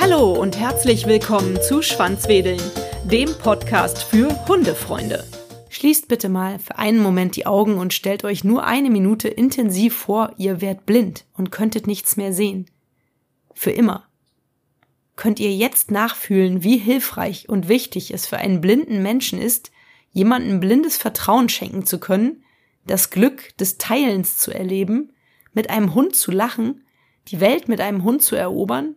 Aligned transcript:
Hallo 0.00 0.32
und 0.32 0.58
herzlich 0.58 1.06
willkommen 1.06 1.60
zu 1.60 1.82
Schwanzwedeln, 1.82 2.60
dem 3.04 3.32
Podcast 3.34 4.02
für 4.02 4.46
Hundefreunde. 4.48 5.24
Schließt 5.68 6.08
bitte 6.08 6.28
mal 6.28 6.58
für 6.58 6.78
einen 6.78 7.02
Moment 7.02 7.36
die 7.36 7.46
Augen 7.46 7.76
und 7.78 7.92
stellt 7.92 8.24
euch 8.24 8.42
nur 8.42 8.64
eine 8.64 8.90
Minute 8.90 9.28
intensiv 9.28 9.94
vor, 9.96 10.32
ihr 10.36 10.60
wärt 10.60 10.86
blind 10.86 11.26
und 11.36 11.52
könntet 11.52 11.86
nichts 11.86 12.16
mehr 12.16 12.32
sehen. 12.32 12.66
Für 13.54 13.70
immer. 13.70 14.06
Könnt 15.16 15.40
ihr 15.40 15.52
jetzt 15.54 15.90
nachfühlen, 15.90 16.64
wie 16.64 16.78
hilfreich 16.78 17.48
und 17.48 17.68
wichtig 17.68 18.14
es 18.14 18.26
für 18.26 18.38
einen 18.38 18.60
blinden 18.60 19.02
Menschen 19.02 19.40
ist, 19.40 19.70
jemandem 20.12 20.60
blindes 20.60 20.96
Vertrauen 20.96 21.48
schenken 21.48 21.84
zu 21.84 22.00
können, 22.00 22.42
das 22.86 23.10
Glück 23.10 23.56
des 23.58 23.78
Teilens 23.78 24.36
zu 24.36 24.52
erleben, 24.52 25.12
mit 25.52 25.70
einem 25.70 25.94
Hund 25.94 26.14
zu 26.16 26.30
lachen, 26.30 26.84
die 27.28 27.40
Welt 27.40 27.68
mit 27.68 27.80
einem 27.80 28.04
Hund 28.04 28.22
zu 28.22 28.36
erobern? 28.36 28.96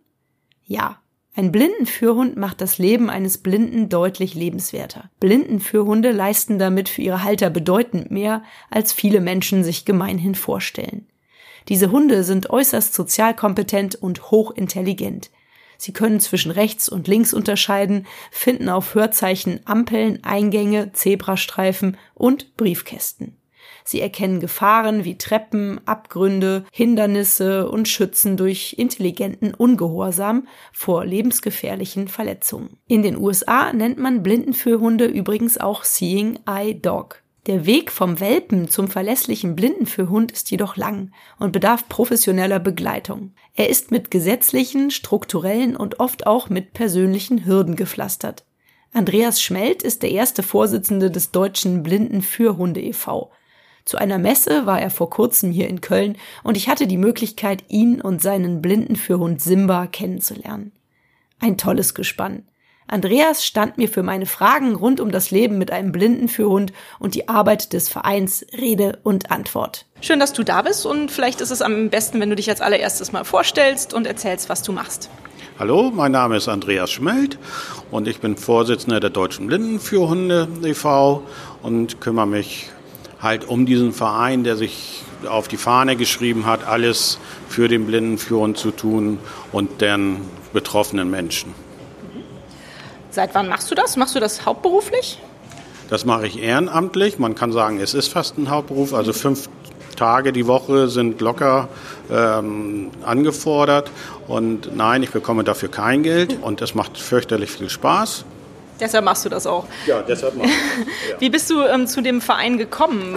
Ja, 0.64 1.00
ein 1.36 1.50
Blindenführhund 1.50 2.36
macht 2.36 2.60
das 2.60 2.78
Leben 2.78 3.10
eines 3.10 3.38
Blinden 3.38 3.88
deutlich 3.88 4.34
lebenswerter. 4.34 5.10
Blindenführhunde 5.18 6.12
leisten 6.12 6.60
damit 6.60 6.88
für 6.88 7.02
ihre 7.02 7.24
Halter 7.24 7.50
bedeutend 7.50 8.12
mehr, 8.12 8.44
als 8.70 8.92
viele 8.92 9.20
Menschen 9.20 9.64
sich 9.64 9.84
gemeinhin 9.84 10.36
vorstellen. 10.36 11.08
Diese 11.68 11.90
Hunde 11.90 12.22
sind 12.22 12.50
äußerst 12.50 12.94
sozialkompetent 12.94 13.96
und 13.96 14.30
hochintelligent. 14.30 15.30
Sie 15.76 15.92
können 15.92 16.20
zwischen 16.20 16.52
rechts 16.52 16.88
und 16.88 17.08
links 17.08 17.34
unterscheiden, 17.34 18.06
finden 18.30 18.68
auf 18.68 18.94
Hörzeichen 18.94 19.58
Ampeln, 19.64 20.22
Eingänge, 20.22 20.92
Zebrastreifen 20.92 21.96
und 22.14 22.56
Briefkästen. 22.56 23.36
Sie 23.86 24.00
erkennen 24.00 24.40
Gefahren 24.40 25.04
wie 25.04 25.18
Treppen, 25.18 25.78
Abgründe, 25.86 26.64
Hindernisse 26.72 27.68
und 27.68 27.86
schützen 27.86 28.38
durch 28.38 28.76
intelligenten 28.78 29.52
Ungehorsam 29.52 30.48
vor 30.72 31.04
lebensgefährlichen 31.04 32.08
Verletzungen. 32.08 32.78
In 32.88 33.02
den 33.02 33.18
USA 33.18 33.74
nennt 33.74 33.98
man 33.98 34.22
Blindenführhunde 34.22 35.04
übrigens 35.04 35.58
auch 35.58 35.84
Seeing 35.84 36.38
Eye 36.46 36.74
Dog. 36.74 37.22
Der 37.46 37.66
Weg 37.66 37.92
vom 37.92 38.20
Welpen 38.20 38.70
zum 38.70 38.88
verlässlichen 38.88 39.54
Blindenführhund 39.54 40.32
ist 40.32 40.50
jedoch 40.50 40.76
lang 40.76 41.12
und 41.38 41.52
bedarf 41.52 41.86
professioneller 41.90 42.58
Begleitung. 42.58 43.34
Er 43.52 43.68
ist 43.68 43.90
mit 43.90 44.10
gesetzlichen, 44.10 44.90
strukturellen 44.90 45.76
und 45.76 46.00
oft 46.00 46.26
auch 46.26 46.48
mit 46.48 46.72
persönlichen 46.72 47.44
Hürden 47.44 47.76
gepflastert. 47.76 48.46
Andreas 48.94 49.42
Schmelt 49.42 49.82
ist 49.82 50.02
der 50.02 50.10
erste 50.12 50.42
Vorsitzende 50.42 51.10
des 51.10 51.32
Deutschen 51.32 51.82
Blindenführhunde 51.82 52.80
e.V. 52.80 53.30
Zu 53.84 53.98
einer 53.98 54.18
Messe 54.18 54.64
war 54.64 54.80
er 54.80 54.90
vor 54.90 55.10
kurzem 55.10 55.50
hier 55.50 55.68
in 55.68 55.82
Köln 55.82 56.16
und 56.42 56.56
ich 56.56 56.68
hatte 56.68 56.86
die 56.86 56.96
Möglichkeit, 56.96 57.64
ihn 57.68 58.00
und 58.00 58.22
seinen 58.22 58.62
Blindenführhund 58.62 59.42
Simba 59.42 59.86
kennenzulernen. 59.86 60.72
Ein 61.38 61.58
tolles 61.58 61.94
Gespann. 61.94 62.44
Andreas 62.86 63.44
stand 63.44 63.76
mir 63.76 63.88
für 63.88 64.02
meine 64.02 64.26
Fragen 64.26 64.74
rund 64.74 65.00
um 65.00 65.10
das 65.10 65.30
Leben 65.30 65.58
mit 65.58 65.70
einem 65.70 65.92
Blindenführhund 65.92 66.72
und 66.98 67.14
die 67.14 67.28
Arbeit 67.28 67.72
des 67.74 67.88
Vereins 67.88 68.44
Rede 68.52 69.00
und 69.02 69.30
Antwort. 69.30 69.86
Schön, 70.00 70.20
dass 70.20 70.32
du 70.32 70.44
da 70.44 70.62
bist 70.62 70.86
und 70.86 71.10
vielleicht 71.10 71.42
ist 71.42 71.50
es 71.50 71.60
am 71.60 71.90
besten, 71.90 72.20
wenn 72.20 72.30
du 72.30 72.36
dich 72.36 72.48
als 72.48 72.62
allererstes 72.62 73.12
mal 73.12 73.24
vorstellst 73.24 73.92
und 73.92 74.06
erzählst, 74.06 74.48
was 74.48 74.62
du 74.62 74.72
machst. 74.72 75.10
Hallo, 75.58 75.92
mein 75.94 76.12
Name 76.12 76.36
ist 76.36 76.48
Andreas 76.48 76.90
Schmelt 76.90 77.38
und 77.90 78.08
ich 78.08 78.20
bin 78.20 78.36
Vorsitzender 78.36 79.00
der 79.00 79.10
Deutschen 79.10 79.46
Blindenführhunde 79.46 80.48
e.V. 80.64 81.22
und 81.62 82.00
kümmere 82.00 82.26
mich 82.26 82.70
halt 83.24 83.48
um 83.48 83.66
diesen 83.66 83.92
Verein, 83.92 84.44
der 84.44 84.56
sich 84.56 85.02
auf 85.26 85.48
die 85.48 85.56
Fahne 85.56 85.96
geschrieben 85.96 86.46
hat, 86.46 86.64
alles 86.66 87.18
für 87.48 87.66
den 87.66 87.86
Blindenführhund 87.86 88.56
zu 88.56 88.70
tun 88.70 89.18
und 89.50 89.80
deren 89.80 90.20
betroffenen 90.52 91.10
Menschen. 91.10 91.54
Seit 93.10 93.34
wann 93.34 93.48
machst 93.48 93.70
du 93.70 93.74
das? 93.74 93.96
Machst 93.96 94.14
du 94.14 94.20
das 94.20 94.44
hauptberuflich? 94.44 95.18
Das 95.88 96.04
mache 96.04 96.26
ich 96.26 96.40
ehrenamtlich. 96.40 97.18
Man 97.18 97.34
kann 97.34 97.52
sagen, 97.52 97.80
es 97.80 97.94
ist 97.94 98.08
fast 98.08 98.38
ein 98.38 98.50
Hauptberuf. 98.50 98.94
Also 98.94 99.12
fünf 99.12 99.48
Tage 99.96 100.32
die 100.32 100.46
Woche 100.46 100.88
sind 100.88 101.20
locker 101.20 101.68
ähm, 102.10 102.90
angefordert. 103.04 103.90
Und 104.26 104.74
nein, 104.76 105.02
ich 105.02 105.10
bekomme 105.10 105.44
dafür 105.44 105.70
kein 105.70 106.02
Geld. 106.02 106.38
Und 106.42 106.60
es 106.62 106.74
macht 106.74 106.98
fürchterlich 106.98 107.50
viel 107.50 107.70
Spaß. 107.70 108.24
Deshalb 108.80 109.04
machst 109.04 109.24
du 109.24 109.28
das 109.28 109.46
auch. 109.46 109.66
Ja, 109.86 110.02
deshalb 110.02 110.36
mache 110.36 110.48
ich 110.48 110.52
ja. 111.10 111.20
Wie 111.20 111.30
bist 111.30 111.48
du 111.50 111.62
ähm, 111.62 111.86
zu 111.86 112.00
dem 112.00 112.20
Verein 112.20 112.58
gekommen? 112.58 113.16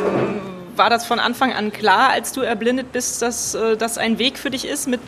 War 0.75 0.89
das 0.89 1.05
von 1.05 1.19
Anfang 1.19 1.53
an 1.53 1.71
klar, 1.71 2.09
als 2.09 2.31
du 2.31 2.41
erblindet 2.41 2.91
bist, 2.91 3.21
dass 3.21 3.55
äh, 3.55 3.75
das 3.75 3.97
ein 3.97 4.19
Weg 4.19 4.37
für 4.37 4.51
dich 4.51 4.67
ist, 4.67 4.87
mit 4.87 4.99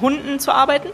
Hunden 0.00 0.40
zu 0.40 0.52
arbeiten? 0.52 0.88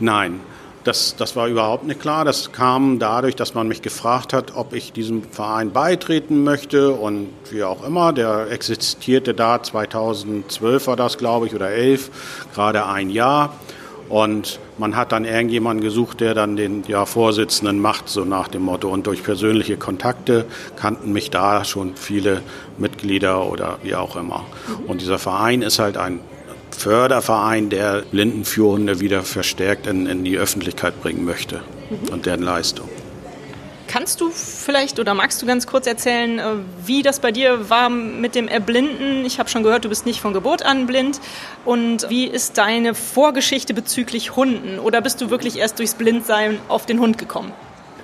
Nein, 0.00 0.40
das, 0.84 1.14
das 1.16 1.36
war 1.36 1.46
überhaupt 1.46 1.84
nicht 1.84 2.00
klar. 2.00 2.24
Das 2.24 2.50
kam 2.50 2.98
dadurch, 2.98 3.36
dass 3.36 3.54
man 3.54 3.68
mich 3.68 3.82
gefragt 3.82 4.32
hat, 4.32 4.56
ob 4.56 4.72
ich 4.72 4.92
diesem 4.92 5.22
Verein 5.22 5.70
beitreten 5.70 6.42
möchte 6.42 6.92
und 6.92 7.28
wie 7.50 7.62
auch 7.62 7.86
immer. 7.86 8.12
Der 8.12 8.50
existierte 8.50 9.34
da 9.34 9.62
2012 9.62 10.88
war 10.88 10.96
das, 10.96 11.18
glaube 11.18 11.46
ich, 11.46 11.54
oder 11.54 11.70
11, 11.70 12.10
gerade 12.54 12.86
ein 12.86 13.10
Jahr. 13.10 13.54
Und 14.08 14.60
man 14.78 14.96
hat 14.96 15.12
dann 15.12 15.24
irgendjemanden 15.24 15.82
gesucht, 15.82 16.20
der 16.20 16.34
dann 16.34 16.56
den 16.56 16.84
ja, 16.86 17.06
Vorsitzenden 17.06 17.80
macht, 17.80 18.08
so 18.08 18.24
nach 18.24 18.48
dem 18.48 18.62
Motto. 18.62 18.88
Und 18.88 19.06
durch 19.06 19.22
persönliche 19.22 19.76
Kontakte 19.76 20.44
kannten 20.76 21.12
mich 21.12 21.30
da 21.30 21.64
schon 21.64 21.96
viele 21.96 22.42
Mitglieder 22.78 23.46
oder 23.46 23.78
wie 23.82 23.94
auch 23.94 24.16
immer. 24.16 24.44
Und 24.86 25.00
dieser 25.00 25.18
Verein 25.18 25.62
ist 25.62 25.78
halt 25.78 25.96
ein 25.96 26.20
Förderverein, 26.70 27.70
der 27.70 28.02
Blindenführhunde 28.10 29.00
wieder 29.00 29.22
verstärkt 29.22 29.86
in, 29.86 30.06
in 30.06 30.24
die 30.24 30.36
Öffentlichkeit 30.36 31.00
bringen 31.00 31.24
möchte 31.24 31.60
mhm. 31.90 32.12
und 32.12 32.26
deren 32.26 32.42
Leistung. 32.42 32.88
Kannst 33.92 34.20
du 34.22 34.30
vielleicht 34.30 34.98
oder 35.00 35.12
magst 35.12 35.42
du 35.42 35.46
ganz 35.46 35.66
kurz 35.66 35.86
erzählen, 35.86 36.38
äh, 36.38 36.44
wie 36.86 37.02
das 37.02 37.20
bei 37.20 37.30
dir 37.30 37.68
war 37.68 37.90
mit 37.90 38.34
dem 38.34 38.48
Erblinden? 38.48 39.26
Ich 39.26 39.38
habe 39.38 39.50
schon 39.50 39.62
gehört, 39.62 39.84
du 39.84 39.90
bist 39.90 40.06
nicht 40.06 40.18
von 40.18 40.32
Geburt 40.32 40.64
an 40.64 40.86
blind. 40.86 41.20
Und 41.66 42.08
wie 42.08 42.24
ist 42.24 42.56
deine 42.56 42.94
Vorgeschichte 42.94 43.74
bezüglich 43.74 44.34
Hunden? 44.34 44.78
Oder 44.78 45.02
bist 45.02 45.20
du 45.20 45.28
wirklich 45.28 45.58
erst 45.58 45.78
durchs 45.78 45.92
Blindsein 45.92 46.58
auf 46.68 46.86
den 46.86 47.00
Hund 47.00 47.18
gekommen? 47.18 47.52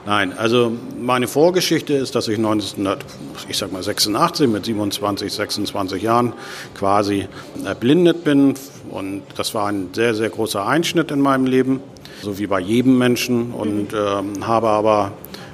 Nein, 0.05 0.35
also 0.37 0.77
meine 1.01 1.27
Vorgeschichte 1.27 1.95
ist, 1.95 2.15
dass 2.15 2.29
ich 2.29 2.37
1986 2.37 4.47
mit 4.47 4.67
27, 4.67 5.33
26 5.33 6.03
Jahren 6.03 6.35
quasi 6.75 7.29
erblindet 7.65 8.25
bin. 8.25 8.57
Und 8.91 9.23
das 9.37 9.55
war 9.55 9.69
ein 9.69 9.89
sehr, 9.95 10.15
sehr 10.15 10.29
großer 10.29 10.67
Einschnitt 10.67 11.11
in 11.11 11.23
meinem 11.23 11.47
Leben, 11.47 11.81
so 12.23 12.39
wie 12.39 12.47
bei 12.47 12.61
jedem 12.61 12.99
Menschen. 12.99 13.53
Und 13.53 13.95
ähm, 13.95 14.47
habe 14.47 14.69
aber 14.69 15.13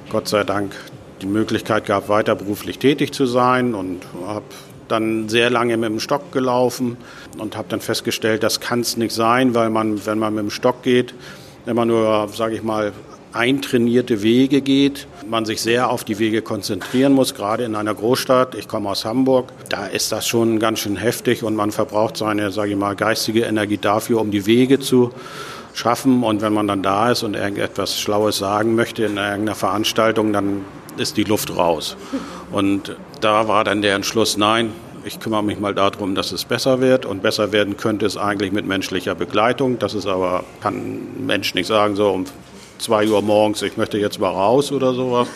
Gott 0.09 0.27
sei 0.27 0.43
Dank 0.43 0.73
die 1.21 1.27
Möglichkeit 1.27 1.85
gehabt, 1.85 2.09
weiter 2.09 2.35
beruflich 2.35 2.79
tätig 2.79 3.13
zu 3.13 3.25
sein 3.25 3.73
und 3.73 4.01
habe 4.25 4.45
dann 4.87 5.29
sehr 5.29 5.49
lange 5.49 5.77
mit 5.77 5.89
dem 5.89 5.99
Stock 5.99 6.31
gelaufen 6.31 6.97
und 7.37 7.57
habe 7.57 7.67
dann 7.69 7.81
festgestellt, 7.81 8.43
das 8.43 8.59
kann 8.59 8.81
es 8.81 8.97
nicht 8.97 9.13
sein, 9.13 9.55
weil 9.55 9.69
man, 9.69 10.05
wenn 10.05 10.19
man 10.19 10.35
mit 10.35 10.43
dem 10.43 10.51
Stock 10.51 10.83
geht, 10.83 11.13
immer 11.65 11.85
nur, 11.85 12.29
sage 12.29 12.55
ich 12.55 12.63
mal, 12.63 12.93
eintrainierte 13.33 14.23
Wege 14.23 14.61
geht, 14.61 15.07
man 15.27 15.45
sich 15.45 15.61
sehr 15.61 15.89
auf 15.89 16.05
die 16.05 16.19
Wege 16.19 16.41
konzentrieren 16.41 17.11
muss, 17.11 17.33
gerade 17.33 17.65
in 17.65 17.75
einer 17.75 17.93
Großstadt. 17.93 18.55
Ich 18.55 18.69
komme 18.69 18.89
aus 18.89 19.03
Hamburg, 19.03 19.51
da 19.67 19.87
ist 19.87 20.11
das 20.13 20.25
schon 20.25 20.57
ganz 20.59 20.79
schön 20.79 20.95
heftig 20.95 21.43
und 21.43 21.55
man 21.55 21.71
verbraucht 21.71 22.15
seine, 22.15 22.51
sage 22.51 22.71
ich 22.71 22.77
mal, 22.77 22.95
geistige 22.95 23.41
Energie 23.41 23.77
dafür, 23.77 24.21
um 24.21 24.31
die 24.31 24.45
Wege 24.45 24.79
zu 24.79 25.11
schaffen. 25.75 26.23
Und 26.23 26.41
wenn 26.41 26.53
man 26.53 26.67
dann 26.67 26.81
da 26.81 27.11
ist 27.11 27.23
und 27.23 27.35
irgendetwas 27.35 27.99
Schlaues 27.99 28.37
sagen 28.37 28.75
möchte 28.75 29.03
in 29.03 29.17
irgendeiner 29.17 29.55
Veranstaltung, 29.55 30.33
dann 30.33 30.65
ist 30.97 31.17
die 31.17 31.23
Luft 31.23 31.55
raus. 31.55 31.97
Und 32.51 32.95
da 33.21 33.47
war 33.47 33.63
dann 33.63 33.81
der 33.81 33.95
Entschluss, 33.95 34.37
nein, 34.37 34.71
ich 35.03 35.19
kümmere 35.19 35.43
mich 35.43 35.59
mal 35.59 35.75
darum, 35.75 36.15
dass 36.15 36.31
es 36.31 36.45
besser 36.45 36.81
wird. 36.81 37.05
Und 37.05 37.21
besser 37.21 37.51
werden 37.51 37.77
könnte 37.77 38.05
es 38.05 38.17
eigentlich 38.17 38.51
mit 38.51 38.65
menschlicher 38.65 39.13
Begleitung. 39.13 39.77
Das 39.77 39.93
ist 39.93 40.07
aber, 40.07 40.43
kann 40.61 40.75
ein 40.75 41.25
Mensch 41.25 41.53
nicht 41.53 41.67
sagen, 41.67 41.95
so 41.95 42.09
um 42.09 42.25
zwei 42.79 43.07
Uhr 43.07 43.21
morgens, 43.21 43.61
ich 43.61 43.77
möchte 43.77 43.97
jetzt 43.97 44.19
mal 44.19 44.29
raus 44.29 44.71
oder 44.71 44.93
sowas. 44.93 45.27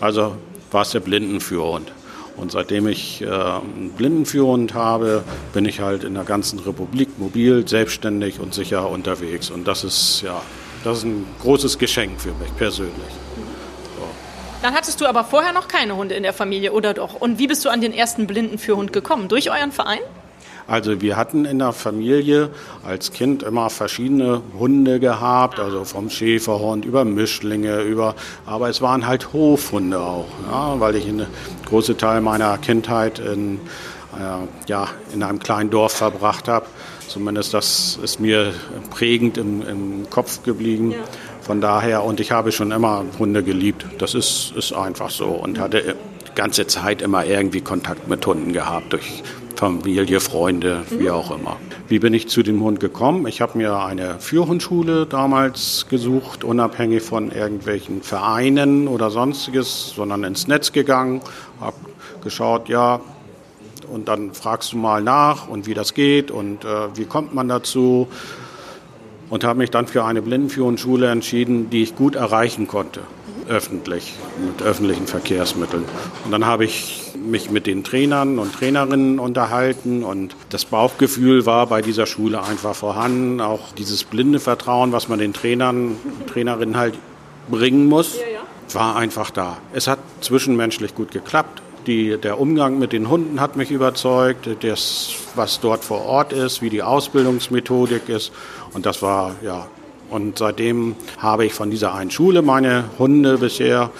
Also 0.00 0.36
war 0.70 0.82
es 0.82 0.90
der 0.90 1.00
Blindenführhund. 1.00 1.92
Und 2.36 2.52
seitdem 2.52 2.88
ich 2.88 3.22
äh, 3.22 3.26
einen 3.26 3.92
Blindenführhund 3.96 4.74
habe, 4.74 5.22
bin 5.52 5.64
ich 5.64 5.80
halt 5.80 6.04
in 6.04 6.14
der 6.14 6.24
ganzen 6.24 6.58
Republik 6.58 7.18
mobil, 7.18 7.66
selbstständig 7.66 8.40
und 8.40 8.54
sicher 8.54 8.88
unterwegs. 8.88 9.50
Und 9.50 9.68
das 9.68 9.84
ist 9.84 10.22
ja, 10.22 10.40
das 10.84 10.98
ist 10.98 11.04
ein 11.04 11.26
großes 11.40 11.78
Geschenk 11.78 12.20
für 12.20 12.32
mich 12.32 12.54
persönlich. 12.56 13.12
So. 13.96 14.04
Dann 14.62 14.74
hattest 14.74 15.00
du 15.00 15.06
aber 15.06 15.24
vorher 15.24 15.52
noch 15.52 15.68
keine 15.68 15.96
Hunde 15.96 16.14
in 16.14 16.22
der 16.22 16.32
Familie, 16.32 16.72
oder 16.72 16.94
doch? 16.94 17.14
Und 17.14 17.38
wie 17.38 17.46
bist 17.46 17.64
du 17.64 17.68
an 17.68 17.80
den 17.80 17.92
ersten 17.92 18.26
Blindenführhund 18.26 18.92
gekommen? 18.92 19.28
Durch 19.28 19.50
euren 19.50 19.72
Verein? 19.72 20.00
Also 20.66 21.00
wir 21.00 21.16
hatten 21.16 21.44
in 21.44 21.58
der 21.58 21.72
Familie 21.72 22.50
als 22.84 23.12
Kind 23.12 23.42
immer 23.42 23.68
verschiedene 23.68 24.42
Hunde 24.58 25.00
gehabt, 25.00 25.58
also 25.58 25.84
vom 25.84 26.08
Schäferhund 26.08 26.84
über 26.84 27.04
Mischlinge, 27.04 27.80
über, 27.82 28.14
aber 28.46 28.68
es 28.68 28.80
waren 28.80 29.06
halt 29.06 29.32
Hofhunde 29.32 29.98
auch, 30.00 30.28
ja, 30.50 30.78
weil 30.78 30.96
ich 30.96 31.06
einen 31.06 31.26
großen 31.72 31.96
Teil 31.96 32.20
meiner 32.20 32.58
Kindheit 32.58 33.18
in 33.18 33.58
äh, 34.14 34.68
ja, 34.68 34.88
in 35.14 35.22
einem 35.22 35.38
kleinen 35.38 35.70
Dorf 35.70 35.92
verbracht 35.92 36.46
habe. 36.46 36.66
Zumindest 37.08 37.54
das 37.54 37.98
ist 38.02 38.20
mir 38.20 38.52
prägend 38.90 39.38
im, 39.38 39.66
im 39.66 40.10
Kopf 40.10 40.42
geblieben. 40.42 40.90
Ja. 40.90 40.98
Von 41.40 41.62
daher, 41.62 42.04
und 42.04 42.20
ich 42.20 42.30
habe 42.30 42.52
schon 42.52 42.72
immer 42.72 43.06
Hunde 43.18 43.42
geliebt. 43.42 43.86
Das 43.98 44.14
ist, 44.14 44.52
ist 44.54 44.74
einfach 44.74 45.08
so 45.08 45.28
und 45.28 45.58
hatte 45.58 45.96
die 46.28 46.34
ganze 46.34 46.66
Zeit 46.66 47.00
immer 47.00 47.24
irgendwie 47.24 47.62
Kontakt 47.62 48.06
mit 48.06 48.26
Hunden 48.26 48.52
gehabt, 48.52 48.92
durch 48.92 49.22
Familie, 49.62 50.18
Freunde, 50.18 50.82
wie 50.90 51.08
auch 51.08 51.30
immer. 51.30 51.56
Wie 51.86 52.00
bin 52.00 52.14
ich 52.14 52.28
zu 52.28 52.42
dem 52.42 52.64
Hund 52.64 52.80
gekommen? 52.80 53.28
Ich 53.28 53.40
habe 53.40 53.56
mir 53.56 53.78
eine 53.78 54.18
Führhundschule 54.18 55.06
damals 55.06 55.86
gesucht, 55.88 56.42
unabhängig 56.42 57.04
von 57.04 57.30
irgendwelchen 57.30 58.02
Vereinen 58.02 58.88
oder 58.88 59.10
sonstiges, 59.10 59.92
sondern 59.94 60.24
ins 60.24 60.48
Netz 60.48 60.72
gegangen, 60.72 61.20
habe 61.60 61.76
geschaut, 62.24 62.68
ja, 62.68 63.02
und 63.88 64.08
dann 64.08 64.34
fragst 64.34 64.72
du 64.72 64.78
mal 64.78 65.00
nach 65.00 65.46
und 65.46 65.68
wie 65.68 65.74
das 65.74 65.94
geht 65.94 66.32
und 66.32 66.64
äh, 66.64 66.96
wie 66.96 67.04
kommt 67.04 67.32
man 67.32 67.46
dazu 67.46 68.08
und 69.30 69.44
habe 69.44 69.60
mich 69.60 69.70
dann 69.70 69.86
für 69.86 70.04
eine 70.04 70.22
Blindenführungsschule 70.22 71.08
entschieden, 71.08 71.70
die 71.70 71.84
ich 71.84 71.94
gut 71.94 72.16
erreichen 72.16 72.66
konnte, 72.66 73.02
öffentlich, 73.48 74.14
mit 74.44 74.62
öffentlichen 74.62 75.06
Verkehrsmitteln. 75.06 75.84
Und 76.24 76.30
dann 76.30 76.46
habe 76.46 76.64
ich 76.64 77.12
mich 77.14 77.50
mit 77.50 77.66
den 77.66 77.84
Trainern 77.84 78.38
und 78.38 78.52
Trainerinnen 78.52 79.18
unterhalten 79.18 80.02
und 80.02 80.34
das 80.50 80.64
Bauchgefühl 80.64 81.46
war 81.46 81.66
bei 81.66 81.82
dieser 81.82 82.06
Schule 82.06 82.42
einfach 82.42 82.74
vorhanden, 82.74 83.40
auch 83.40 83.72
dieses 83.72 84.04
blinde 84.04 84.40
Vertrauen, 84.40 84.92
was 84.92 85.08
man 85.08 85.18
den 85.18 85.32
Trainern 85.32 85.96
und 86.20 86.28
Trainerinnen 86.28 86.76
halt 86.76 86.94
bringen 87.50 87.86
muss, 87.86 88.16
war 88.72 88.96
einfach 88.96 89.30
da. 89.30 89.58
Es 89.72 89.86
hat 89.86 89.98
zwischenmenschlich 90.20 90.94
gut 90.94 91.10
geklappt. 91.10 91.62
Die, 91.86 92.16
der 92.16 92.38
Umgang 92.38 92.78
mit 92.78 92.92
den 92.92 93.08
Hunden 93.08 93.40
hat 93.40 93.56
mich 93.56 93.70
überzeugt, 93.72 94.48
das, 94.60 95.14
was 95.34 95.58
dort 95.60 95.84
vor 95.84 96.04
Ort 96.04 96.32
ist, 96.32 96.62
wie 96.62 96.70
die 96.70 96.82
Ausbildungsmethodik 96.82 98.08
ist. 98.08 98.32
Und 98.72 98.86
das 98.86 99.02
war, 99.02 99.34
ja, 99.42 99.66
und 100.12 100.38
seitdem 100.38 100.94
habe 101.18 101.46
ich 101.46 101.54
von 101.54 101.70
dieser 101.70 101.94
einen 101.94 102.10
Schule 102.10 102.42
meine 102.42 102.84
Hunde 102.98 103.38
bisher 103.38 103.90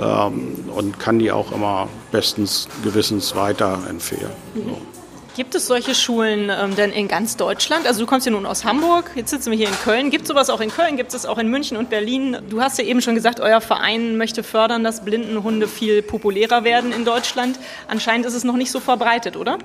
ähm, 0.00 0.54
und 0.74 0.98
kann 0.98 1.18
die 1.18 1.32
auch 1.32 1.52
immer 1.52 1.88
bestens 2.12 2.68
Gewissens 2.84 3.34
weiterempfehlen. 3.34 4.30
So. 4.54 4.95
Gibt 5.36 5.54
es 5.54 5.66
solche 5.66 5.94
Schulen 5.94 6.50
ähm, 6.50 6.76
denn 6.76 6.92
in 6.92 7.08
ganz 7.08 7.36
Deutschland? 7.36 7.86
Also 7.86 8.00
du 8.00 8.06
kommst 8.06 8.24
ja 8.24 8.32
nun 8.32 8.46
aus 8.46 8.64
Hamburg, 8.64 9.10
jetzt 9.16 9.28
sitzen 9.28 9.50
wir 9.50 9.58
hier 9.58 9.68
in 9.68 9.74
Köln. 9.84 10.08
Gibt 10.08 10.22
es 10.22 10.28
sowas 10.28 10.48
auch 10.48 10.62
in 10.62 10.70
Köln? 10.70 10.96
Gibt 10.96 11.12
es 11.12 11.26
auch 11.26 11.36
in 11.36 11.50
München 11.50 11.76
und 11.76 11.90
Berlin? 11.90 12.38
Du 12.48 12.62
hast 12.62 12.78
ja 12.78 12.84
eben 12.84 13.02
schon 13.02 13.14
gesagt, 13.14 13.40
euer 13.40 13.60
Verein 13.60 14.16
möchte 14.16 14.42
fördern, 14.42 14.82
dass 14.82 15.04
Blindenhunde 15.04 15.68
viel 15.68 16.00
populärer 16.00 16.64
werden 16.64 16.90
in 16.90 17.04
Deutschland. 17.04 17.58
Anscheinend 17.86 18.24
ist 18.24 18.32
es 18.32 18.44
noch 18.44 18.56
nicht 18.56 18.70
so 18.70 18.80
verbreitet, 18.80 19.36
oder? 19.36 19.58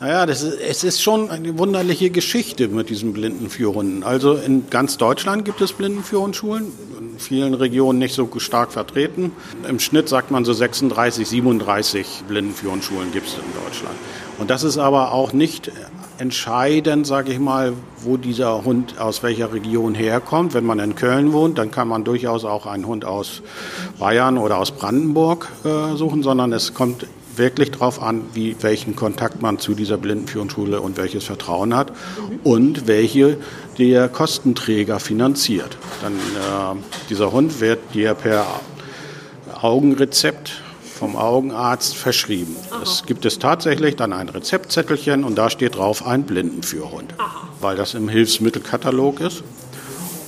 Naja, 0.00 0.24
das 0.24 0.42
ist, 0.42 0.58
es 0.58 0.84
ist 0.84 1.02
schon 1.02 1.30
eine 1.30 1.58
wunderliche 1.58 2.08
Geschichte 2.08 2.68
mit 2.68 2.88
diesen 2.88 3.12
Blindenführhunden. 3.12 4.04
Also 4.04 4.34
in 4.36 4.70
ganz 4.70 4.96
Deutschland 4.96 5.44
gibt 5.44 5.60
es 5.60 5.74
Blindenführhundschulen, 5.74 6.72
in 6.98 7.18
vielen 7.18 7.52
Regionen 7.52 7.98
nicht 7.98 8.14
so 8.14 8.28
stark 8.38 8.72
vertreten. 8.72 9.32
Im 9.68 9.80
Schnitt 9.80 10.08
sagt 10.08 10.30
man 10.30 10.46
so 10.46 10.54
36, 10.54 11.28
37 11.28 12.22
Blindenführhundschulen 12.26 13.12
gibt 13.12 13.28
es 13.28 13.34
in 13.34 13.64
Deutschland. 13.64 13.96
Und 14.38 14.50
das 14.50 14.64
ist 14.64 14.78
aber 14.78 15.12
auch 15.12 15.32
nicht 15.32 15.70
entscheidend, 16.18 17.06
sage 17.06 17.32
ich 17.32 17.38
mal, 17.38 17.72
wo 18.02 18.16
dieser 18.16 18.64
Hund 18.64 19.00
aus 19.00 19.22
welcher 19.22 19.52
Region 19.52 19.94
herkommt. 19.94 20.54
Wenn 20.54 20.64
man 20.64 20.78
in 20.78 20.94
Köln 20.94 21.32
wohnt, 21.32 21.58
dann 21.58 21.70
kann 21.70 21.88
man 21.88 22.04
durchaus 22.04 22.44
auch 22.44 22.66
einen 22.66 22.86
Hund 22.86 23.04
aus 23.04 23.42
Bayern 23.98 24.38
oder 24.38 24.58
aus 24.58 24.72
Brandenburg 24.72 25.48
äh, 25.64 25.96
suchen, 25.96 26.22
sondern 26.22 26.52
es 26.52 26.74
kommt 26.74 27.06
wirklich 27.36 27.72
darauf 27.72 28.00
an, 28.00 28.22
wie, 28.32 28.56
welchen 28.60 28.94
Kontakt 28.94 29.42
man 29.42 29.58
zu 29.58 29.74
dieser 29.74 29.96
Blindenführungsschule 29.96 30.80
und 30.80 30.96
welches 30.96 31.24
Vertrauen 31.24 31.74
hat 31.74 31.92
und 32.44 32.86
welche 32.86 33.38
der 33.78 34.08
Kostenträger 34.08 35.00
finanziert. 35.00 35.76
Dann 36.00 36.14
äh, 36.14 36.80
dieser 37.10 37.32
Hund 37.32 37.60
wird 37.60 37.80
dir 37.92 38.14
per 38.14 38.46
Augenrezept 39.60 40.62
vom 41.04 41.16
Augenarzt 41.16 41.96
verschrieben. 41.96 42.56
Es 42.82 43.04
gibt 43.04 43.26
es 43.26 43.38
tatsächlich 43.38 43.94
dann 43.94 44.14
ein 44.14 44.30
Rezeptzettelchen 44.30 45.22
und 45.22 45.36
da 45.36 45.50
steht 45.50 45.76
drauf 45.76 46.06
ein 46.06 46.22
Blindenführhund, 46.22 47.12
Aha. 47.18 47.46
weil 47.60 47.76
das 47.76 47.92
im 47.92 48.08
Hilfsmittelkatalog 48.08 49.20
ist. 49.20 49.44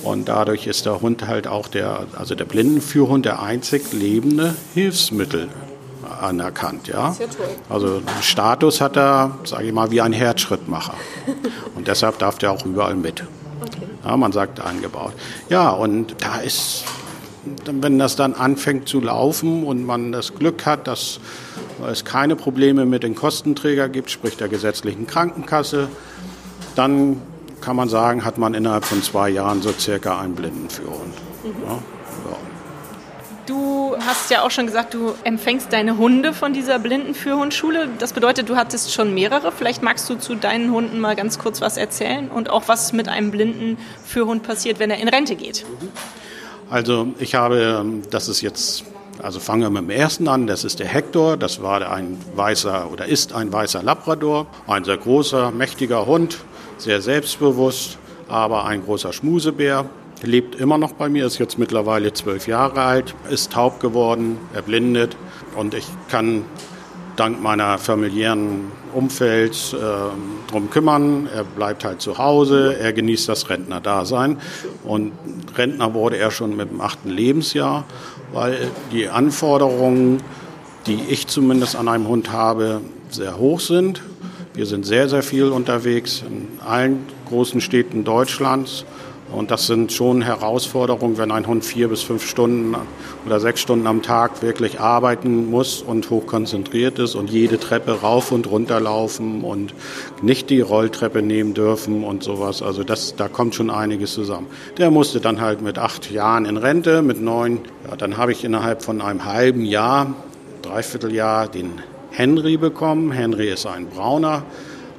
Und 0.02 0.28
dadurch 0.28 0.66
ist 0.66 0.84
der 0.84 1.00
Hund 1.00 1.26
halt 1.26 1.46
auch 1.46 1.68
der, 1.68 2.00
also 2.18 2.34
der 2.34 2.44
Blindenführhund 2.44 3.24
der 3.24 3.42
einzig 3.42 3.94
lebende 3.94 4.54
Hilfsmittel 4.74 5.48
anerkannt. 6.20 6.88
Ja? 6.88 7.16
Also 7.70 8.02
Status 8.20 8.82
hat 8.82 8.98
er, 8.98 9.38
sage 9.44 9.64
ich 9.64 9.72
mal, 9.72 9.90
wie 9.90 10.02
ein 10.02 10.12
Herzschrittmacher. 10.12 10.94
Und 11.74 11.88
deshalb 11.88 12.18
darf 12.18 12.36
der 12.36 12.52
auch 12.52 12.66
überall 12.66 12.96
mit. 12.96 13.24
Okay. 13.62 13.86
Ja, 14.04 14.14
man 14.18 14.32
sagt 14.32 14.60
eingebaut. 14.60 15.14
Ja, 15.48 15.70
und 15.70 16.16
da 16.18 16.36
ist 16.40 16.84
wenn 17.66 17.98
das 17.98 18.16
dann 18.16 18.34
anfängt 18.34 18.88
zu 18.88 19.00
laufen 19.00 19.64
und 19.64 19.84
man 19.84 20.12
das 20.12 20.34
Glück 20.34 20.66
hat, 20.66 20.86
dass 20.86 21.20
es 21.90 22.04
keine 22.04 22.36
Probleme 22.36 22.86
mit 22.86 23.02
den 23.02 23.14
Kostenträger 23.14 23.88
gibt, 23.88 24.10
sprich 24.10 24.36
der 24.36 24.48
gesetzlichen 24.48 25.06
Krankenkasse, 25.06 25.88
dann 26.74 27.20
kann 27.60 27.76
man 27.76 27.88
sagen, 27.88 28.24
hat 28.24 28.38
man 28.38 28.54
innerhalb 28.54 28.84
von 28.84 29.02
zwei 29.02 29.30
Jahren 29.30 29.62
so 29.62 29.72
circa 29.72 30.20
einen 30.20 30.34
Blindenführhund. 30.34 31.14
Mhm. 31.44 31.54
Ja, 31.66 31.78
Du 33.46 33.96
hast 34.04 34.28
ja 34.32 34.42
auch 34.42 34.50
schon 34.50 34.66
gesagt, 34.66 34.92
du 34.92 35.14
empfängst 35.22 35.72
deine 35.72 35.98
Hunde 35.98 36.32
von 36.32 36.52
dieser 36.52 36.80
Blindenführhundschule. 36.80 37.88
Das 38.00 38.12
bedeutet, 38.12 38.48
du 38.48 38.56
hattest 38.56 38.92
schon 38.92 39.14
mehrere. 39.14 39.52
Vielleicht 39.52 39.82
magst 39.82 40.10
du 40.10 40.16
zu 40.16 40.34
deinen 40.34 40.72
Hunden 40.72 40.98
mal 40.98 41.14
ganz 41.14 41.38
kurz 41.38 41.60
was 41.60 41.76
erzählen 41.76 42.28
und 42.28 42.50
auch 42.50 42.66
was 42.66 42.92
mit 42.92 43.08
einem 43.08 43.30
Blindenführhund 43.30 44.42
passiert, 44.42 44.80
wenn 44.80 44.90
er 44.90 44.98
in 44.98 45.08
Rente 45.08 45.36
geht. 45.36 45.64
Mhm. 45.80 45.88
Also 46.68 47.08
ich 47.20 47.36
habe, 47.36 47.84
das 48.10 48.28
ist 48.28 48.40
jetzt, 48.40 48.84
also 49.22 49.38
fangen 49.38 49.62
wir 49.62 49.70
mit 49.70 49.82
dem 49.82 49.90
ersten 49.90 50.26
an, 50.26 50.48
das 50.48 50.64
ist 50.64 50.80
der 50.80 50.88
Hector, 50.88 51.36
das 51.36 51.62
war 51.62 51.88
ein 51.90 52.18
weißer 52.34 52.90
oder 52.90 53.06
ist 53.06 53.32
ein 53.32 53.52
weißer 53.52 53.84
Labrador, 53.84 54.46
ein 54.66 54.82
sehr 54.82 54.96
großer, 54.96 55.52
mächtiger 55.52 56.06
Hund, 56.06 56.38
sehr 56.78 57.00
selbstbewusst, 57.00 57.98
aber 58.28 58.64
ein 58.64 58.84
großer 58.84 59.12
Schmusebär. 59.12 59.84
Lebt 60.22 60.56
immer 60.56 60.76
noch 60.76 60.92
bei 60.94 61.08
mir, 61.08 61.26
ist 61.26 61.38
jetzt 61.38 61.56
mittlerweile 61.58 62.12
zwölf 62.12 62.48
Jahre 62.48 62.80
alt, 62.80 63.14
ist 63.30 63.52
taub 63.52 63.80
geworden, 63.80 64.38
erblindet. 64.52 65.16
Und 65.54 65.74
ich 65.74 65.86
kann 66.08 66.44
dank 67.16 67.40
meiner 67.40 67.78
familiären 67.78 68.72
Umfelds 68.96 69.74
äh, 69.74 69.76
drum 70.50 70.70
kümmern. 70.70 71.28
Er 71.32 71.44
bleibt 71.44 71.84
halt 71.84 72.00
zu 72.00 72.18
Hause, 72.18 72.76
er 72.78 72.92
genießt 72.92 73.28
das 73.28 73.48
Rentnerdasein. 73.50 74.38
Und 74.84 75.12
Rentner 75.56 75.94
wurde 75.94 76.16
er 76.16 76.30
schon 76.30 76.56
mit 76.56 76.70
dem 76.70 76.80
achten 76.80 77.10
Lebensjahr, 77.10 77.84
weil 78.32 78.70
die 78.92 79.08
Anforderungen, 79.08 80.22
die 80.86 80.98
ich 81.08 81.26
zumindest 81.26 81.76
an 81.76 81.88
einem 81.88 82.08
Hund 82.08 82.32
habe, 82.32 82.80
sehr 83.10 83.38
hoch 83.38 83.60
sind. 83.60 84.02
Wir 84.54 84.66
sind 84.66 84.86
sehr, 84.86 85.08
sehr 85.08 85.22
viel 85.22 85.50
unterwegs 85.50 86.24
in 86.26 86.48
allen 86.66 87.06
großen 87.28 87.60
Städten 87.60 88.04
Deutschlands 88.04 88.86
und 89.32 89.50
das 89.50 89.66
sind 89.66 89.92
schon 89.92 90.22
Herausforderungen, 90.22 91.18
wenn 91.18 91.32
ein 91.32 91.46
Hund 91.46 91.64
vier 91.64 91.88
bis 91.88 92.02
fünf 92.02 92.24
Stunden 92.24 92.76
oder 93.26 93.40
sechs 93.40 93.60
Stunden 93.60 93.86
am 93.88 94.02
Tag 94.02 94.40
wirklich 94.40 94.78
arbeiten 94.78 95.50
muss 95.50 95.82
und 95.82 96.10
hochkonzentriert 96.10 97.00
ist 97.00 97.16
und 97.16 97.28
jede 97.28 97.58
Treppe 97.58 98.00
rauf 98.02 98.30
und 98.30 98.48
runter 98.48 98.78
laufen 98.78 99.42
und 99.42 99.74
nicht 100.22 100.48
die 100.48 100.60
Rolltreppe 100.60 101.22
nehmen 101.22 101.54
dürfen 101.54 102.04
und 102.04 102.22
sowas. 102.22 102.62
Also 102.62 102.84
das, 102.84 103.16
da 103.16 103.26
kommt 103.28 103.56
schon 103.56 103.68
einiges 103.68 104.14
zusammen. 104.14 104.46
Der 104.78 104.92
musste 104.92 105.20
dann 105.20 105.40
halt 105.40 105.60
mit 105.60 105.76
acht 105.76 106.10
Jahren 106.10 106.44
in 106.44 106.56
Rente, 106.56 107.02
mit 107.02 107.20
neun. 107.20 107.60
Ja, 107.88 107.96
dann 107.96 108.16
habe 108.16 108.30
ich 108.30 108.44
innerhalb 108.44 108.82
von 108.82 109.00
einem 109.00 109.24
halben 109.24 109.64
Jahr, 109.64 110.14
Dreivierteljahr, 110.62 111.48
den 111.48 111.80
Henry 112.10 112.56
bekommen. 112.56 113.10
Henry 113.10 113.50
ist 113.50 113.66
ein 113.66 113.88
brauner 113.88 114.44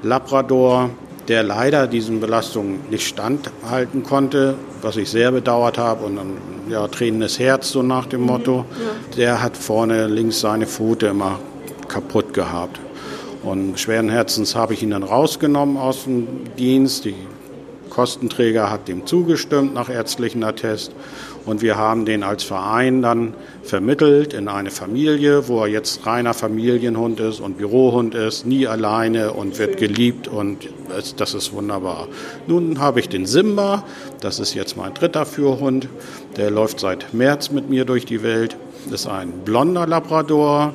Labrador 0.04 0.90
der 1.28 1.44
leider 1.44 1.88
diesen 1.88 2.20
Belastungen 2.20 2.80
nicht 2.90 3.08
standhalten 3.08 4.04
konnte, 4.04 4.56
was 4.82 4.96
ich 4.98 5.10
sehr 5.10 5.32
bedauert 5.32 5.78
habe 5.78 6.06
und 6.06 6.18
ein 6.18 6.38
ja, 6.70 6.88
tränendes 6.88 7.40
Herz, 7.40 7.72
so 7.72 7.84
nach 7.84 8.06
dem 8.06 8.22
Motto. 8.22 8.66
Ja. 8.70 9.16
Der 9.18 9.42
hat 9.42 9.58
vorne 9.58 10.08
links 10.08 10.40
seine 10.40 10.68
Pfote 10.68 11.08
immer 11.08 11.40
kaputt 11.88 12.34
gehabt. 12.34 12.80
Und 13.44 13.80
schweren 13.80 14.10
Herzens 14.10 14.56
habe 14.56 14.74
ich 14.74 14.84
ihn 14.84 14.92
dann 14.92 15.04
rausgenommen 15.04 15.78
aus 15.78 16.04
dem 16.04 16.28
Dienst. 16.58 17.06
Die 17.06 17.16
Kostenträger 17.90 18.70
hat 18.70 18.88
dem 18.88 19.06
zugestimmt 19.06 19.74
nach 19.74 19.90
ärztlichen 19.90 20.44
Attest. 20.44 20.92
Und 21.48 21.62
wir 21.62 21.78
haben 21.78 22.04
den 22.04 22.24
als 22.24 22.44
Verein 22.44 23.02
dann 23.02 23.34
vermittelt 23.64 24.34
in 24.34 24.50
eine 24.50 24.70
Familie, 24.70 25.48
wo 25.48 25.62
er 25.62 25.68
jetzt 25.68 26.06
reiner 26.06 26.34
Familienhund 26.34 27.22
ist 27.22 27.40
und 27.40 27.58
Bürohund 27.58 28.16
ist, 28.16 28.46
nie 28.46 28.68
alleine 28.68 29.32
und 29.32 29.58
wird 29.58 29.78
geliebt 29.78 30.28
und 30.28 30.68
das 31.16 31.34
ist 31.34 31.54
wunderbar. 31.54 32.10
Nun 32.48 32.80
habe 32.80 33.00
ich 33.00 33.08
den 33.08 33.26
Simba, 33.26 33.86
das 34.20 34.40
ist 34.40 34.56
jetzt 34.56 34.76
mein 34.76 34.94
dritter 34.94 35.26
Führhund, 35.26 35.88
der 36.36 36.52
läuft 36.52 36.82
seit 36.82 37.14
März 37.14 37.50
mit 37.50 37.70
mir 37.70 37.86
durch 37.86 38.06
die 38.06 38.24
Welt, 38.24 38.58
ist 38.92 39.08
ein 39.08 39.32
blonder 39.46 39.88
Labrador, 39.88 40.74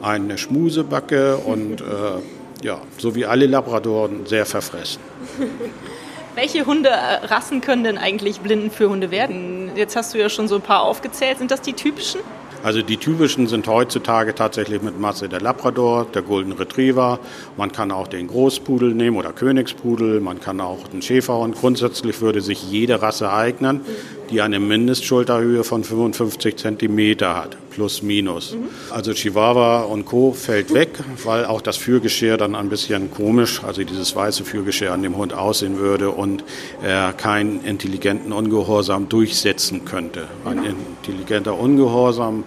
eine 0.00 0.38
Schmusebacke 0.38 1.36
und 1.36 1.82
äh, 1.82 2.64
ja, 2.64 2.80
so 2.96 3.14
wie 3.14 3.26
alle 3.26 3.44
Labradoren, 3.44 4.24
sehr 4.24 4.46
verfressen. 4.46 5.02
Welche 6.34 6.66
Hunderassen 6.66 7.60
können 7.60 7.84
denn 7.84 7.96
eigentlich 7.96 8.40
Blinden 8.40 8.72
für 8.72 8.90
Hunde 8.90 9.12
werden? 9.12 9.70
Jetzt 9.76 9.94
hast 9.94 10.14
du 10.14 10.18
ja 10.18 10.28
schon 10.28 10.48
so 10.48 10.56
ein 10.56 10.62
paar 10.62 10.82
aufgezählt. 10.82 11.38
Sind 11.38 11.52
das 11.52 11.60
die 11.60 11.74
typischen? 11.74 12.20
Also 12.64 12.82
die 12.82 12.96
typischen 12.96 13.46
sind 13.46 13.68
heutzutage 13.68 14.34
tatsächlich 14.34 14.82
mit 14.82 14.98
Masse 14.98 15.28
der 15.28 15.40
Labrador, 15.40 16.06
der 16.12 16.22
Golden 16.22 16.52
Retriever. 16.52 17.20
Man 17.56 17.70
kann 17.70 17.92
auch 17.92 18.08
den 18.08 18.26
Großpudel 18.26 18.94
nehmen 18.94 19.16
oder 19.16 19.32
Königspudel. 19.32 20.20
Man 20.20 20.40
kann 20.40 20.60
auch 20.60 20.88
den 20.88 21.02
Schäferhund. 21.02 21.56
Grundsätzlich 21.56 22.20
würde 22.20 22.40
sich 22.40 22.68
jede 22.68 23.00
Rasse 23.00 23.30
eignen, 23.30 23.82
die 24.30 24.40
eine 24.40 24.60
Mindestschulterhöhe 24.60 25.64
von 25.64 25.84
55 25.84 26.56
Zentimeter 26.56 27.36
hat, 27.36 27.56
plus 27.70 28.02
minus. 28.02 28.54
Mhm. 28.54 28.68
Also 28.90 29.12
Chihuahua 29.12 29.82
und 29.82 30.04
Co. 30.04 30.32
fällt 30.32 30.72
weg, 30.72 30.90
weil 31.24 31.44
auch 31.44 31.60
das 31.60 31.76
Führgeschirr 31.76 32.36
dann 32.36 32.54
ein 32.54 32.68
bisschen 32.68 33.10
komisch, 33.10 33.62
also 33.62 33.84
dieses 33.84 34.14
weiße 34.14 34.44
Führgeschirr 34.44 34.92
an 34.92 35.02
dem 35.02 35.16
Hund 35.16 35.34
aussehen 35.34 35.78
würde 35.78 36.10
und 36.10 36.44
er 36.82 37.12
keinen 37.12 37.64
intelligenten 37.64 38.32
Ungehorsam 38.32 39.08
durchsetzen 39.08 39.84
könnte. 39.84 40.28
Ein 40.44 40.64
intelligenter 40.64 41.58
Ungehorsam 41.58 42.44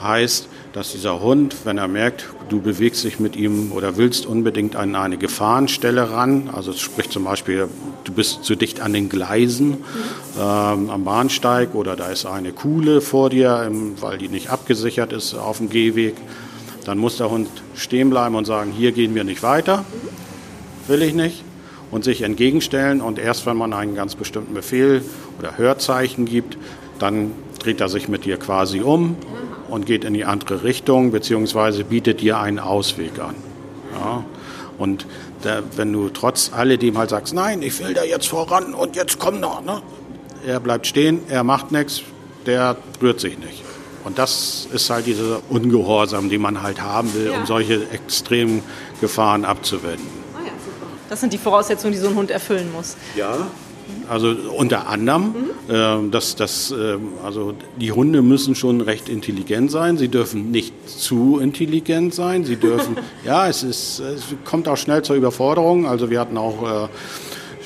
heißt, 0.00 0.48
dass 0.72 0.92
dieser 0.92 1.20
Hund, 1.20 1.56
wenn 1.64 1.78
er 1.78 1.88
merkt, 1.88 2.28
du 2.48 2.60
bewegst 2.60 3.04
dich 3.04 3.18
mit 3.18 3.36
ihm 3.36 3.72
oder 3.72 3.96
willst 3.96 4.26
unbedingt 4.26 4.76
an 4.76 4.94
eine 4.94 5.18
Gefahrenstelle 5.18 6.10
ran, 6.10 6.50
also 6.52 6.72
sprich 6.72 7.10
zum 7.10 7.24
Beispiel, 7.24 7.68
du 8.04 8.12
bist 8.12 8.44
zu 8.44 8.54
dicht 8.54 8.80
an 8.80 8.92
den 8.92 9.08
Gleisen 9.08 9.78
ähm, 10.38 10.90
am 10.90 11.04
Bahnsteig 11.04 11.74
oder 11.74 11.96
da 11.96 12.08
ist 12.08 12.26
eine 12.26 12.52
Kuhle 12.52 13.00
vor 13.00 13.30
dir, 13.30 13.70
weil 14.00 14.18
die 14.18 14.28
nicht 14.28 14.50
abgesichert 14.50 15.12
ist 15.12 15.34
auf 15.34 15.58
dem 15.58 15.70
Gehweg, 15.70 16.14
dann 16.84 16.98
muss 16.98 17.16
der 17.16 17.30
Hund 17.30 17.48
stehen 17.74 18.10
bleiben 18.10 18.34
und 18.34 18.44
sagen, 18.44 18.72
hier 18.72 18.92
gehen 18.92 19.14
wir 19.14 19.24
nicht 19.24 19.42
weiter, 19.42 19.84
will 20.86 21.02
ich 21.02 21.14
nicht 21.14 21.44
und 21.90 22.04
sich 22.04 22.22
entgegenstellen 22.22 23.00
und 23.00 23.18
erst 23.18 23.46
wenn 23.46 23.56
man 23.56 23.72
einen 23.72 23.94
ganz 23.94 24.14
bestimmten 24.14 24.54
Befehl 24.54 25.02
oder 25.38 25.58
Hörzeichen 25.58 26.24
gibt, 26.24 26.56
dann 26.98 27.32
dreht 27.58 27.80
er 27.80 27.88
sich 27.88 28.08
mit 28.08 28.24
dir 28.24 28.36
quasi 28.36 28.80
um 28.80 29.16
und 29.68 29.86
geht 29.86 30.04
in 30.04 30.14
die 30.14 30.24
andere 30.24 30.64
Richtung, 30.64 31.10
beziehungsweise 31.10 31.84
bietet 31.84 32.20
dir 32.20 32.38
einen 32.38 32.58
Ausweg 32.58 33.18
an. 33.18 33.34
Ja? 33.94 34.24
Und 34.78 35.06
da, 35.42 35.62
wenn 35.76 35.92
du 35.92 36.08
trotz 36.08 36.52
alledem 36.52 36.98
halt 36.98 37.10
sagst, 37.10 37.34
nein, 37.34 37.62
ich 37.62 37.78
will 37.78 37.94
da 37.94 38.04
jetzt 38.04 38.28
voran 38.28 38.74
und 38.74 38.96
jetzt 38.96 39.18
komm 39.18 39.40
noch, 39.40 39.62
ne? 39.62 39.82
er 40.46 40.60
bleibt 40.60 40.86
stehen, 40.86 41.20
er 41.28 41.44
macht 41.44 41.72
nichts, 41.72 42.02
der 42.46 42.76
rührt 43.02 43.20
sich 43.20 43.38
nicht. 43.38 43.62
Und 44.04 44.18
das 44.18 44.68
ist 44.72 44.88
halt 44.88 45.06
dieser 45.06 45.40
Ungehorsam, 45.50 46.30
den 46.30 46.40
man 46.40 46.62
halt 46.62 46.80
haben 46.80 47.12
will, 47.14 47.26
ja. 47.26 47.38
um 47.38 47.46
solche 47.46 47.88
extremen 47.90 48.62
Gefahren 49.00 49.44
abzuwenden. 49.44 50.06
Ah 50.34 50.40
ja, 50.44 50.52
das 51.10 51.20
sind 51.20 51.32
die 51.32 51.38
Voraussetzungen, 51.38 51.92
die 51.92 51.98
so 51.98 52.08
ein 52.08 52.14
Hund 52.14 52.30
erfüllen 52.30 52.72
muss. 52.72 52.96
Ja, 53.16 53.48
also 54.08 54.34
unter 54.56 54.88
anderem, 54.88 55.34
mhm. 55.68 56.10
dass, 56.10 56.34
dass, 56.36 56.70
äh, 56.70 56.96
also 57.24 57.54
die 57.80 57.92
Hunde 57.92 58.22
müssen 58.22 58.54
schon 58.54 58.80
recht 58.80 59.08
intelligent 59.08 59.70
sein. 59.70 59.98
Sie 59.98 60.08
dürfen 60.08 60.50
nicht 60.50 60.72
zu 60.88 61.38
intelligent 61.38 62.14
sein. 62.14 62.44
Sie 62.44 62.56
dürfen, 62.56 62.96
ja, 63.24 63.48
es, 63.48 63.62
ist, 63.62 64.00
es 64.00 64.24
kommt 64.44 64.68
auch 64.68 64.76
schnell 64.76 65.02
zur 65.02 65.16
Überforderung. 65.16 65.86
Also 65.86 66.10
wir 66.10 66.20
hatten 66.20 66.38
auch 66.38 66.86
äh, 66.86 66.88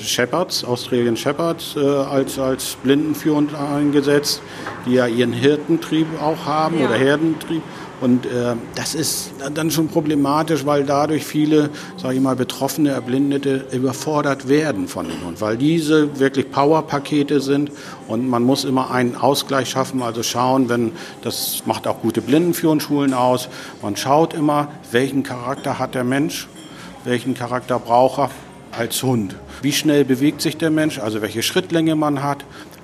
Shepherds, 0.03 0.63
Australian 0.63 1.15
Shepherds, 1.15 1.75
äh, 1.75 1.79
als, 1.79 2.37
als 2.37 2.75
Blindenführhund 2.83 3.55
eingesetzt, 3.55 4.41
die 4.85 4.93
ja 4.93 5.07
ihren 5.07 5.33
Hirtentrieb 5.33 6.07
auch 6.21 6.45
haben 6.45 6.79
ja. 6.79 6.87
oder 6.87 6.95
Herdentrieb. 6.95 7.61
Und 8.01 8.25
äh, 8.25 8.55
das 8.75 8.95
ist 8.95 9.31
dann 9.53 9.71
schon 9.71 9.87
problematisch, 9.87 10.65
weil 10.65 10.83
dadurch 10.83 11.25
viele, 11.25 11.69
sage 11.97 12.15
ich 12.15 12.21
mal, 12.21 12.35
Betroffene, 12.35 12.89
Erblindete 12.89 13.65
überfordert 13.71 14.49
werden 14.49 14.87
von 14.87 15.07
dem 15.07 15.25
Hund, 15.25 15.39
weil 15.39 15.57
diese 15.57 16.19
wirklich 16.19 16.51
Powerpakete 16.51 17.39
sind 17.39 17.71
und 18.07 18.27
man 18.27 18.43
muss 18.43 18.65
immer 18.65 18.91
einen 18.91 19.15
Ausgleich 19.15 19.69
schaffen, 19.69 20.01
also 20.01 20.21
schauen, 20.21 20.67
wenn, 20.67 20.91
das 21.21 21.63
macht 21.65 21.87
auch 21.87 22.01
gute 22.01 22.21
Blindenführungsschulen 22.21 23.13
aus, 23.13 23.47
man 23.81 23.95
schaut 23.95 24.33
immer, 24.33 24.67
welchen 24.91 25.23
Charakter 25.23 25.79
hat 25.79 25.95
der 25.95 26.03
Mensch, 26.03 26.47
welchen 27.05 27.35
Charakter 27.35 27.79
braucht 27.79 28.19
er 28.19 28.29
als 28.77 29.01
Hund. 29.03 29.35
Wie 29.61 29.71
schnell 29.71 30.03
bewegt 30.03 30.41
sich 30.41 30.57
der 30.57 30.71
Mensch, 30.71 30.99
also 30.99 31.21
welche 31.21 31.43
Schrittlänge 31.43 31.95
man 31.95 32.23
hat, 32.23 32.43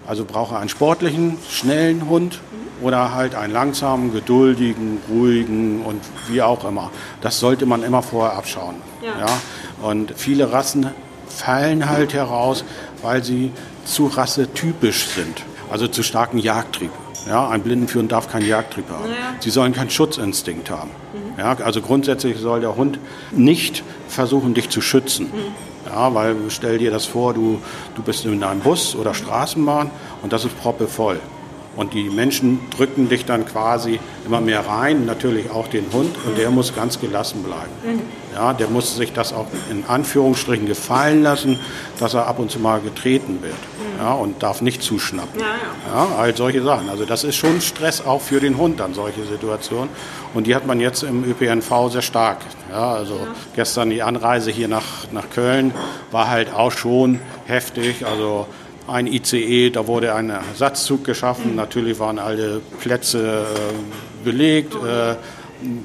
also 0.09 0.25
braucht 0.25 0.53
er 0.53 0.59
einen 0.59 0.69
sportlichen, 0.69 1.37
schnellen 1.51 2.09
Hund 2.09 2.39
oder 2.81 3.13
halt 3.13 3.35
einen 3.35 3.53
langsamen, 3.53 4.11
geduldigen, 4.11 4.97
ruhigen 5.07 5.83
und 5.83 6.01
wie 6.27 6.41
auch 6.41 6.67
immer. 6.67 6.89
Das 7.21 7.39
sollte 7.39 7.67
man 7.67 7.83
immer 7.83 8.01
vorher 8.01 8.35
abschauen. 8.35 8.77
Ja. 9.03 9.27
ja? 9.27 9.87
Und 9.87 10.13
viele 10.17 10.51
Rassen 10.51 10.87
fallen 11.27 11.87
halt 11.87 12.13
heraus, 12.13 12.65
weil 13.03 13.23
sie 13.23 13.51
zu 13.85 14.07
rassetypisch 14.07 15.09
sind, 15.09 15.43
also 15.69 15.87
zu 15.87 16.01
starken 16.01 16.39
Jagdtrieb. 16.39 16.91
Ja, 17.27 17.47
ein 17.47 17.61
Blindenführer 17.61 18.07
darf 18.07 18.31
keinen 18.31 18.47
Jagdtrieb 18.47 18.89
haben. 18.89 19.09
Naja. 19.09 19.35
Sie 19.39 19.51
sollen 19.51 19.73
keinen 19.73 19.91
Schutzinstinkt 19.91 20.71
haben. 20.71 20.89
Mhm. 21.13 21.39
Ja, 21.39 21.55
also 21.63 21.81
grundsätzlich 21.81 22.39
soll 22.39 22.61
der 22.61 22.75
Hund 22.75 22.97
nicht 23.29 23.83
versuchen, 24.07 24.55
dich 24.55 24.69
zu 24.69 24.81
schützen. 24.81 25.25
Mhm. 25.25 25.68
Ja, 25.89 26.13
weil 26.13 26.35
stell 26.49 26.77
dir 26.77 26.91
das 26.91 27.05
vor, 27.05 27.33
du, 27.33 27.59
du 27.95 28.03
bist 28.03 28.25
in 28.25 28.43
einem 28.43 28.61
Bus 28.61 28.95
oder 28.95 29.13
Straßenbahn 29.13 29.89
und 30.21 30.31
das 30.31 30.45
ist 30.45 30.59
proppevoll. 30.59 31.19
Und 31.75 31.93
die 31.93 32.09
Menschen 32.09 32.59
drücken 32.75 33.09
dich 33.09 33.25
dann 33.25 33.45
quasi 33.45 33.99
immer 34.25 34.41
mehr 34.41 34.67
rein, 34.67 35.05
natürlich 35.05 35.49
auch 35.49 35.67
den 35.67 35.85
Hund, 35.93 36.15
und 36.25 36.37
der 36.37 36.51
muss 36.51 36.75
ganz 36.75 36.99
gelassen 36.99 37.43
bleiben. 37.43 37.71
Mhm. 37.85 38.01
Ja, 38.35 38.53
der 38.53 38.67
muss 38.67 38.95
sich 38.95 39.13
das 39.13 39.33
auch 39.33 39.47
in 39.71 39.85
Anführungsstrichen 39.87 40.65
gefallen 40.65 41.23
lassen, 41.23 41.57
dass 41.99 42.13
er 42.13 42.27
ab 42.27 42.39
und 42.39 42.51
zu 42.51 42.59
mal 42.59 42.81
getreten 42.81 43.39
wird. 43.41 43.55
Mhm. 43.99 44.05
Ja, 44.05 44.13
und 44.13 44.41
darf 44.43 44.61
nicht 44.61 44.81
zuschnappen. 44.81 45.39
Ja, 45.39 45.45
ja. 45.45 46.05
ja, 46.05 46.15
all 46.17 46.35
solche 46.35 46.61
Sachen. 46.63 46.89
Also 46.89 47.05
das 47.05 47.23
ist 47.23 47.35
schon 47.35 47.61
Stress 47.61 48.01
auch 48.01 48.21
für 48.21 48.39
den 48.39 48.57
Hund 48.57 48.79
dann, 48.79 48.93
solche 48.93 49.23
Situationen. 49.25 49.89
Und 50.33 50.47
die 50.47 50.55
hat 50.55 50.65
man 50.65 50.79
jetzt 50.79 51.03
im 51.03 51.23
ÖPNV 51.23 51.91
sehr 51.91 52.01
stark. 52.01 52.39
Ja, 52.71 52.93
also 52.93 53.15
ja. 53.15 53.27
gestern 53.55 53.89
die 53.89 54.01
Anreise 54.01 54.51
hier 54.51 54.67
nach, 54.67 55.11
nach 55.11 55.29
Köln 55.29 55.73
war 56.11 56.29
halt 56.29 56.53
auch 56.53 56.71
schon 56.71 57.19
heftig. 57.45 58.05
Also 58.05 58.47
ein 58.87 59.07
ICE, 59.07 59.69
da 59.69 59.87
wurde 59.87 60.15
ein 60.15 60.29
Ersatzzug 60.29 61.03
geschaffen. 61.03 61.55
Natürlich 61.55 61.99
waren 61.99 62.19
alle 62.19 62.61
Plätze 62.79 63.45
äh, 63.45 64.25
belegt. 64.25 64.75
Äh, 64.75 65.15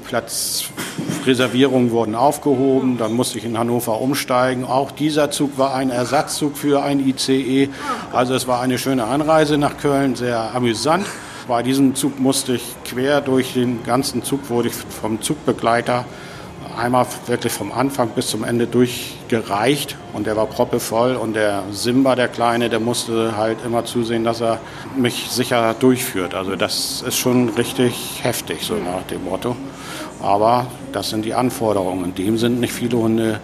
Platzreservierungen 0.07 1.91
wurden 1.91 2.15
aufgehoben. 2.15 2.97
Dann 2.97 3.13
musste 3.13 3.37
ich 3.37 3.45
in 3.45 3.57
Hannover 3.57 4.01
umsteigen. 4.01 4.65
Auch 4.65 4.91
dieser 4.91 5.31
Zug 5.31 5.57
war 5.57 5.73
ein 5.73 5.89
Ersatzzug 5.89 6.57
für 6.57 6.83
ein 6.83 6.99
ICE. 6.99 7.69
Also 8.11 8.33
es 8.33 8.47
war 8.47 8.61
eine 8.61 8.77
schöne 8.77 9.05
Anreise 9.05 9.57
nach 9.57 9.77
Köln, 9.77 10.15
sehr 10.15 10.55
amüsant. 10.55 11.05
Bei 11.47 11.61
diesem 11.61 11.93
Zug 11.95 12.19
musste 12.19 12.55
ich 12.55 12.75
quer 12.85 13.21
durch 13.21 13.53
den 13.53 13.83
ganzen 13.83 14.23
Zug, 14.23 14.49
wurde 14.49 14.69
ich 14.69 14.73
vom 14.73 15.21
Zugbegleiter 15.21 16.05
einmal 16.77 17.05
wirklich 17.27 17.53
vom 17.53 17.71
Anfang 17.71 18.09
bis 18.09 18.27
zum 18.27 18.43
Ende 18.43 18.67
durchgereicht 18.67 19.97
und 20.13 20.27
der 20.27 20.35
war 20.35 20.45
proppevoll 20.45 21.15
und 21.15 21.35
der 21.35 21.63
Simba, 21.71 22.15
der 22.15 22.27
Kleine, 22.27 22.69
der 22.69 22.79
musste 22.79 23.37
halt 23.37 23.57
immer 23.65 23.85
zusehen, 23.85 24.23
dass 24.23 24.41
er 24.41 24.59
mich 24.95 25.27
sicher 25.29 25.75
durchführt. 25.79 26.33
Also 26.33 26.55
das 26.55 27.03
ist 27.05 27.17
schon 27.17 27.49
richtig 27.49 28.19
heftig, 28.23 28.63
so 28.63 28.75
nach 28.75 29.03
dem 29.09 29.23
Motto. 29.23 29.55
Aber 30.21 30.67
das 30.91 31.09
sind 31.09 31.25
die 31.25 31.33
Anforderungen. 31.33 32.15
Dem 32.15 32.37
sind 32.37 32.59
nicht 32.59 32.73
viele 32.73 32.97
Hunde 32.97 33.39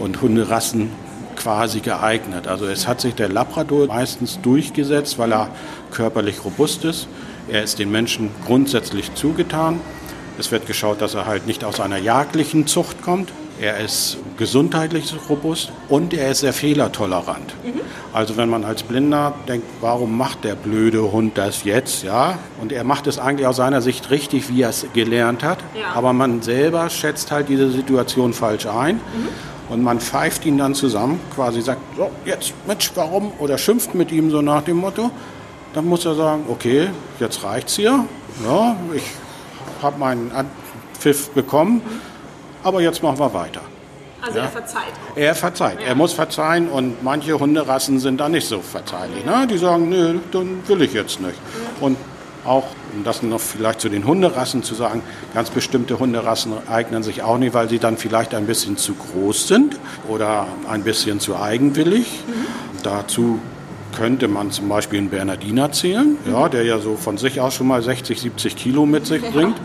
und 0.00 0.20
Hunderassen 0.20 0.90
quasi 1.36 1.80
geeignet. 1.80 2.46
Also 2.46 2.66
es 2.66 2.88
hat 2.88 3.00
sich 3.00 3.14
der 3.14 3.28
Labrador 3.28 3.86
meistens 3.86 4.40
durchgesetzt, 4.40 5.18
weil 5.18 5.32
er 5.32 5.48
körperlich 5.90 6.44
robust 6.44 6.84
ist. 6.84 7.08
Er 7.48 7.62
ist 7.62 7.78
den 7.78 7.90
Menschen 7.90 8.30
grundsätzlich 8.46 9.14
zugetan. 9.14 9.80
Es 10.38 10.50
wird 10.50 10.66
geschaut, 10.66 11.00
dass 11.00 11.14
er 11.14 11.26
halt 11.26 11.46
nicht 11.46 11.64
aus 11.64 11.80
einer 11.80 11.98
jagdlichen 11.98 12.66
Zucht 12.66 13.02
kommt. 13.02 13.30
Er 13.60 13.78
ist 13.78 14.16
gesundheitlich 14.36 15.14
robust 15.28 15.70
und 15.88 16.12
er 16.12 16.32
ist 16.32 16.40
sehr 16.40 16.52
fehlertolerant. 16.52 17.54
Mhm. 17.64 17.80
Also 18.12 18.36
wenn 18.36 18.48
man 18.48 18.64
als 18.64 18.82
Blinder 18.82 19.32
denkt, 19.46 19.66
warum 19.80 20.18
macht 20.18 20.42
der 20.42 20.56
blöde 20.56 21.12
Hund 21.12 21.38
das 21.38 21.62
jetzt, 21.62 22.02
ja? 22.02 22.38
Und 22.60 22.72
er 22.72 22.82
macht 22.82 23.06
es 23.06 23.18
eigentlich 23.18 23.46
aus 23.46 23.56
seiner 23.56 23.80
Sicht 23.80 24.10
richtig, 24.10 24.48
wie 24.48 24.62
er 24.62 24.70
es 24.70 24.86
gelernt 24.92 25.44
hat. 25.44 25.58
Ja. 25.80 25.92
Aber 25.94 26.12
man 26.12 26.42
selber 26.42 26.90
schätzt 26.90 27.30
halt 27.30 27.48
diese 27.48 27.70
Situation 27.70 28.32
falsch 28.32 28.66
ein. 28.66 28.96
Mhm. 28.96 29.28
Und 29.70 29.82
man 29.82 30.00
pfeift 30.00 30.44
ihn 30.44 30.58
dann 30.58 30.74
zusammen, 30.74 31.20
quasi 31.34 31.62
sagt, 31.62 31.80
so, 31.96 32.10
jetzt, 32.24 32.52
Mensch, 32.66 32.90
warum? 32.96 33.32
Oder 33.38 33.56
schimpft 33.56 33.94
mit 33.94 34.12
ihm 34.12 34.30
so 34.30 34.42
nach 34.42 34.62
dem 34.62 34.76
Motto. 34.76 35.10
Dann 35.72 35.86
muss 35.86 36.04
er 36.04 36.14
sagen, 36.14 36.44
okay, 36.48 36.88
jetzt 37.18 37.42
reicht's 37.44 37.76
hier. 37.76 38.04
Ja, 38.44 38.76
ich 38.94 39.02
habe 39.84 39.98
meinen 39.98 40.32
Pfiff 40.98 41.30
bekommen, 41.30 41.82
aber 42.62 42.80
jetzt 42.80 43.02
machen 43.02 43.18
wir 43.18 43.32
weiter. 43.32 43.60
Also 44.20 44.38
ja. 44.38 44.44
er 44.44 44.50
verzeiht. 44.50 44.92
Er 45.16 45.34
verzeiht. 45.34 45.80
Ja. 45.80 45.88
Er 45.88 45.94
muss 45.94 46.14
verzeihen 46.14 46.68
und 46.68 47.02
manche 47.02 47.38
Hunderassen 47.38 47.98
sind 47.98 48.18
da 48.20 48.28
nicht 48.28 48.48
so 48.48 48.60
verzeihlich. 48.60 49.24
Ne? 49.24 49.46
Die 49.48 49.58
sagen, 49.58 49.90
nö, 49.90 50.18
dann 50.32 50.66
will 50.66 50.80
ich 50.82 50.94
jetzt 50.94 51.20
nicht. 51.20 51.36
Und 51.80 51.98
auch, 52.44 52.64
um 52.94 53.04
das 53.04 53.22
noch 53.22 53.40
vielleicht 53.40 53.80
zu 53.80 53.88
den 53.88 54.06
Hunderassen 54.06 54.62
zu 54.62 54.74
sagen, 54.74 55.02
ganz 55.34 55.50
bestimmte 55.50 55.98
Hunderassen 55.98 56.54
eignen 56.68 57.02
sich 57.02 57.22
auch 57.22 57.38
nicht, 57.38 57.54
weil 57.54 57.68
sie 57.68 57.78
dann 57.78 57.96
vielleicht 57.96 58.34
ein 58.34 58.46
bisschen 58.46 58.76
zu 58.76 58.94
groß 58.94 59.48
sind 59.48 59.78
oder 60.08 60.46
ein 60.68 60.84
bisschen 60.84 61.20
zu 61.20 61.36
eigenwillig. 61.36 62.06
Mhm. 62.26 62.82
Dazu 62.82 63.40
könnte 63.96 64.28
man 64.28 64.50
zum 64.50 64.68
Beispiel 64.68 64.98
einen 64.98 65.10
Bernardiner 65.10 65.72
zählen, 65.72 66.16
mhm. 66.24 66.32
ja, 66.32 66.48
der 66.48 66.64
ja 66.64 66.78
so 66.78 66.96
von 66.96 67.18
sich 67.18 67.40
aus 67.40 67.54
schon 67.54 67.66
mal 67.66 67.82
60, 67.82 68.20
70 68.20 68.56
Kilo 68.56 68.86
mit 68.86 69.06
sich 69.06 69.22
bringt. 69.22 69.56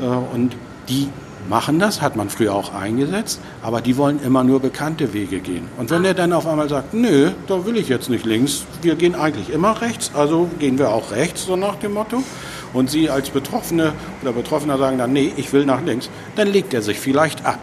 Äh, 0.00 0.04
und 0.04 0.56
die 0.88 1.08
machen 1.48 1.78
das, 1.78 2.02
hat 2.02 2.16
man 2.16 2.28
früher 2.28 2.54
auch 2.54 2.74
eingesetzt, 2.74 3.40
aber 3.62 3.80
die 3.80 3.96
wollen 3.96 4.20
immer 4.22 4.44
nur 4.44 4.60
bekannte 4.60 5.12
Wege 5.12 5.38
gehen. 5.38 5.68
Und 5.76 5.90
wenn 5.90 6.02
der 6.02 6.14
dann 6.14 6.32
auf 6.32 6.46
einmal 6.46 6.68
sagt, 6.68 6.94
nö, 6.94 7.30
da 7.46 7.64
will 7.64 7.76
ich 7.76 7.88
jetzt 7.88 8.10
nicht 8.10 8.24
links, 8.24 8.64
wir 8.82 8.96
gehen 8.96 9.14
eigentlich 9.14 9.50
immer 9.50 9.80
rechts, 9.80 10.10
also 10.14 10.48
gehen 10.58 10.78
wir 10.78 10.90
auch 10.90 11.12
rechts, 11.12 11.46
so 11.46 11.56
nach 11.56 11.76
dem 11.76 11.94
Motto, 11.94 12.22
und 12.72 12.90
Sie 12.90 13.08
als 13.08 13.30
Betroffene 13.30 13.92
oder 14.22 14.32
Betroffener 14.32 14.76
sagen 14.76 14.98
dann, 14.98 15.12
nee, 15.12 15.32
ich 15.36 15.52
will 15.52 15.64
nach 15.64 15.82
links, 15.82 16.10
dann 16.34 16.48
legt 16.48 16.74
er 16.74 16.82
sich 16.82 16.98
vielleicht 16.98 17.44
ab. 17.44 17.60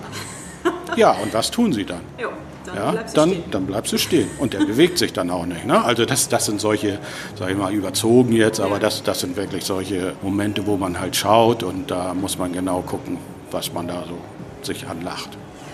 Ja, 0.95 1.10
und 1.24 1.33
was 1.33 1.50
tun 1.50 1.74
Sie 1.74 1.86
dann? 1.86 2.01
Jo, 2.22 2.29
dann, 2.29 2.52
ja, 2.75 3.03
dann, 3.13 3.44
dann 3.51 3.65
bleibst 3.65 3.94
du 3.94 3.98
stehen. 3.98 4.30
Und 4.39 4.53
der 4.53 4.60
bewegt 4.60 4.98
sich 4.98 5.13
dann 5.13 5.30
auch 5.30 5.46
nicht. 5.46 5.65
Ne? 5.65 5.84
Also 5.84 6.06
das, 6.06 6.30
das 6.30 6.46
sind 6.46 6.62
solche, 6.62 7.00
sag 7.38 7.50
ich 7.50 7.58
mal, 7.58 7.74
überzogen 7.74 8.34
jetzt, 8.34 8.60
aber 8.60 8.80
das, 8.80 9.03
das 9.03 9.20
sind 9.20 9.36
wirklich 9.36 9.63
solche 9.65 10.13
Momente, 10.22 10.65
wo 10.65 10.77
man 10.77 11.00
halt 11.00 11.15
schaut 11.15 11.63
und 11.63 11.89
da 11.92 12.13
muss 12.13 12.38
man 12.38 12.53
genau 12.53 12.82
gucken, 12.82 13.18
was 13.51 13.74
man 13.74 13.88
da 13.88 14.03
so 14.08 14.18
sich 14.65 14.88
anlacht. 14.88 15.30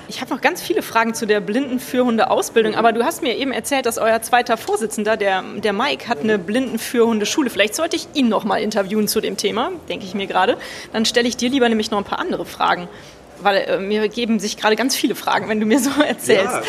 Ich 0.09 0.21
habe 0.21 0.33
noch 0.33 0.41
ganz 0.41 0.59
viele 0.59 0.81
Fragen 0.81 1.13
zu 1.13 1.27
der 1.27 1.39
Blindenführhunde-Ausbildung, 1.39 2.73
aber 2.73 2.93
du 2.93 3.05
hast 3.05 3.21
mir 3.21 3.37
eben 3.37 3.51
erzählt, 3.51 3.85
dass 3.85 3.99
euer 3.99 4.19
zweiter 4.23 4.57
Vorsitzender, 4.57 5.17
der, 5.17 5.43
der 5.57 5.71
Mike, 5.71 6.07
hat 6.07 6.21
eine 6.21 6.39
Blindenführhundeschule. 6.39 7.51
Vielleicht 7.51 7.75
sollte 7.75 7.95
ich 7.95 8.07
ihn 8.15 8.27
noch 8.27 8.43
mal 8.43 8.57
interviewen 8.57 9.07
zu 9.07 9.21
dem 9.21 9.37
Thema, 9.37 9.71
denke 9.87 10.05
ich 10.05 10.15
mir 10.15 10.25
gerade. 10.25 10.57
Dann 10.93 11.05
stelle 11.05 11.27
ich 11.27 11.37
dir 11.37 11.51
lieber 11.51 11.69
nämlich 11.69 11.91
noch 11.91 11.99
ein 11.99 12.05
paar 12.05 12.17
andere 12.17 12.45
Fragen 12.45 12.87
weil 13.41 13.57
äh, 13.57 13.79
mir 13.79 14.07
geben 14.09 14.39
sich 14.39 14.57
gerade 14.57 14.75
ganz 14.75 14.95
viele 14.95 15.15
Fragen, 15.15 15.49
wenn 15.49 15.59
du 15.59 15.65
mir 15.65 15.79
so 15.79 15.89
erzählst. 16.07 16.53
Ja, 16.53 16.61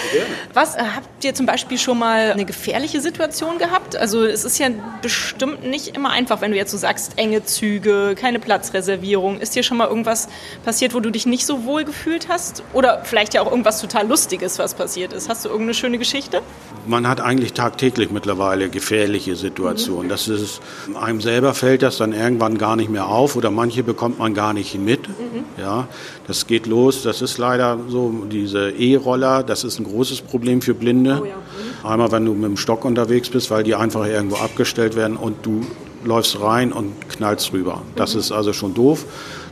Was 0.53 0.77
äh, 0.77 0.83
habt 0.95 1.25
ihr 1.25 1.35
zum 1.35 1.47
Beispiel 1.47 1.79
schon 1.79 1.99
mal 1.99 2.33
eine 2.33 2.45
gefährliche 2.45 3.01
Situation 3.01 3.59
gehabt? 3.59 3.97
Also 3.97 4.25
es 4.25 4.45
ist 4.45 4.59
ja 4.59 4.69
bestimmt 5.03 5.65
nicht 5.65 5.97
immer 5.97 6.11
einfach, 6.11 6.41
wenn 6.41 6.51
du 6.51 6.57
jetzt 6.57 6.71
so 6.71 6.77
sagst, 6.77 7.13
enge 7.17 7.45
Züge, 7.45 8.15
keine 8.17 8.39
Platzreservierung. 8.39 9.41
Ist 9.41 9.55
dir 9.55 9.63
schon 9.63 9.77
mal 9.77 9.89
irgendwas 9.89 10.29
passiert, 10.65 10.95
wo 10.95 11.01
du 11.01 11.11
dich 11.11 11.27
nicht 11.27 11.47
so 11.47 11.65
wohl 11.65 11.85
gefühlt 11.85 12.29
hast? 12.29 12.63
Oder 12.73 13.03
vielleicht 13.05 13.35
ja 13.35 13.43
auch 13.43 13.51
irgendwas 13.51 13.81
total 13.81 14.07
Lustiges, 14.07 14.59
was 14.59 14.75
passiert 14.75 15.13
ist. 15.13 15.29
Hast 15.29 15.45
du 15.45 15.49
irgendeine 15.49 15.75
schöne 15.75 15.99
Geschichte? 15.99 16.43
Man 16.87 17.07
hat 17.07 17.21
eigentlich 17.21 17.53
tagtäglich 17.53 18.11
mittlerweile 18.11 18.69
gefährliche 18.69 19.37
Situationen. 19.37 20.07
Mhm. 20.07 20.09
Das 20.09 20.29
ist, 20.29 20.61
einem 21.01 21.21
selber 21.21 21.55
fällt 21.55 21.83
das 21.83 21.99
dann 21.99 22.13
irgendwann 22.13 22.59
gar 22.59 22.77
nicht 22.77 22.91
mehr 22.91 23.07
auf 23.07 23.37
oder 23.37 23.51
manche 23.51 23.83
bekommt 23.83 24.19
man 24.19 24.35
gar 24.35 24.53
nicht 24.53 24.79
mit. 24.79 25.09
Mhm. 25.09 25.45
Ja, 25.59 25.89
das 26.27 26.47
geht 26.47 26.67
los. 26.67 27.03
Das 27.03 27.23
ist 27.23 27.39
leider 27.39 27.79
so, 27.89 28.25
diese 28.31 28.71
E-Roller, 28.71 29.43
das 29.43 29.65
ist 29.65 29.79
ein 29.79 29.85
großes 29.85 30.23
Problem 30.23 30.63
für 30.63 30.75
Blinde. 30.75 31.21
Oh 31.23 31.25
ja. 31.25 31.35
mhm. 31.37 31.87
Einmal, 31.87 32.13
wenn 32.13 32.25
du 32.25 32.35
mit 32.35 32.45
dem 32.45 32.57
Stock 32.57 32.85
unterwegs 32.85 33.29
bist, 33.29 33.51
weil 33.51 33.63
die 33.63 33.75
einfach 33.75 34.07
irgendwo 34.07 34.37
abgestellt 34.37 34.97
werden 34.97 35.17
und 35.17 35.45
du 35.45 35.63
läufst 36.05 36.41
rein 36.41 36.73
und 36.73 37.09
knallst 37.11 37.53
rüber. 37.53 37.83
Das 37.97 38.15
mhm. 38.15 38.21
ist 38.21 38.33
also 38.33 38.53
schon 38.53 38.75
doof. 38.75 39.05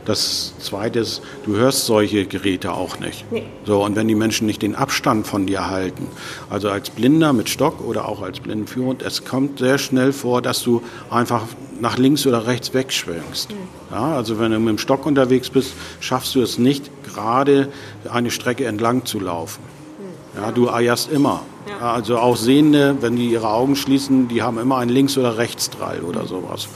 Das 0.09 0.55
Zweite 0.57 0.97
ist, 1.01 1.21
du 1.45 1.55
hörst 1.55 1.85
solche 1.85 2.25
Geräte 2.25 2.73
auch 2.73 2.99
nicht. 2.99 3.31
Nee. 3.31 3.43
So, 3.63 3.85
und 3.85 3.95
wenn 3.95 4.07
die 4.07 4.15
Menschen 4.15 4.47
nicht 4.47 4.63
den 4.63 4.73
Abstand 4.73 5.27
von 5.27 5.45
dir 5.45 5.69
halten, 5.69 6.07
also 6.49 6.67
als 6.71 6.89
Blinder 6.89 7.31
mit 7.31 7.47
Stock 7.47 7.79
oder 7.85 8.09
auch 8.09 8.23
als 8.23 8.39
Blindenführhund, 8.39 9.03
es 9.03 9.23
kommt 9.23 9.59
sehr 9.59 9.77
schnell 9.77 10.11
vor, 10.11 10.41
dass 10.41 10.63
du 10.63 10.81
einfach 11.11 11.43
nach 11.79 11.99
links 11.99 12.25
oder 12.25 12.47
rechts 12.47 12.73
wegschwingst. 12.73 13.51
Mhm. 13.51 13.55
Ja, 13.91 14.15
also 14.15 14.39
wenn 14.39 14.51
du 14.51 14.57
mit 14.57 14.69
dem 14.69 14.77
Stock 14.79 15.05
unterwegs 15.05 15.51
bist, 15.51 15.73
schaffst 15.99 16.33
du 16.33 16.41
es 16.41 16.57
nicht, 16.57 16.89
gerade 17.03 17.67
eine 18.11 18.31
Strecke 18.31 18.65
entlang 18.65 19.05
zu 19.05 19.19
laufen. 19.19 19.61
Mhm. 19.99 20.41
Ja, 20.41 20.51
du 20.51 20.71
eierst 20.71 21.11
immer. 21.11 21.43
Ja. 21.67 21.93
Also 21.93 22.17
auch 22.17 22.35
Sehende, 22.35 22.97
wenn 23.01 23.15
die 23.15 23.29
ihre 23.29 23.49
Augen 23.49 23.75
schließen, 23.75 24.27
die 24.27 24.41
haben 24.41 24.57
immer 24.57 24.79
einen 24.79 24.89
Links- 24.89 25.19
oder 25.19 25.37
Rechtsdrall 25.37 25.99
oder 25.99 26.25
sowas. 26.25 26.67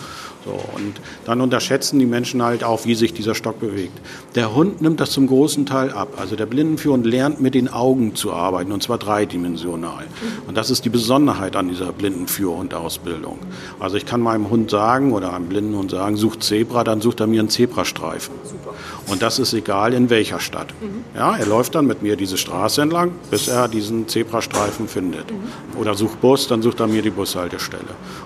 So, 0.45 0.51
und 0.51 0.99
dann 1.25 1.39
unterschätzen 1.39 1.99
die 1.99 2.05
Menschen 2.05 2.43
halt 2.43 2.63
auch, 2.63 2.85
wie 2.85 2.95
sich 2.95 3.13
dieser 3.13 3.33
Stock 3.33 3.59
bewegt. 3.59 3.97
Der 4.35 4.53
Hund 4.53 4.81
nimmt 4.81 4.99
das 4.99 5.11
zum 5.11 5.27
großen 5.27 5.65
Teil 5.65 5.91
ab. 5.91 6.09
Also 6.17 6.35
der 6.35 6.45
Blindenführhund 6.45 7.05
lernt 7.05 7.39
mit 7.39 7.55
den 7.55 7.71
Augen 7.71 8.15
zu 8.15 8.33
arbeiten, 8.33 8.71
und 8.71 8.83
zwar 8.83 8.97
dreidimensional. 8.97 10.05
Und 10.47 10.57
das 10.57 10.69
ist 10.69 10.83
die 10.83 10.89
Besonderheit 10.89 11.55
an 11.55 11.69
dieser 11.69 11.93
Blindenführhund-Ausbildung. 11.93 13.39
Also 13.79 13.95
ich 13.95 14.05
kann 14.05 14.19
meinem 14.19 14.49
Hund 14.49 14.69
sagen 14.69 15.13
oder 15.13 15.33
einem 15.33 15.47
Blindenhund 15.47 15.91
sagen, 15.91 16.17
sucht 16.17 16.43
Zebra, 16.43 16.83
dann 16.83 16.99
sucht 16.99 17.21
er 17.21 17.27
mir 17.27 17.39
einen 17.39 17.49
Zebrastreifen. 17.49 18.35
Super. 18.43 18.73
Und 19.07 19.21
das 19.21 19.39
ist 19.39 19.53
egal 19.53 19.93
in 19.93 20.09
welcher 20.09 20.39
Stadt. 20.39 20.73
Mhm. 20.81 21.03
Ja, 21.15 21.35
er 21.35 21.45
läuft 21.45 21.75
dann 21.75 21.85
mit 21.85 22.01
mir 22.01 22.15
diese 22.15 22.37
Straße 22.37 22.81
entlang, 22.81 23.11
bis 23.31 23.47
er 23.47 23.67
diesen 23.67 24.07
Zebrastreifen 24.07 24.87
findet. 24.87 25.31
Mhm. 25.31 25.79
Oder 25.79 25.93
sucht 25.95 26.21
Bus, 26.21 26.47
dann 26.47 26.61
sucht 26.61 26.79
er 26.79 26.87
mir 26.87 27.01
die 27.01 27.09
Bushaltestelle. 27.09 27.83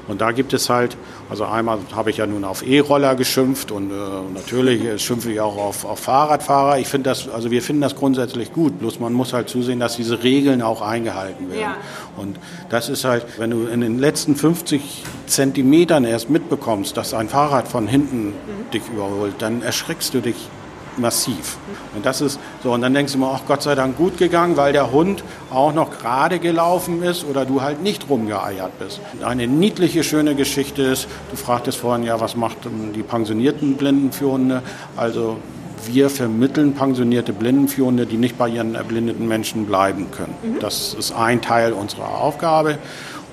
Und 0.07 0.21
da 0.21 0.31
gibt 0.31 0.53
es 0.53 0.69
halt, 0.69 0.97
also 1.29 1.45
einmal 1.45 1.79
habe 1.93 2.09
ich 2.09 2.17
ja 2.17 2.25
nun 2.25 2.43
auf 2.45 2.65
E-Roller 2.65 3.15
geschimpft 3.15 3.71
und 3.71 3.91
äh, 3.91 3.93
natürlich 4.33 5.03
schimpfe 5.03 5.31
ich 5.31 5.41
auch 5.41 5.57
auf, 5.57 5.83
auf 5.83 5.99
Fahrradfahrer. 5.99 6.79
Ich 6.79 6.87
finde 6.87 7.09
das, 7.09 7.27
also 7.27 7.51
wir 7.51 7.61
finden 7.61 7.81
das 7.81 7.95
grundsätzlich 7.95 8.53
gut. 8.53 8.79
Bloß 8.79 8.99
man 8.99 9.11
muss 9.11 9.33
halt 9.33 9.49
zusehen, 9.49 9.79
dass 9.79 9.97
diese 9.97 10.23
Regeln 10.23 10.61
auch 10.61 10.81
eingehalten 10.81 11.49
werden. 11.49 11.61
Ja. 11.61 11.77
Und 12.15 12.39
das 12.69 12.87
ist 12.87 13.03
halt, 13.03 13.25
wenn 13.37 13.51
du 13.51 13.67
in 13.67 13.81
den 13.81 13.99
letzten 13.99 14.35
50 14.35 15.03
Zentimetern 15.25 16.05
erst 16.05 16.29
mitbekommst, 16.29 16.95
dass 16.95 17.13
ein 17.13 17.27
Fahrrad 17.27 17.67
von 17.67 17.87
hinten 17.87 18.27
mhm. 18.27 18.71
dich 18.73 18.83
überholt, 18.87 19.35
dann 19.39 19.61
erschreckst 19.61 20.13
du 20.13 20.21
dich 20.21 20.49
massiv. 20.97 21.57
Und 21.95 22.05
das 22.05 22.21
ist 22.21 22.39
so, 22.63 22.71
und 22.73 22.81
dann 22.81 22.93
denkst 22.93 23.13
du 23.13 23.17
immer, 23.17 23.31
ach 23.35 23.45
Gott 23.47 23.63
sei 23.63 23.75
Dank 23.75 23.97
gut 23.97 24.17
gegangen, 24.17 24.57
weil 24.57 24.73
der 24.73 24.91
Hund 24.91 25.23
auch 25.51 25.73
noch 25.73 25.91
gerade 25.91 26.39
gelaufen 26.39 27.03
ist 27.03 27.25
oder 27.25 27.45
du 27.45 27.61
halt 27.61 27.81
nicht 27.81 28.09
rumgeeiert 28.09 28.77
bist. 28.79 28.99
Eine 29.23 29.47
niedliche, 29.47 30.03
schöne 30.03 30.35
Geschichte 30.35 30.81
ist, 30.81 31.07
du 31.31 31.37
fragtest 31.37 31.77
vorhin 31.77 32.05
ja, 32.05 32.19
was 32.19 32.35
macht 32.35 32.57
die 32.95 33.03
pensionierten 33.03 33.75
Blindenführende? 33.75 34.61
Also 34.95 35.37
wir 35.85 36.09
vermitteln 36.09 36.73
pensionierte 36.73 37.33
Blindenführende, 37.33 38.05
die 38.05 38.17
nicht 38.17 38.37
bei 38.37 38.49
ihren 38.49 38.75
erblindeten 38.75 39.27
Menschen 39.27 39.65
bleiben 39.65 40.07
können. 40.11 40.35
Mhm. 40.43 40.59
Das 40.59 40.93
ist 40.93 41.11
ein 41.13 41.41
Teil 41.41 41.73
unserer 41.73 42.19
Aufgabe. 42.19 42.77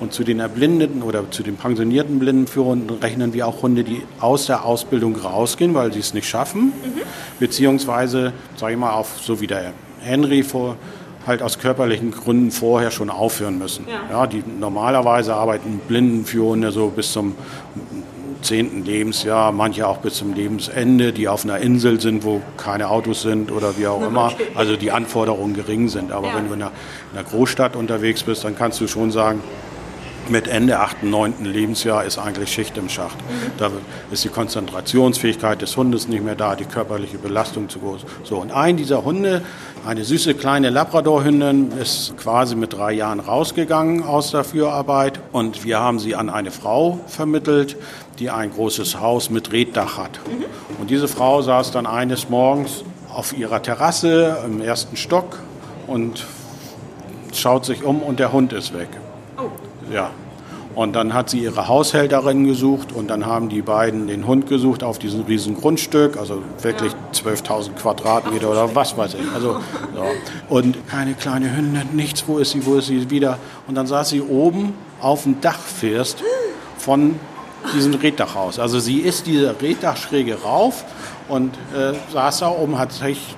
Und 0.00 0.12
zu 0.12 0.24
den 0.24 0.40
erblindeten 0.40 1.02
oder 1.02 1.30
zu 1.30 1.42
den 1.42 1.57
pensionierten 1.57 2.18
Blindenführern 2.18 2.90
rechnen 3.00 3.33
wir 3.33 3.46
auch 3.46 3.62
Hunde, 3.62 3.85
die 3.85 4.02
aus 4.20 4.46
der 4.46 4.64
Ausbildung 4.64 5.16
rausgehen, 5.16 5.74
weil 5.74 5.92
sie 5.92 6.00
es 6.00 6.14
nicht 6.14 6.28
schaffen, 6.28 6.64
mhm. 6.64 7.02
beziehungsweise, 7.38 8.33
sage 8.57 8.72
ich 8.72 8.78
mal, 8.78 8.90
auf, 8.90 9.20
so 9.20 9.40
wie 9.40 9.46
der 9.46 9.72
Henry 10.00 10.42
vor, 10.42 10.76
halt 11.26 11.42
aus 11.42 11.59
körperlichen 11.59 12.11
Gründen 12.11 12.50
vorher 12.50 12.90
schon 12.90 13.09
aufhören 13.09 13.59
müssen. 13.59 13.87
Ja. 13.88 14.18
ja 14.20 14.26
die 14.26 14.42
normalerweise 14.61 15.35
arbeiten 15.35 15.80
Blindenführende 15.87 16.72
so 16.72 16.88
bis 16.88 17.12
zum 17.12 17.35
zehnten 18.44 18.85
Lebensjahr, 18.85 19.52
manche 19.52 19.88
auch 19.88 19.98
bis 19.98 20.14
zum 20.14 20.35
Lebensende, 20.35 21.12
die 21.12 21.28
auf 21.28 21.44
einer 21.44 21.59
Insel 21.59 22.00
sind, 22.00 22.24
wo 22.24 22.42
keine 22.57 22.90
Autos 22.90 23.22
sind 23.22 23.50
oder 23.50 23.78
wie 23.78 23.87
auch 23.87 24.02
immer. 24.07 24.33
Also 24.54 24.76
die 24.76 24.90
Anforderungen 24.90 25.54
gering 25.54 25.88
sind. 25.88 26.12
Aber 26.12 26.28
ja. 26.28 26.37
wenn 26.37 26.48
du 26.48 26.54
in 26.54 26.62
einer, 26.62 26.72
in 27.12 27.18
einer 27.18 27.28
Großstadt 27.28 27.74
unterwegs 27.74 28.22
bist, 28.22 28.44
dann 28.44 28.54
kannst 28.54 28.80
du 28.80 28.87
schon 28.87 29.11
sagen, 29.11 29.40
mit 30.30 30.48
Ende 30.48 30.78
8., 30.80 31.02
9. 31.02 31.44
Lebensjahr 31.44 32.04
ist 32.04 32.18
eigentlich 32.18 32.52
Schicht 32.52 32.76
im 32.76 32.88
Schacht. 32.88 33.16
Mhm. 33.18 33.50
Da 33.58 33.70
ist 34.10 34.24
die 34.24 34.28
Konzentrationsfähigkeit 34.28 35.62
des 35.62 35.76
Hundes 35.76 36.08
nicht 36.08 36.24
mehr 36.24 36.34
da, 36.34 36.56
die 36.56 36.64
körperliche 36.64 37.18
Belastung 37.18 37.68
zu 37.68 37.78
groß. 37.78 38.04
So, 38.24 38.38
und 38.38 38.52
ein 38.52 38.76
dieser 38.76 39.04
Hunde, 39.04 39.42
eine 39.87 40.04
süße 40.04 40.34
kleine 40.34 40.70
Labradorhündin, 40.70 41.72
ist 41.80 42.16
quasi 42.16 42.56
mit 42.56 42.72
drei 42.72 42.92
Jahren 42.92 43.20
rausgegangen 43.20 44.02
aus 44.02 44.30
der 44.30 44.44
Fürarbeit 44.44 45.20
und 45.32 45.64
wir 45.64 45.80
haben 45.80 45.98
sie 45.98 46.14
an 46.14 46.30
eine 46.30 46.50
Frau 46.50 47.00
vermittelt, 47.06 47.76
die 48.18 48.30
ein 48.30 48.50
großes 48.52 49.00
Haus 49.00 49.30
mit 49.30 49.52
Reddach 49.52 49.98
hat. 49.98 50.20
Mhm. 50.26 50.44
Und 50.80 50.90
diese 50.90 51.08
Frau 51.08 51.42
saß 51.42 51.70
dann 51.70 51.87
eines 51.87 52.28
Morgens 52.28 52.84
auf 53.12 53.37
ihrer 53.37 53.62
Terrasse 53.62 54.38
im 54.44 54.60
ersten 54.60 54.96
Stock 54.96 55.38
und 55.87 56.24
schaut 57.32 57.64
sich 57.64 57.84
um 57.84 58.02
und 58.02 58.18
der 58.20 58.32
Hund 58.32 58.52
ist 58.52 58.74
weg. 58.74 58.88
Ja. 59.92 60.10
Und 60.74 60.94
dann 60.96 61.14
hat 61.14 61.30
sie 61.30 61.38
ihre 61.38 61.68
Haushälterin 61.68 62.44
gesucht 62.46 62.92
und 62.92 63.08
dann 63.08 63.26
haben 63.26 63.48
die 63.48 63.62
beiden 63.62 64.08
den 64.08 64.26
Hund 64.26 64.48
gesucht 64.48 64.82
auf 64.82 64.98
diesem 64.98 65.22
riesen 65.22 65.54
Grundstück, 65.54 66.16
also 66.16 66.42
wirklich 66.62 66.92
ja. 66.92 67.30
12.000 67.30 67.74
Quadratmeter 67.74 68.50
oder 68.50 68.74
was 68.74 68.96
weiß 68.96 69.14
ich. 69.14 69.32
Also, 69.32 69.52
ja. 69.94 70.02
Und 70.48 70.88
keine 70.88 71.14
kleine 71.14 71.56
Hündin, 71.56 71.88
nichts, 71.92 72.24
wo 72.26 72.38
ist 72.38 72.50
sie, 72.50 72.66
wo 72.66 72.74
ist 72.74 72.88
sie 72.88 73.08
wieder. 73.10 73.38
Und 73.68 73.76
dann 73.76 73.86
saß 73.86 74.08
sie 74.08 74.20
oben 74.20 74.74
auf 75.00 75.22
dem 75.22 75.40
Dachfirst 75.40 76.24
von 76.76 77.20
diesem 77.72 77.94
Reddachhaus. 77.94 78.58
Also 78.58 78.80
sie 78.80 78.98
ist 78.98 79.26
diese 79.26 79.54
Reddachschräge 79.60 80.42
rauf 80.42 80.84
und 81.28 81.54
äh, 81.74 81.92
saß 82.12 82.40
da 82.40 82.48
oben, 82.48 82.78
hat 82.78 82.92
sich 82.92 83.36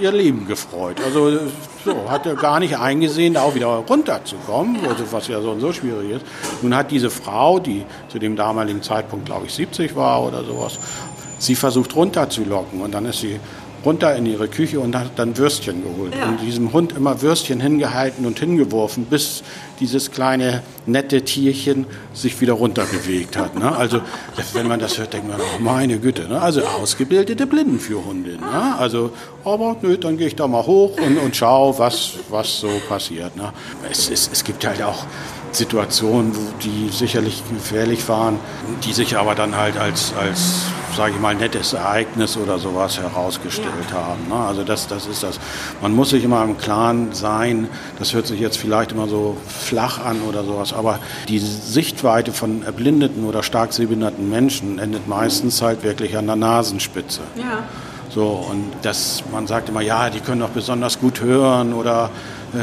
ihr 0.00 0.12
Leben 0.12 0.46
gefreut. 0.46 0.96
Also 1.04 1.38
so, 1.84 2.10
hat 2.10 2.26
er 2.26 2.34
gar 2.34 2.60
nicht 2.60 2.78
eingesehen, 2.78 3.34
da 3.34 3.42
auch 3.42 3.54
wieder 3.54 3.66
runterzukommen, 3.66 4.76
also 4.86 5.10
was 5.10 5.28
ja 5.28 5.40
so 5.40 5.50
und 5.50 5.60
so 5.60 5.72
schwierig 5.72 6.10
ist. 6.10 6.24
Nun 6.62 6.74
hat 6.74 6.90
diese 6.90 7.10
Frau, 7.10 7.58
die 7.58 7.84
zu 8.08 8.18
dem 8.18 8.36
damaligen 8.36 8.82
Zeitpunkt, 8.82 9.26
glaube 9.26 9.46
ich, 9.46 9.54
70 9.54 9.96
war 9.96 10.22
oder 10.22 10.44
sowas, 10.44 10.78
sie 11.38 11.54
versucht 11.54 11.96
runterzulocken 11.96 12.80
und 12.80 12.92
dann 12.92 13.06
ist 13.06 13.20
sie 13.20 13.40
runter 13.84 14.14
in 14.16 14.26
ihre 14.26 14.48
Küche 14.48 14.80
und 14.80 14.96
hat 14.96 15.12
dann 15.16 15.36
Würstchen 15.36 15.82
geholt. 15.82 16.14
Ja. 16.14 16.28
Und 16.28 16.40
diesem 16.40 16.72
Hund 16.72 16.92
immer 16.96 17.22
Würstchen 17.22 17.60
hingehalten 17.60 18.26
und 18.26 18.38
hingeworfen, 18.38 19.06
bis 19.06 19.42
dieses 19.80 20.10
kleine 20.10 20.62
nette 20.86 21.22
Tierchen 21.22 21.86
sich 22.14 22.40
wieder 22.40 22.52
runterbewegt 22.52 23.36
hat. 23.36 23.58
Ne? 23.58 23.74
Also 23.74 24.00
wenn 24.52 24.68
man 24.68 24.78
das 24.78 24.98
hört, 24.98 25.12
denkt 25.12 25.28
man, 25.28 25.40
oh 25.40 25.60
meine 25.60 25.98
Güte, 25.98 26.28
ne? 26.28 26.40
also 26.40 26.62
ausgebildete 26.62 27.46
Blindenführhundin. 27.46 28.40
Ne? 28.40 28.76
Also, 28.78 29.10
aber 29.44 29.76
nö, 29.82 29.96
dann 29.96 30.16
gehe 30.16 30.28
ich 30.28 30.36
da 30.36 30.46
mal 30.46 30.64
hoch 30.64 30.96
und, 31.04 31.18
und 31.18 31.34
schaue, 31.36 31.78
was, 31.78 32.12
was 32.30 32.60
so 32.60 32.70
passiert. 32.88 33.36
Ne? 33.36 33.52
Es, 33.90 34.08
es, 34.10 34.30
es 34.32 34.44
gibt 34.44 34.64
halt 34.66 34.82
auch 34.82 35.04
Situationen, 35.52 36.32
die 36.62 36.88
sicherlich 36.90 37.42
gefährlich 37.48 38.08
waren, 38.08 38.38
die 38.84 38.92
sich 38.92 39.16
aber 39.16 39.34
dann 39.34 39.56
halt 39.56 39.76
als, 39.76 40.12
als 40.18 40.66
sage 40.96 41.12
ich 41.14 41.20
mal, 41.20 41.34
nettes 41.34 41.72
Ereignis 41.72 42.36
oder 42.36 42.58
sowas 42.58 42.98
herausgestellt 42.98 43.90
ja. 43.90 43.96
haben. 43.96 44.28
Ne? 44.28 44.34
Also 44.34 44.64
das, 44.64 44.86
das 44.86 45.06
ist 45.06 45.22
das. 45.22 45.38
Man 45.80 45.94
muss 45.94 46.10
sich 46.10 46.24
immer 46.24 46.42
im 46.44 46.58
Klaren 46.58 47.12
sein, 47.12 47.68
das 47.98 48.12
hört 48.14 48.26
sich 48.26 48.40
jetzt 48.40 48.58
vielleicht 48.58 48.92
immer 48.92 49.08
so 49.08 49.36
flach 49.46 50.04
an 50.04 50.22
oder 50.22 50.44
sowas, 50.44 50.72
aber 50.72 50.98
die 51.28 51.38
Sichtweite 51.38 52.32
von 52.32 52.62
erblindeten 52.62 53.24
oder 53.24 53.42
stark 53.42 53.72
sehbehinderten 53.72 54.28
Menschen 54.28 54.78
endet 54.78 55.08
meistens 55.08 55.62
halt 55.62 55.82
wirklich 55.82 56.16
an 56.16 56.26
der 56.26 56.36
Nasenspitze. 56.36 57.20
Ja. 57.36 57.64
So, 58.10 58.46
und 58.50 58.72
das, 58.82 59.22
man 59.32 59.46
sagt 59.46 59.70
immer, 59.70 59.80
ja, 59.80 60.10
die 60.10 60.20
können 60.20 60.42
doch 60.42 60.50
besonders 60.50 61.00
gut 61.00 61.22
hören 61.22 61.72
oder 61.72 62.10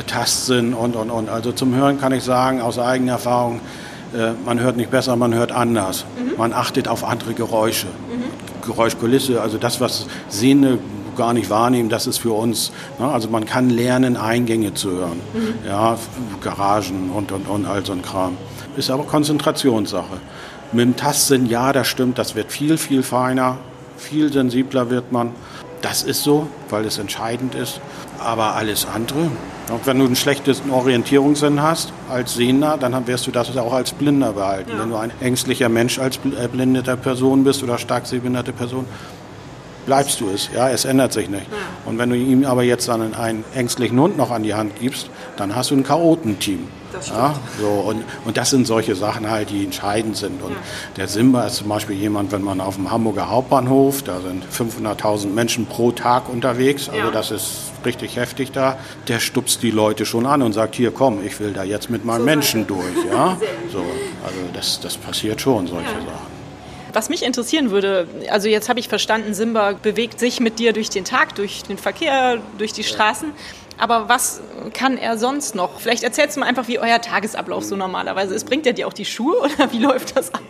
Tastsinn 0.06 0.74
und, 0.74 0.96
und, 0.96 1.10
und. 1.10 1.30
Also 1.30 1.52
zum 1.52 1.76
Hören 1.76 2.00
kann 2.00 2.12
ich 2.12 2.24
sagen, 2.24 2.62
aus 2.62 2.78
eigener 2.78 3.14
Erfahrung, 3.14 3.60
äh, 4.14 4.32
man 4.46 4.60
hört 4.60 4.78
nicht 4.78 4.92
besser, 4.92 5.16
man 5.16 5.34
hört 5.34 5.52
anders. 5.52 6.06
Mhm. 6.18 6.38
Man 6.38 6.54
achtet 6.54 6.88
auf 6.88 7.04
andere 7.04 7.34
Geräusche. 7.34 7.88
Mhm. 7.88 8.66
Geräuschkulisse, 8.66 9.42
also 9.42 9.58
das, 9.58 9.82
was 9.82 10.06
Sehende 10.28 10.80
gar 11.18 11.34
nicht 11.34 11.50
wahrnehmen, 11.50 11.90
das 11.90 12.08
ist 12.08 12.20
für 12.20 12.32
uns. 12.32 12.72
Ne? 12.98 13.08
Also 13.08 13.30
man 13.30 13.46
kann 13.46 13.70
lernen, 13.70 14.16
Eingänge 14.16 14.74
zu 14.74 14.92
hören. 14.92 15.20
Mhm. 15.34 15.68
Ja, 15.68 15.98
Garagen 16.42 17.12
und, 17.14 17.32
und, 17.32 17.48
und 17.48 17.66
all 17.66 17.86
so 17.86 17.94
ein 17.94 18.02
Kram. 18.02 18.38
Ist 18.78 18.90
aber 18.90 19.04
Konzentrationssache. 19.04 20.18
Mit 20.72 20.86
dem 20.86 20.96
Tastsinn, 20.96 21.48
ja, 21.48 21.74
das 21.74 21.88
stimmt, 21.88 22.20
das 22.20 22.36
wird 22.36 22.52
viel, 22.52 22.78
viel 22.78 23.04
feiner, 23.04 23.58
viel 23.98 24.32
sensibler 24.32 24.90
wird 24.90 25.12
man. 25.12 25.32
Das 25.82 26.04
ist 26.04 26.24
so, 26.24 26.48
weil 26.70 26.86
es 26.86 26.98
entscheidend 26.98 27.56
ist. 27.56 27.80
Aber 28.20 28.56
alles 28.56 28.86
andere, 28.86 29.32
und 29.72 29.86
wenn 29.86 30.00
du 30.00 30.06
einen 30.06 30.16
schlechtesten 30.16 30.72
Orientierungssinn 30.72 31.62
hast 31.62 31.94
als 32.10 32.34
Sehender, 32.34 32.78
dann 32.78 33.08
wirst 33.08 33.28
du 33.28 33.32
das 33.32 33.56
auch 33.56 33.74
als 33.74 33.92
Blinder 33.92 34.34
behalten. 34.34 34.72
Ja. 34.72 34.80
Wenn 34.80 34.90
du 34.90 34.98
ein 34.98 35.12
ängstlicher 35.22 35.70
Mensch 35.70 36.00
als 36.00 36.20
erblindeter 36.38 36.98
Person 36.98 37.44
bist 37.44 37.64
oder 37.64 37.78
stark 37.78 38.08
sehbehinderte 38.08 38.52
Person, 38.52 38.86
bleibst 39.86 40.20
du 40.22 40.30
es. 40.30 40.50
Ja, 40.54 40.70
es 40.70 40.86
ändert 40.86 41.14
sich 41.14 41.30
nicht. 41.30 41.48
Ja. 41.52 41.58
Und 41.86 41.98
wenn 41.98 42.10
du 42.10 42.16
ihm 42.16 42.46
aber 42.46 42.64
jetzt 42.64 42.88
dann 42.88 43.14
einen 43.14 43.44
ängstlichen 43.54 44.00
Hund 44.00 44.18
noch 44.18 44.32
an 44.32 44.44
die 44.44 44.56
Hand 44.56 44.80
gibst, 44.80 45.10
dann 45.38 45.56
hast 45.56 45.72
du 45.72 45.76
ein 45.76 45.84
Chaotenteam. 45.84 46.68
Ja, 47.08 47.36
so, 47.60 47.68
und, 47.68 48.04
und 48.26 48.38
das 48.38 48.50
sind 48.50 48.68
solche 48.68 48.96
Sachen 48.96 49.30
halt, 49.30 49.50
die 49.50 49.64
entscheidend 49.64 50.18
sind. 50.18 50.42
Und 50.42 50.52
ja. 50.52 50.58
der 50.98 51.08
Simba 51.08 51.46
ist 51.46 51.56
zum 51.56 51.70
Beispiel 51.70 51.96
jemand, 51.96 52.32
wenn 52.32 52.42
man 52.42 52.62
auf 52.62 52.76
dem 52.76 52.92
Hamburger 52.92 53.30
Hauptbahnhof, 53.30 54.04
da 54.04 54.20
sind 54.22 54.44
500.000 54.46 55.28
Menschen 55.28 55.66
pro 55.66 55.92
Tag 55.92 56.30
unterwegs, 56.30 56.90
also 56.90 57.06
ja. 57.06 57.12
das 57.12 57.32
ist 57.32 57.72
richtig 57.86 58.16
heftig 58.16 58.52
da, 58.52 58.78
der 59.08 59.20
stupst 59.20 59.64
die 59.64 59.72
Leute 59.72 60.06
schon 60.06 60.26
an 60.26 60.42
und 60.42 60.54
sagt, 60.54 60.76
hier 60.76 60.92
komm, 60.92 61.26
ich 61.26 61.40
will 61.40 61.54
da 61.54 61.64
jetzt 61.64 61.90
mit 61.90 62.06
meinem 62.06 62.20
so 62.20 62.26
Menschen 62.26 62.68
durch. 62.68 63.06
Ja? 63.10 63.38
So, 63.72 63.80
also 64.24 64.40
das, 64.54 64.80
das 64.80 64.98
passiert 64.98 65.42
schon, 65.42 65.68
solche 65.68 65.90
Sachen. 65.90 66.40
Was 66.92 67.10
mich 67.10 67.24
interessieren 67.24 67.70
würde, 67.70 68.08
also 68.32 68.48
jetzt 68.48 68.68
habe 68.68 68.80
ich 68.80 68.88
verstanden, 68.88 69.34
Simba 69.36 69.74
bewegt 69.74 70.20
sich 70.20 70.40
mit 70.40 70.58
dir 70.58 70.74
durch 70.74 70.90
den 70.90 71.06
Tag, 71.06 71.36
durch 71.36 71.64
den 71.64 71.78
Verkehr, 71.78 72.40
durch 72.58 72.74
die 72.74 72.84
Straßen. 72.84 73.32
Aber 73.80 74.10
was 74.10 74.42
kann 74.74 74.98
er 74.98 75.18
sonst 75.18 75.56
noch? 75.56 75.80
Vielleicht 75.80 76.04
erzählst 76.04 76.36
du 76.36 76.42
mal 76.42 76.48
einfach, 76.48 76.68
wie 76.68 76.80
euer 76.80 77.00
Tagesablauf 77.00 77.64
so 77.64 77.76
normalerweise 77.76 78.36
ist. 78.36 78.46
Bringt 78.46 78.68
er 78.68 78.74
dir 78.74 78.88
auch 78.88 78.94
die 78.94 79.06
Schuhe 79.06 79.38
oder 79.40 79.72
wie 79.72 79.80
läuft 79.80 80.18
das 80.18 80.34
ab? 80.34 80.42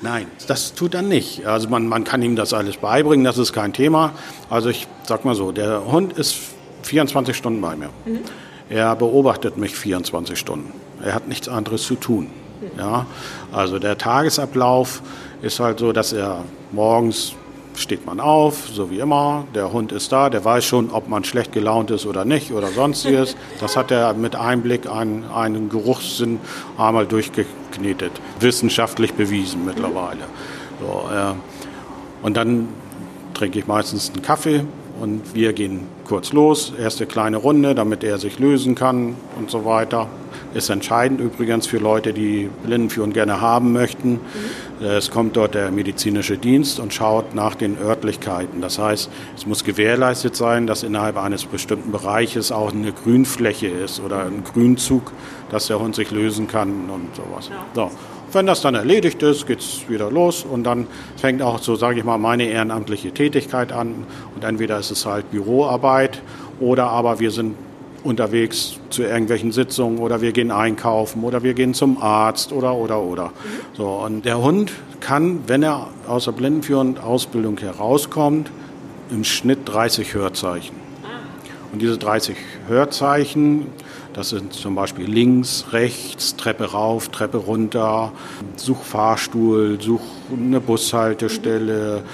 Nein, 0.00 0.26
das 0.48 0.74
tut 0.74 0.94
er 0.94 1.02
nicht. 1.02 1.46
Also 1.46 1.68
man, 1.68 1.86
man 1.86 2.04
kann 2.04 2.20
ihm 2.22 2.36
das 2.36 2.52
alles 2.52 2.76
beibringen, 2.76 3.24
das 3.24 3.38
ist 3.38 3.52
kein 3.52 3.72
Thema. 3.72 4.12
Also 4.50 4.68
ich 4.68 4.86
sag 5.06 5.24
mal 5.24 5.34
so, 5.34 5.52
der 5.52 5.86
Hund 5.86 6.12
ist 6.14 6.36
24 6.82 7.36
Stunden 7.36 7.60
bei 7.60 7.76
mir. 7.76 7.90
Mhm. 8.04 8.20
Er 8.68 8.96
beobachtet 8.96 9.56
mich 9.56 9.76
24 9.76 10.38
Stunden. 10.38 10.72
Er 11.02 11.14
hat 11.14 11.28
nichts 11.28 11.48
anderes 11.48 11.84
zu 11.84 11.94
tun. 11.94 12.30
Mhm. 12.60 12.78
Ja, 12.78 13.06
also 13.52 13.78
der 13.78 13.98
Tagesablauf 13.98 15.02
ist 15.42 15.60
halt 15.60 15.78
so, 15.78 15.92
dass 15.92 16.12
er 16.12 16.44
morgens 16.72 17.34
steht 17.76 18.06
man 18.06 18.20
auf, 18.20 18.68
so 18.68 18.90
wie 18.90 18.98
immer. 18.98 19.46
Der 19.54 19.72
Hund 19.72 19.92
ist 19.92 20.12
da, 20.12 20.30
der 20.30 20.44
weiß 20.44 20.64
schon, 20.64 20.90
ob 20.90 21.08
man 21.08 21.24
schlecht 21.24 21.52
gelaunt 21.52 21.90
ist 21.90 22.06
oder 22.06 22.24
nicht 22.24 22.52
oder 22.52 22.68
sonstiges. 22.68 23.36
Das 23.60 23.76
hat 23.76 23.90
er 23.90 24.12
mit 24.14 24.36
Einblick 24.36 24.86
an 24.86 25.24
einen 25.32 25.68
Geruchssinn 25.68 26.38
einmal 26.76 27.06
durchgeknetet. 27.06 28.12
Wissenschaftlich 28.40 29.14
bewiesen 29.14 29.64
mittlerweile. 29.64 30.20
So, 30.80 31.08
äh, 31.10 31.34
und 32.22 32.36
dann 32.36 32.68
trinke 33.32 33.58
ich 33.58 33.66
meistens 33.66 34.10
einen 34.12 34.22
Kaffee 34.22 34.64
und 35.00 35.34
wir 35.34 35.52
gehen 35.52 35.86
kurz 36.04 36.32
los. 36.32 36.72
Erste 36.78 37.06
kleine 37.06 37.36
Runde, 37.36 37.74
damit 37.74 38.04
er 38.04 38.18
sich 38.18 38.38
lösen 38.38 38.74
kann 38.74 39.16
und 39.38 39.50
so 39.50 39.64
weiter. 39.64 40.08
Ist 40.54 40.70
entscheidend 40.70 41.20
übrigens 41.20 41.66
für 41.66 41.78
Leute, 41.78 42.12
die 42.12 42.48
Blindenführung 42.64 43.12
gerne 43.12 43.40
haben 43.40 43.72
möchten. 43.72 44.20
Mhm. 44.80 44.86
Es 44.86 45.10
kommt 45.10 45.36
dort 45.36 45.54
der 45.54 45.70
medizinische 45.70 46.38
Dienst 46.38 46.78
und 46.78 46.94
schaut 46.94 47.34
nach 47.34 47.54
den 47.54 47.76
Örtlichkeiten. 47.78 48.60
Das 48.60 48.78
heißt, 48.78 49.10
es 49.36 49.46
muss 49.46 49.64
gewährleistet 49.64 50.36
sein, 50.36 50.66
dass 50.66 50.82
innerhalb 50.82 51.16
eines 51.16 51.44
bestimmten 51.44 51.90
Bereiches 51.90 52.52
auch 52.52 52.72
eine 52.72 52.92
Grünfläche 52.92 53.66
ist 53.66 54.00
oder 54.00 54.26
ein 54.26 54.44
Grünzug, 54.44 55.12
dass 55.50 55.66
der 55.66 55.80
Hund 55.80 55.94
sich 55.96 56.10
lösen 56.10 56.46
kann 56.46 56.88
und 56.88 57.14
sowas. 57.16 57.50
So. 57.74 57.90
Wenn 58.32 58.46
das 58.46 58.62
dann 58.62 58.74
erledigt 58.74 59.22
ist, 59.22 59.46
geht 59.46 59.60
es 59.60 59.88
wieder 59.88 60.10
los 60.10 60.44
und 60.44 60.64
dann 60.64 60.88
fängt 61.16 61.40
auch 61.40 61.60
so, 61.60 61.76
sage 61.76 62.00
ich 62.00 62.04
mal, 62.04 62.18
meine 62.18 62.44
ehrenamtliche 62.44 63.12
Tätigkeit 63.12 63.70
an. 63.70 64.06
Und 64.34 64.42
entweder 64.42 64.78
ist 64.78 64.90
es 64.90 65.06
halt 65.06 65.30
Büroarbeit 65.30 66.20
oder 66.58 66.88
aber 66.88 67.20
wir 67.20 67.30
sind 67.30 67.54
unterwegs 68.04 68.78
zu 68.90 69.02
irgendwelchen 69.02 69.50
Sitzungen 69.50 69.98
oder 69.98 70.20
wir 70.20 70.32
gehen 70.32 70.50
einkaufen 70.50 71.24
oder 71.24 71.42
wir 71.42 71.54
gehen 71.54 71.74
zum 71.74 72.00
Arzt 72.00 72.52
oder 72.52 72.74
oder 72.74 73.00
oder. 73.00 73.32
So 73.72 73.88
und 73.88 74.24
der 74.24 74.40
Hund 74.40 74.72
kann, 75.00 75.40
wenn 75.46 75.62
er 75.62 75.88
aus 76.06 76.26
der 76.26 76.32
blindenführenden 76.32 77.02
Ausbildung 77.02 77.58
herauskommt, 77.58 78.50
im 79.10 79.24
Schnitt 79.24 79.60
30 79.64 80.14
Hörzeichen. 80.14 80.76
Und 81.72 81.82
diese 81.82 81.98
30 81.98 82.36
Hörzeichen, 82.68 83.66
das 84.12 84.28
sind 84.28 84.52
zum 84.52 84.76
Beispiel 84.76 85.06
links, 85.06 85.66
rechts, 85.72 86.36
Treppe 86.36 86.70
rauf, 86.70 87.08
Treppe 87.08 87.38
runter, 87.38 88.12
such 88.54 88.82
Fahrstuhl, 88.84 89.78
such 89.80 90.02
eine 90.30 90.60
Bushaltestelle, 90.60 92.04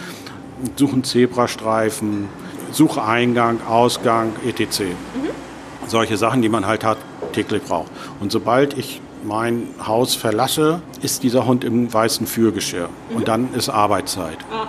such 0.76 0.92
einen 0.94 1.04
Zebrastreifen, 1.04 2.28
such 2.72 2.96
Eingang, 2.96 3.60
Ausgang, 3.68 4.32
etc. 4.46 4.80
Mhm 4.80 5.49
solche 5.90 6.16
Sachen, 6.16 6.42
die 6.42 6.48
man 6.48 6.66
halt 6.66 6.84
täglich 7.32 7.62
braucht. 7.62 7.90
Und 8.20 8.32
sobald 8.32 8.76
ich 8.76 9.00
mein 9.24 9.68
Haus 9.86 10.14
verlasse, 10.14 10.80
ist 11.02 11.22
dieser 11.22 11.46
Hund 11.46 11.64
im 11.64 11.92
weißen 11.92 12.26
Führgeschirr. 12.26 12.88
Mhm. 12.88 13.16
Und 13.16 13.28
dann 13.28 13.54
ist 13.54 13.68
Arbeitszeit. 13.68 14.38
Ah. 14.50 14.68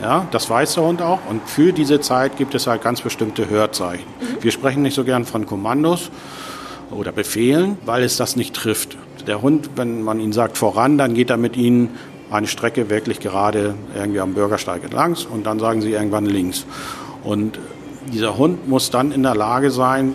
Ja, 0.00 0.26
das 0.30 0.48
weiß 0.48 0.74
der 0.74 0.84
Hund 0.84 1.02
auch. 1.02 1.18
Und 1.28 1.42
für 1.48 1.72
diese 1.72 2.00
Zeit 2.00 2.36
gibt 2.36 2.54
es 2.54 2.68
halt 2.68 2.82
ganz 2.82 3.00
bestimmte 3.00 3.50
Hörzeichen. 3.50 4.06
Mhm. 4.20 4.42
Wir 4.42 4.52
sprechen 4.52 4.82
nicht 4.82 4.94
so 4.94 5.04
gern 5.04 5.24
von 5.24 5.46
Kommandos 5.46 6.10
oder 6.90 7.12
Befehlen, 7.12 7.78
weil 7.84 8.04
es 8.04 8.16
das 8.16 8.36
nicht 8.36 8.54
trifft. 8.54 8.96
Der 9.26 9.42
Hund, 9.42 9.70
wenn 9.76 10.02
man 10.02 10.20
ihn 10.20 10.32
sagt 10.32 10.56
voran, 10.56 10.96
dann 10.96 11.14
geht 11.14 11.30
er 11.30 11.36
mit 11.36 11.56
ihnen 11.56 11.90
eine 12.30 12.46
Strecke 12.46 12.90
wirklich 12.90 13.20
gerade 13.20 13.74
irgendwie 13.94 14.20
am 14.20 14.34
Bürgersteig 14.34 14.84
entlang 14.84 15.16
und 15.32 15.46
dann 15.46 15.58
sagen 15.58 15.80
sie 15.80 15.92
irgendwann 15.92 16.26
links. 16.26 16.66
Und 17.24 17.58
dieser 18.12 18.38
Hund 18.38 18.68
muss 18.68 18.90
dann 18.90 19.12
in 19.12 19.22
der 19.22 19.34
Lage 19.34 19.70
sein, 19.70 20.14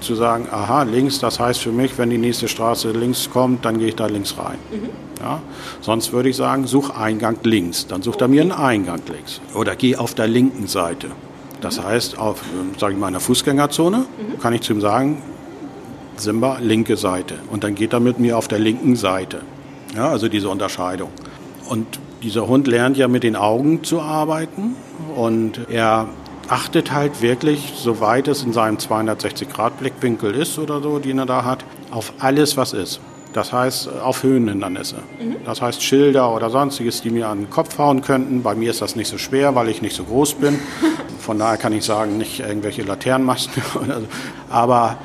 zu 0.00 0.14
sagen, 0.14 0.46
aha, 0.50 0.82
links, 0.82 1.18
das 1.18 1.40
heißt 1.40 1.60
für 1.60 1.72
mich, 1.72 1.98
wenn 1.98 2.10
die 2.10 2.18
nächste 2.18 2.48
Straße 2.48 2.90
links 2.90 3.30
kommt, 3.30 3.64
dann 3.64 3.78
gehe 3.78 3.88
ich 3.88 3.96
da 3.96 4.06
links 4.06 4.36
rein. 4.38 4.58
Mhm. 4.70 4.88
Ja? 5.20 5.40
Sonst 5.80 6.12
würde 6.12 6.28
ich 6.28 6.36
sagen, 6.36 6.66
such 6.66 6.90
Eingang 6.90 7.38
links. 7.42 7.86
Dann 7.86 8.02
sucht 8.02 8.20
er 8.20 8.28
mir 8.28 8.42
einen 8.42 8.52
Eingang 8.52 9.00
links. 9.10 9.40
Oder 9.54 9.76
geh 9.76 9.96
auf 9.96 10.14
der 10.14 10.28
linken 10.28 10.66
Seite. 10.66 11.08
Das 11.60 11.78
mhm. 11.78 11.84
heißt, 11.84 12.18
auf, 12.18 12.42
sage 12.78 12.94
ich 12.94 12.98
mal, 12.98 13.08
einer 13.08 13.20
Fußgängerzone 13.20 13.98
mhm. 13.98 14.40
kann 14.40 14.52
ich 14.52 14.62
zu 14.62 14.72
ihm 14.72 14.80
sagen, 14.80 15.22
Simba, 16.16 16.58
linke 16.60 16.96
Seite. 16.96 17.34
Und 17.50 17.64
dann 17.64 17.74
geht 17.74 17.92
er 17.92 18.00
mit 18.00 18.18
mir 18.18 18.38
auf 18.38 18.48
der 18.48 18.58
linken 18.58 18.96
Seite. 18.96 19.42
Ja, 19.94 20.08
also 20.08 20.28
diese 20.28 20.48
Unterscheidung. 20.48 21.10
Und 21.68 21.86
dieser 22.22 22.46
Hund 22.48 22.66
lernt 22.66 22.96
ja 22.96 23.08
mit 23.08 23.22
den 23.22 23.36
Augen 23.36 23.84
zu 23.84 24.00
arbeiten 24.00 24.76
und 25.14 25.60
er 25.68 26.08
achtet 26.48 26.92
halt 26.92 27.22
wirklich, 27.22 27.72
soweit 27.76 28.28
es 28.28 28.42
in 28.42 28.52
seinem 28.52 28.76
260-Grad-Blickwinkel 28.76 30.34
ist 30.34 30.58
oder 30.58 30.80
so, 30.80 30.98
den 30.98 31.18
er 31.18 31.26
da 31.26 31.44
hat, 31.44 31.64
auf 31.90 32.12
alles, 32.18 32.56
was 32.56 32.72
ist. 32.72 33.00
Das 33.32 33.52
heißt, 33.52 33.90
auf 34.00 34.22
Höhenhindernisse. 34.22 34.96
Mhm. 34.96 35.36
Das 35.44 35.60
heißt, 35.60 35.82
Schilder 35.82 36.34
oder 36.34 36.48
sonstiges, 36.48 37.02
die 37.02 37.10
mir 37.10 37.28
an 37.28 37.40
den 37.40 37.50
Kopf 37.50 37.76
hauen 37.76 38.00
könnten. 38.00 38.42
Bei 38.42 38.54
mir 38.54 38.70
ist 38.70 38.80
das 38.80 38.96
nicht 38.96 39.08
so 39.08 39.18
schwer, 39.18 39.54
weil 39.54 39.68
ich 39.68 39.82
nicht 39.82 39.94
so 39.94 40.04
groß 40.04 40.34
bin. 40.34 40.58
Von 41.18 41.38
daher 41.38 41.58
kann 41.58 41.74
ich 41.74 41.84
sagen, 41.84 42.16
nicht 42.16 42.40
irgendwelche 42.40 42.82
Laternenmasten. 42.82 43.62
Aber 44.48 44.96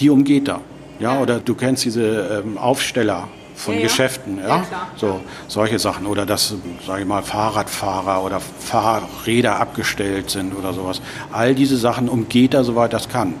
die 0.00 0.08
umgeht 0.08 0.48
er. 0.48 0.62
Ja, 1.00 1.20
oder 1.20 1.38
du 1.40 1.54
kennst 1.54 1.84
diese 1.84 2.42
ähm, 2.44 2.56
Aufsteller 2.56 3.28
von 3.56 3.74
ja, 3.74 3.80
Geschäften, 3.80 4.38
ja, 4.38 4.64
so 4.96 5.20
solche 5.48 5.78
Sachen 5.78 6.06
oder 6.06 6.26
dass, 6.26 6.54
sage 6.86 7.02
ich 7.02 7.08
mal, 7.08 7.22
Fahrradfahrer 7.22 8.22
oder 8.22 8.38
Fahrräder 8.40 9.58
abgestellt 9.58 10.30
sind 10.30 10.54
oder 10.54 10.72
sowas. 10.72 11.00
All 11.32 11.54
diese 11.54 11.76
Sachen 11.76 12.08
umgeht 12.08 12.54
er 12.54 12.64
soweit 12.64 12.92
das 12.92 13.08
kann 13.08 13.34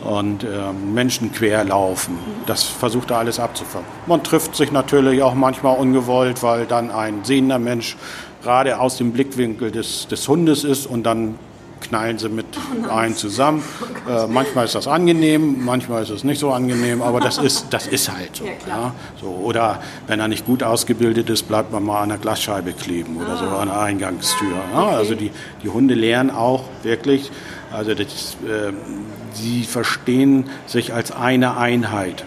und 0.00 0.44
äh, 0.44 0.72
Menschen 0.72 1.32
querlaufen. 1.32 2.18
Das 2.46 2.62
versucht 2.62 3.10
er 3.10 3.18
alles 3.18 3.40
abzufangen. 3.40 3.86
Man 4.06 4.22
trifft 4.22 4.54
sich 4.54 4.70
natürlich 4.70 5.22
auch 5.22 5.34
manchmal 5.34 5.76
ungewollt, 5.76 6.42
weil 6.42 6.66
dann 6.66 6.90
ein 6.90 7.24
sehender 7.24 7.58
Mensch 7.58 7.96
gerade 8.42 8.78
aus 8.78 8.96
dem 8.96 9.12
Blickwinkel 9.12 9.72
des, 9.72 10.06
des 10.06 10.28
Hundes 10.28 10.62
ist 10.62 10.86
und 10.86 11.02
dann 11.02 11.34
knallen 11.80 12.18
sie 12.18 12.28
mit 12.28 12.46
oh 12.86 12.90
ein 12.90 13.14
zusammen. 13.14 13.62
Oh 14.06 14.10
äh, 14.10 14.26
manchmal 14.26 14.64
ist 14.64 14.74
das 14.74 14.88
angenehm, 14.88 15.64
manchmal 15.64 16.02
ist 16.02 16.08
es 16.08 16.24
nicht 16.24 16.38
so 16.38 16.50
angenehm, 16.50 17.02
aber 17.02 17.20
das 17.20 17.36
ist, 17.36 17.66
das 17.70 17.86
ist 17.86 18.10
halt 18.10 18.36
so, 18.36 18.44
ja, 18.44 18.52
ja. 18.66 18.94
so. 19.20 19.26
Oder 19.26 19.82
wenn 20.06 20.18
er 20.18 20.28
nicht 20.28 20.46
gut 20.46 20.62
ausgebildet 20.62 21.28
ist, 21.28 21.42
bleibt 21.42 21.72
man 21.72 21.84
mal 21.84 22.02
an 22.02 22.08
der 22.08 22.18
Glasscheibe 22.18 22.72
kleben 22.72 23.16
oder 23.18 23.32
ah. 23.32 23.36
so 23.36 23.44
an 23.44 23.68
der 23.68 23.80
Eingangstür. 23.80 24.56
Ja. 24.72 24.82
Okay. 24.82 24.94
Also 24.94 25.14
die, 25.14 25.30
die 25.62 25.68
Hunde 25.68 25.94
lernen 25.94 26.30
auch 26.30 26.64
wirklich, 26.82 27.30
also 27.70 27.94
das, 27.94 28.36
äh, 28.46 28.72
sie 29.34 29.64
verstehen 29.64 30.48
sich 30.66 30.94
als 30.94 31.12
eine 31.12 31.58
Einheit 31.58 32.24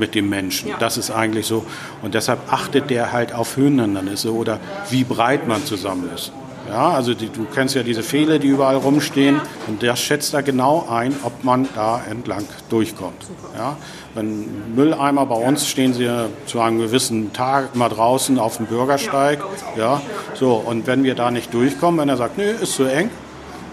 mit 0.00 0.14
dem 0.14 0.28
Menschen. 0.28 0.70
Ja. 0.70 0.76
Das 0.78 0.96
ist 0.96 1.10
eigentlich 1.10 1.46
so. 1.46 1.64
Und 2.02 2.14
deshalb 2.14 2.52
achtet 2.52 2.90
der 2.90 3.12
halt 3.12 3.32
auf 3.32 3.56
Höhenhindernisse 3.56 4.34
oder 4.34 4.58
wie 4.90 5.04
breit 5.04 5.46
man 5.46 5.64
zusammen 5.64 6.10
ist. 6.14 6.32
Ja, 6.70 6.90
also 6.90 7.14
die, 7.14 7.28
du 7.28 7.46
kennst 7.52 7.74
ja 7.74 7.82
diese 7.82 8.04
Pfähle, 8.04 8.38
die 8.38 8.46
überall 8.46 8.76
rumstehen. 8.76 9.40
Und 9.66 9.82
der 9.82 9.96
schätzt 9.96 10.32
da 10.34 10.40
genau 10.40 10.86
ein, 10.88 11.14
ob 11.24 11.42
man 11.42 11.68
da 11.74 12.00
entlang 12.08 12.44
durchkommt. 12.68 13.26
Ja, 13.56 13.76
wenn 14.14 14.74
Mülleimer 14.76 15.26
bei 15.26 15.34
uns 15.34 15.68
stehen 15.68 15.94
sie 15.94 16.08
zu 16.46 16.60
einem 16.60 16.78
gewissen 16.78 17.32
Tag 17.32 17.74
mal 17.74 17.88
draußen 17.88 18.38
auf 18.38 18.58
dem 18.58 18.66
Bürgersteig. 18.66 19.40
Ja, 19.76 20.00
so, 20.34 20.54
und 20.54 20.86
wenn 20.86 21.02
wir 21.02 21.16
da 21.16 21.30
nicht 21.30 21.52
durchkommen, 21.52 22.00
wenn 22.00 22.08
er 22.08 22.16
sagt, 22.16 22.38
nö, 22.38 22.44
ist 22.44 22.74
zu 22.74 22.84
eng, 22.84 23.10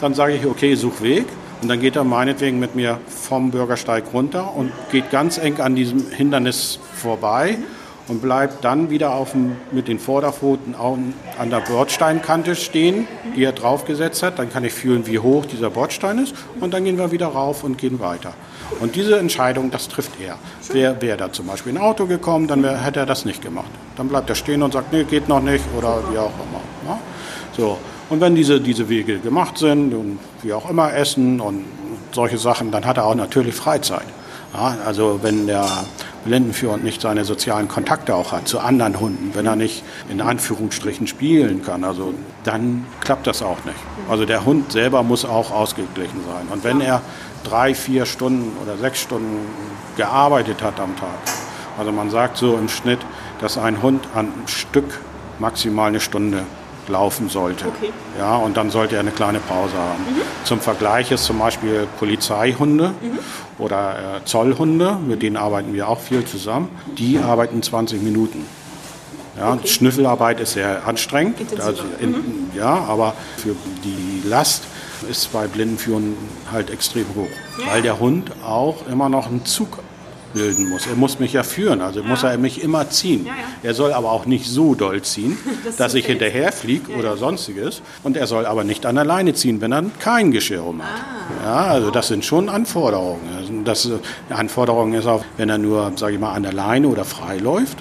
dann 0.02 0.16
sage 0.16 0.34
ich, 0.34 0.46
okay, 0.46 0.74
such 0.76 1.02
Weg. 1.02 1.26
Und 1.62 1.70
dann 1.70 1.80
geht 1.80 1.96
er 1.96 2.04
meinetwegen 2.04 2.60
mit 2.60 2.76
mir 2.76 3.00
vom 3.08 3.52
Bürgersteig 3.52 4.06
runter 4.14 4.56
und 4.56 4.72
geht 4.92 5.12
ganz 5.12 5.38
eng 5.38 5.60
an 5.60 5.76
diesem 5.76 6.12
Hindernis 6.12 6.80
vorbei 6.94 7.58
und 8.08 8.22
bleibt 8.22 8.64
dann 8.64 8.90
wieder 8.90 9.14
auf 9.14 9.32
dem, 9.32 9.58
mit 9.72 9.88
den 9.88 10.00
Vorderpfoten 10.00 10.76
an 10.76 11.50
der 11.50 11.62
Bordsteinkante 11.62 12.56
stehen, 12.56 13.08
die 13.36 13.44
er 13.44 13.52
draufgesetzt 13.52 14.24
hat. 14.24 14.40
Dann 14.40 14.52
kann 14.52 14.64
ich 14.64 14.74
fühlen, 14.74 15.08
wie 15.08 15.20
hoch 15.20 15.46
dieser 15.46 15.70
Bordstein 15.70 16.20
ist 16.20 16.34
und 16.60 16.74
dann 16.74 16.86
gehen 16.86 16.98
wir 16.98 17.12
wieder 17.12 17.28
rauf 17.28 17.64
und 17.64 17.78
gehen 17.78 18.00
weiter. 18.00 18.34
Und 18.80 18.96
diese 18.96 19.18
Entscheidung, 19.18 19.72
das 19.72 19.88
trifft 19.88 20.20
er. 20.22 20.38
Wäre 20.74 21.02
wär 21.02 21.18
da 21.18 21.32
zum 21.32 21.48
Beispiel 21.48 21.74
ein 21.74 21.78
Auto 21.78 22.06
gekommen, 22.06 22.48
dann 22.48 22.64
wär, 22.64 22.84
hätte 22.84 23.00
er 23.00 23.06
das 23.06 23.26
nicht 23.26 23.42
gemacht. 23.42 23.70
Dann 23.96 24.08
bleibt 24.08 24.30
er 24.30 24.36
stehen 24.36 24.62
und 24.62 24.74
sagt, 24.74 24.92
nee, 24.92 25.04
geht 25.04 25.28
noch 25.28 25.42
nicht 25.42 25.64
oder 25.78 26.02
wie 26.12 26.18
auch 26.18 26.32
immer. 26.36 26.62
Ja? 26.86 27.00
So. 27.56 27.78
Und 28.10 28.22
wenn 28.22 28.36
diese, 28.36 28.62
diese 28.62 28.88
Wege 28.88 29.20
gemacht 29.20 29.58
sind 29.58 29.94
und 29.94 30.20
wie 30.42 30.54
auch 30.54 30.70
immer 30.70 30.94
essen 30.94 31.42
und 31.42 31.66
solche 32.14 32.38
Sachen, 32.38 32.72
dann 32.72 32.86
hat 32.86 32.98
er 32.98 33.06
auch 33.06 33.16
natürlich 33.16 33.54
Freizeit. 33.54 34.06
Ja, 34.54 34.78
also 34.86 35.20
wenn 35.22 35.46
der 35.46 35.68
Blindenführer 36.26 36.78
nicht 36.78 37.02
seine 37.02 37.26
sozialen 37.26 37.68
Kontakte 37.68 38.16
auch 38.16 38.32
hat 38.32 38.48
zu 38.48 38.60
anderen 38.60 39.00
Hunden, 39.00 39.32
wenn 39.34 39.46
er 39.46 39.56
nicht 39.56 39.84
in 40.10 40.22
Anführungsstrichen 40.22 41.08
spielen 41.08 41.64
kann, 41.64 41.84
also 41.84 42.14
dann 42.44 42.86
klappt 43.02 43.28
das 43.28 43.42
auch 43.42 43.64
nicht. 43.66 43.78
Also 44.10 44.26
der 44.26 44.46
Hund 44.46 44.72
selber 44.72 45.04
muss 45.04 45.26
auch 45.26 45.52
ausgeglichen 45.52 46.22
sein. 46.26 46.48
Und 46.52 46.64
wenn 46.64 46.82
er 46.82 47.02
drei, 47.44 47.74
vier 47.74 48.06
Stunden 48.06 48.52
oder 48.62 48.78
sechs 48.78 49.00
Stunden 49.00 49.48
gearbeitet 49.96 50.62
hat 50.62 50.80
am 50.80 50.96
Tag, 50.96 51.18
also 51.78 51.92
man 51.92 52.10
sagt 52.10 52.38
so 52.38 52.58
im 52.58 52.70
Schnitt, 52.70 53.00
dass 53.40 53.58
ein 53.58 53.82
Hund 53.82 54.08
an 54.16 54.32
Stück 54.48 55.00
maximal 55.40 55.90
eine 55.90 56.00
Stunde 56.00 56.44
laufen 56.90 57.30
sollte. 57.30 57.66
Okay. 57.68 57.92
Ja, 58.18 58.38
und 58.38 58.58
dann 58.58 58.70
sollte 58.70 58.96
er 58.96 59.02
eine 59.02 59.12
kleine 59.12 59.40
Pause 59.40 59.76
haben. 59.78 60.00
Mhm. 60.00 60.22
Zum 60.44 60.60
Vergleich 60.60 61.12
ist 61.12 61.26
zum 61.26 61.40
Beispiel 61.40 61.88
Polizeihunde 62.00 62.90
mhm. 62.90 63.20
oder 63.58 64.18
äh, 64.18 64.26
Zollhunde, 64.26 64.98
mit 65.06 65.22
denen 65.22 65.38
arbeiten 65.38 65.74
wir 65.74 65.88
auch 65.90 66.00
viel 66.00 66.26
zusammen, 66.26 66.70
die 66.98 67.20
arbeiten 67.20 67.62
20 67.62 68.02
Minuten. 68.02 68.46
Ja, 69.38 69.54
okay. 69.54 69.68
Schnüffelarbeit 69.68 70.40
ist 70.40 70.54
sehr 70.54 70.88
anstrengend, 70.88 71.38
also 71.60 71.84
in, 72.00 72.12
mhm. 72.12 72.52
ja, 72.56 72.74
aber 72.88 73.14
für 73.38 73.56
die 73.84 74.28
Last 74.28 74.64
ist 75.10 75.32
bei 75.32 75.48
Blindenführern 75.48 76.16
halt 76.52 76.72
extrem 76.72 77.06
hoch, 77.16 77.28
ja. 77.60 77.72
weil 77.72 77.82
der 77.84 78.00
Hund 78.00 78.32
auch 78.44 78.88
immer 78.88 79.10
noch 79.10 79.28
einen 79.28 79.46
Zug 79.46 79.80
bilden 80.34 80.70
muss. 80.70 80.88
Er 80.88 80.96
muss 80.96 81.20
mich 81.20 81.34
ja 81.34 81.44
führen, 81.44 81.82
also 81.82 82.02
ja. 82.02 82.08
muss 82.08 82.24
er 82.24 82.38
mich 82.38 82.64
immer 82.64 82.90
ziehen. 82.90 83.26
Ja, 83.26 83.34
ja. 83.34 83.40
Er 83.64 83.74
soll 83.74 83.94
aber 83.94 84.12
auch 84.12 84.26
nicht 84.26 84.48
so 84.48 84.76
doll 84.76 85.02
ziehen, 85.02 85.38
das 85.66 85.76
dass 85.78 85.94
ich 85.94 86.06
hinterherfliege 86.06 86.92
oder 86.94 87.18
sonstiges. 87.18 87.82
Und 88.04 88.18
er 88.18 88.28
soll 88.28 88.46
aber 88.46 88.64
nicht 88.64 88.86
an 88.86 88.96
der 88.96 89.06
Leine 89.06 89.34
ziehen, 89.34 89.62
wenn 89.62 89.72
er 89.72 89.84
kein 90.00 90.32
Geschirr 90.32 90.62
rum 90.62 90.82
hat. 90.82 90.90
Ah. 90.90 91.46
Ja, 91.46 91.66
also 91.68 91.92
das 91.92 92.08
sind 92.08 92.26
schon 92.26 92.50
Anforderungen. 92.50 93.22
Also 93.38 93.54
das, 93.64 93.90
die 94.30 94.34
Anforderung 94.34 94.94
ist 94.94 95.08
auch, 95.08 95.24
wenn 95.38 95.50
er 95.50 95.58
nur, 95.58 95.92
sage 95.96 96.14
ich 96.14 96.20
mal, 96.20 96.34
an 96.34 96.44
der 96.44 96.54
Leine 96.54 96.88
oder 96.88 97.06
frei 97.06 97.38
läuft, 97.38 97.78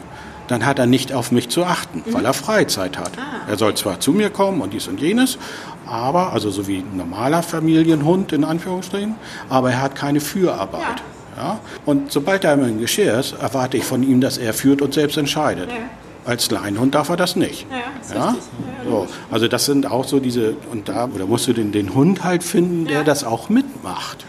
dann 0.49 0.65
hat 0.65 0.79
er 0.79 0.87
nicht 0.87 1.13
auf 1.13 1.33
mich 1.33 1.49
zu 1.49 1.65
achten, 1.65 2.05
mhm. 2.07 2.15
weil 2.15 2.25
er 2.25 2.33
Freizeit 2.33 2.99
hat. 2.99 3.13
Ah. 3.19 3.51
Er 3.51 3.59
soll 3.59 3.75
zwar 3.75 4.01
zu 4.01 4.13
mir 4.13 4.31
kommen 4.31 4.61
und 4.61 4.73
dies 4.73 4.89
und 4.89 5.01
jenes, 5.01 5.39
aber, 5.87 6.33
also 6.33 6.51
so 6.51 6.67
wie 6.67 6.79
ein 6.79 6.97
normaler 6.97 7.43
Familienhund 7.43 8.33
in 8.33 8.45
Anführungsstrichen, 8.45 9.15
aber 9.49 9.71
er 9.71 9.83
hat 9.83 9.95
keine 9.95 10.21
Fürarbeit. 10.21 11.03
Ja. 11.37 11.43
Ja? 11.43 11.61
Und 11.85 12.13
sobald 12.13 12.45
er 12.45 12.55
im 12.55 12.81
Geschirr 12.81 13.19
ist, 13.19 13.35
erwarte 13.41 13.77
ich 13.77 13.85
von 13.85 14.03
ihm, 14.03 14.21
dass 14.21 14.39
er 14.39 14.55
führt 14.55 14.83
und 14.83 14.95
selbst 14.95 15.17
entscheidet. 15.17 15.71
Ja. 15.71 15.77
Als 16.25 16.51
Leinhund 16.51 16.97
darf 16.97 17.09
er 17.09 17.17
das 17.17 17.37
nicht. 17.37 17.67
Ja, 18.11 18.15
ja? 18.15 18.37
So. 18.85 19.07
Also 19.31 19.47
das 19.47 19.65
sind 19.65 19.89
auch 19.89 20.05
so 20.05 20.19
diese, 20.19 20.57
und 20.73 20.89
da 20.89 21.09
oder 21.15 21.27
musst 21.27 21.47
du 21.47 21.53
den, 21.53 21.71
den 21.71 21.95
Hund 21.95 22.25
halt 22.25 22.43
finden, 22.43 22.87
der 22.87 23.05
das 23.05 23.23
auch 23.23 23.49
mitmacht. 23.49 24.27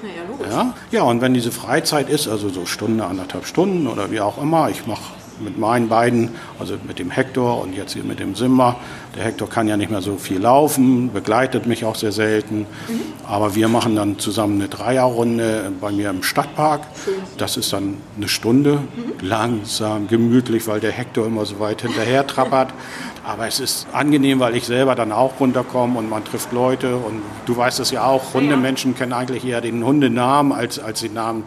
Ja, 0.48 0.76
ja, 0.91 1.02
und 1.02 1.22
wenn 1.22 1.34
diese 1.34 1.52
Freizeit 1.52 2.08
ist, 2.10 2.28
also 2.28 2.50
so 2.50 2.67
Stunde, 2.67 3.04
anderthalb 3.04 3.48
Stunden 3.48 3.88
oder 3.88 4.12
wie 4.12 4.20
auch 4.20 4.39
immer, 4.39 4.70
ich 4.70 4.86
mache 4.86 5.16
mit 5.39 5.58
meinen 5.58 5.89
beiden, 5.89 6.30
also 6.60 6.76
mit 6.88 7.00
dem 7.00 7.12
Hector 7.12 7.62
und 7.62 7.76
jetzt 7.76 7.93
hier 7.93 8.04
mit 8.04 8.19
dem 8.19 8.36
Simba. 8.36 8.78
Der 9.15 9.23
Hector 9.23 9.50
kann 9.50 9.67
ja 9.67 9.78
nicht 9.78 9.89
mehr 9.89 10.02
so 10.02 10.17
viel 10.17 10.39
laufen, 10.39 11.12
begleitet 11.12 11.65
mich 11.65 11.86
auch 11.86 11.95
sehr 11.95 12.12
selten. 12.12 12.60
Mhm. 12.88 13.02
Aber 13.28 13.56
wir 13.56 13.67
machen 13.67 13.95
dann 13.95 14.19
zusammen 14.19 14.60
eine 14.60 14.69
Dreierrunde 14.69 15.71
bei 15.82 15.91
mir 15.91 16.10
im 16.10 16.23
Stadtpark. 16.23 16.82
Das 17.38 17.58
ist 17.58 17.73
dann 17.73 17.97
eine 18.15 18.28
Stunde, 18.28 18.73
mhm. 18.73 19.28
langsam, 19.28 20.08
gemütlich, 20.08 20.67
weil 20.67 20.80
der 20.80 20.91
Hector 20.91 21.26
immer 21.26 21.45
so 21.45 21.60
weit 21.60 21.82
hinterher 21.82 22.26
trappert. 22.28 22.73
Aber 23.28 23.45
es 23.45 23.60
ist 23.60 23.88
angenehm, 23.91 24.39
weil 24.39 24.56
ich 24.56 24.65
selber 24.65 24.95
dann 24.95 25.12
auch 25.12 25.39
runterkomme 25.39 26.00
und 26.00 26.10
man 26.10 26.23
trifft 26.23 26.54
Leute. 26.54 26.95
Und 26.95 27.21
du 27.45 27.58
weißt 27.58 27.80
es 27.82 27.91
ja 27.91 28.06
auch, 28.06 28.34
Hundemenschen 28.34 28.95
kennen 28.95 29.12
eigentlich 29.12 29.43
eher 29.43 29.60
den 29.60 29.84
Hundenamen 29.84 30.54
als, 30.54 30.80
als 30.80 31.02
den 31.02 31.13
Namen 31.13 31.43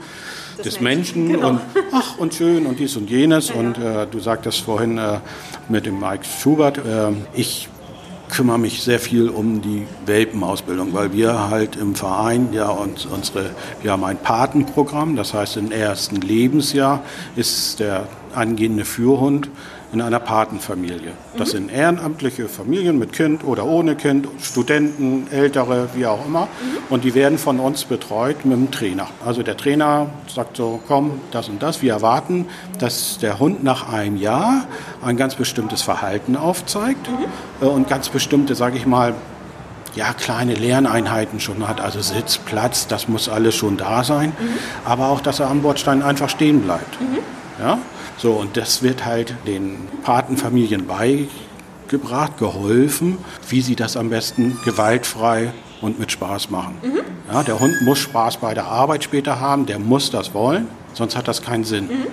des, 0.64 0.74
des 0.74 0.80
Menschen, 0.80 1.28
Menschen. 1.28 1.40
Genau. 1.40 1.48
und 1.50 1.60
ach 1.92 2.18
und 2.18 2.34
schön 2.34 2.66
und 2.66 2.78
dies 2.78 2.96
und 2.96 3.10
jenes. 3.10 3.48
Ja, 3.48 3.54
und 3.56 3.78
äh, 3.78 4.06
du 4.10 4.20
sagtest 4.20 4.60
vorhin 4.60 4.98
äh, 4.98 5.18
mit 5.68 5.86
dem 5.86 5.98
Mike 6.00 6.24
Schubert, 6.24 6.78
äh, 6.78 7.12
ich 7.34 7.68
kümmere 8.30 8.58
mich 8.58 8.82
sehr 8.82 9.00
viel 9.00 9.28
um 9.28 9.60
die 9.60 9.86
Welpenausbildung, 10.06 10.94
weil 10.94 11.12
wir 11.12 11.50
halt 11.50 11.76
im 11.76 11.94
Verein 11.94 12.50
ja 12.52 12.68
uns, 12.68 13.04
unsere, 13.04 13.50
wir 13.82 13.92
haben 13.92 14.04
ein 14.04 14.18
Patenprogramm, 14.18 15.16
das 15.16 15.34
heißt 15.34 15.56
im 15.56 15.72
ersten 15.72 16.16
Lebensjahr 16.16 17.02
ist 17.36 17.80
der 17.80 18.06
angehende 18.34 18.84
Führhund 18.84 19.50
in 19.92 20.00
einer 20.00 20.20
Patenfamilie. 20.20 21.12
Das 21.36 21.50
sind 21.50 21.70
ehrenamtliche 21.70 22.48
Familien 22.48 22.98
mit 22.98 23.12
Kind 23.12 23.42
oder 23.44 23.66
ohne 23.66 23.96
Kind, 23.96 24.28
Studenten, 24.40 25.26
Ältere, 25.32 25.88
wie 25.94 26.06
auch 26.06 26.24
immer. 26.26 26.48
Und 26.90 27.04
die 27.04 27.14
werden 27.14 27.38
von 27.38 27.58
uns 27.58 27.84
betreut 27.84 28.44
mit 28.44 28.56
dem 28.56 28.70
Trainer. 28.70 29.08
Also 29.24 29.42
der 29.42 29.56
Trainer 29.56 30.06
sagt 30.32 30.56
so, 30.56 30.80
komm, 30.86 31.20
das 31.32 31.48
und 31.48 31.62
das. 31.62 31.82
Wir 31.82 31.92
erwarten, 31.92 32.46
dass 32.78 33.18
der 33.18 33.40
Hund 33.40 33.64
nach 33.64 33.92
einem 33.92 34.16
Jahr 34.16 34.66
ein 35.02 35.16
ganz 35.16 35.34
bestimmtes 35.34 35.82
Verhalten 35.82 36.36
aufzeigt 36.36 37.08
mhm. 37.08 37.66
und 37.66 37.88
ganz 37.88 38.08
bestimmte, 38.08 38.54
sage 38.54 38.76
ich 38.76 38.86
mal, 38.86 39.14
ja, 39.96 40.12
kleine 40.12 40.54
Lerneinheiten 40.54 41.40
schon 41.40 41.66
hat, 41.66 41.80
also 41.80 42.00
Sitz, 42.00 42.38
Platz, 42.38 42.86
das 42.86 43.08
muss 43.08 43.28
alles 43.28 43.56
schon 43.56 43.76
da 43.76 44.04
sein. 44.04 44.32
Aber 44.84 45.08
auch, 45.08 45.20
dass 45.20 45.40
er 45.40 45.50
am 45.50 45.62
Bordstein 45.62 46.02
einfach 46.02 46.28
stehen 46.28 46.60
bleibt. 46.60 46.96
Ja? 47.58 47.78
So, 48.20 48.32
und 48.32 48.58
das 48.58 48.82
wird 48.82 49.06
halt 49.06 49.34
den 49.46 49.88
Patenfamilien 50.02 50.86
beigebracht, 50.86 52.36
geholfen, 52.36 53.16
wie 53.48 53.62
sie 53.62 53.76
das 53.76 53.96
am 53.96 54.10
besten 54.10 54.58
gewaltfrei 54.62 55.54
und 55.80 55.98
mit 55.98 56.12
Spaß 56.12 56.50
machen. 56.50 56.74
Mhm. 56.82 57.00
Ja, 57.32 57.42
der 57.42 57.58
Hund 57.58 57.72
muss 57.80 57.98
Spaß 57.98 58.36
bei 58.36 58.52
der 58.52 58.66
Arbeit 58.66 59.04
später 59.04 59.40
haben, 59.40 59.64
der 59.64 59.78
muss 59.78 60.10
das 60.10 60.34
wollen, 60.34 60.68
sonst 60.92 61.16
hat 61.16 61.28
das 61.28 61.40
keinen 61.40 61.64
Sinn. 61.64 61.86
Mhm. 61.86 62.06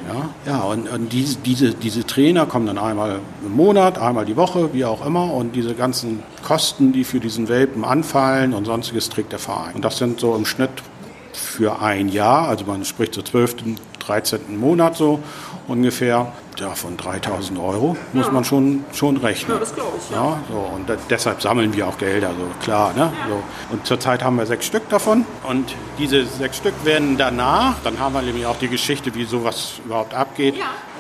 Ja, 0.46 0.54
ja 0.54 0.60
und, 0.62 0.88
und 0.88 1.12
diese, 1.12 1.40
diese, 1.40 1.74
diese 1.74 2.06
Trainer 2.06 2.46
kommen 2.46 2.68
dann 2.68 2.78
einmal 2.78 3.20
im 3.46 3.54
Monat, 3.54 3.98
einmal 3.98 4.24
die 4.24 4.38
Woche, 4.38 4.74
wie 4.74 4.86
auch 4.86 5.06
immer, 5.06 5.34
und 5.34 5.58
diese 5.58 5.74
ganzen 5.74 6.24
Kosten, 6.42 6.94
die 6.94 7.04
für 7.04 7.20
diesen 7.20 7.50
Welpen 7.50 7.84
anfallen 7.84 8.54
und 8.54 8.64
sonstiges 8.64 9.10
trägt 9.10 9.34
der 9.34 9.40
Verein. 9.40 9.76
Und 9.76 9.84
das 9.84 9.98
sind 9.98 10.22
so 10.22 10.38
im 10.38 10.46
Schnitt 10.46 10.72
für 11.34 11.82
ein 11.82 12.08
Jahr, 12.08 12.48
also 12.48 12.64
man 12.64 12.86
spricht 12.86 13.14
so 13.14 13.22
12., 13.22 13.56
13. 14.00 14.58
Monat 14.58 14.96
so 14.96 15.20
ungefähr, 15.68 16.32
ja, 16.60 16.70
von 16.72 16.98
3000 16.98 17.60
Euro 17.60 17.98
muss 18.14 18.28
ja. 18.28 18.32
man 18.32 18.44
schon, 18.44 18.86
schon 18.94 19.18
rechnen. 19.18 19.54
Ja, 19.54 19.60
das 19.60 19.76
glaube 19.76 19.98
ich. 19.98 20.10
Ja. 20.10 20.18
ja 20.18 20.40
so, 20.50 20.58
und 20.76 20.90
da, 20.90 20.96
deshalb 21.10 21.42
sammeln 21.42 21.74
wir 21.74 21.88
auch 21.88 21.98
Gelder, 21.98 22.30
so 22.30 22.46
klar. 22.64 22.94
Ne? 22.94 23.12
So. 23.28 23.44
Und 23.74 23.86
zurzeit 23.86 24.24
haben 24.24 24.38
wir 24.38 24.46
sechs 24.46 24.66
Stück 24.66 24.90
davon. 24.90 25.26
Und 25.48 25.76
diese 25.98 26.26
sechs 26.26 26.58
Stück 26.58 26.74
werden 26.84 27.18
danach, 27.18 27.76
dann 27.84 28.00
haben 28.00 28.14
wir 28.14 28.22
nämlich 28.22 28.46
auch 28.46 28.58
die 28.58 28.70
Geschichte, 28.70 29.14
wie 29.16 29.26
sowas 29.26 29.80
überhaupt 29.86 30.14
abgeht, 30.14 30.56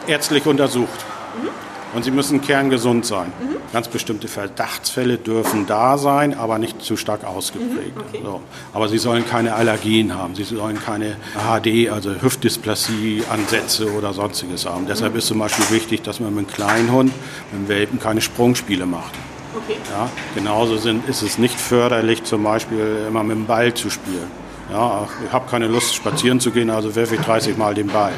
ärztlich 0.05 0.45
untersucht. 0.45 1.05
Mhm. 1.41 1.49
Und 1.93 2.03
sie 2.03 2.11
müssen 2.11 2.41
kerngesund 2.41 3.05
sein. 3.05 3.31
Mhm. 3.39 3.57
Ganz 3.73 3.87
bestimmte 3.87 4.27
Verdachtsfälle 4.27 5.17
dürfen 5.17 5.65
da 5.67 5.97
sein, 5.97 6.37
aber 6.37 6.57
nicht 6.57 6.81
zu 6.81 6.97
stark 6.97 7.23
ausgeprägt. 7.23 7.95
Mhm. 7.95 8.03
Okay. 8.09 8.21
So. 8.23 8.41
Aber 8.73 8.89
sie 8.89 8.97
sollen 8.97 9.25
keine 9.25 9.55
Allergien 9.55 10.15
haben, 10.15 10.35
sie 10.35 10.43
sollen 10.43 10.79
keine 10.79 11.15
HD, 11.35 11.89
also 11.89 12.11
Hüftdysplasie-Ansätze 12.21 13.91
oder 13.97 14.13
sonstiges 14.13 14.65
haben. 14.65 14.83
Mhm. 14.83 14.87
Deshalb 14.87 15.15
ist 15.15 15.27
zum 15.27 15.39
Beispiel 15.39 15.69
wichtig, 15.69 16.03
dass 16.03 16.19
man 16.19 16.35
mit 16.35 16.47
einem 16.47 16.53
kleinen 16.53 16.91
Hund, 16.91 17.13
mit 17.51 17.59
einem 17.59 17.67
Welpen, 17.67 17.99
keine 17.99 18.21
Sprungspiele 18.21 18.85
macht. 18.85 19.13
Okay. 19.55 19.77
Ja, 19.89 20.09
genauso 20.35 20.77
sind, 20.77 21.07
ist 21.09 21.21
es 21.21 21.37
nicht 21.37 21.59
förderlich, 21.59 22.23
zum 22.23 22.43
Beispiel 22.43 23.05
immer 23.07 23.23
mit 23.23 23.37
dem 23.37 23.45
Ball 23.45 23.73
zu 23.73 23.89
spielen. 23.89 24.29
Ja, 24.71 25.07
ich 25.25 25.31
habe 25.31 25.49
keine 25.49 25.67
Lust, 25.67 25.95
spazieren 25.95 26.39
zu 26.41 26.51
gehen, 26.51 26.69
also 26.69 26.95
werfe 26.95 27.15
ich 27.15 27.21
30 27.21 27.57
Mal 27.57 27.73
den 27.73 27.87
Ball 27.87 28.13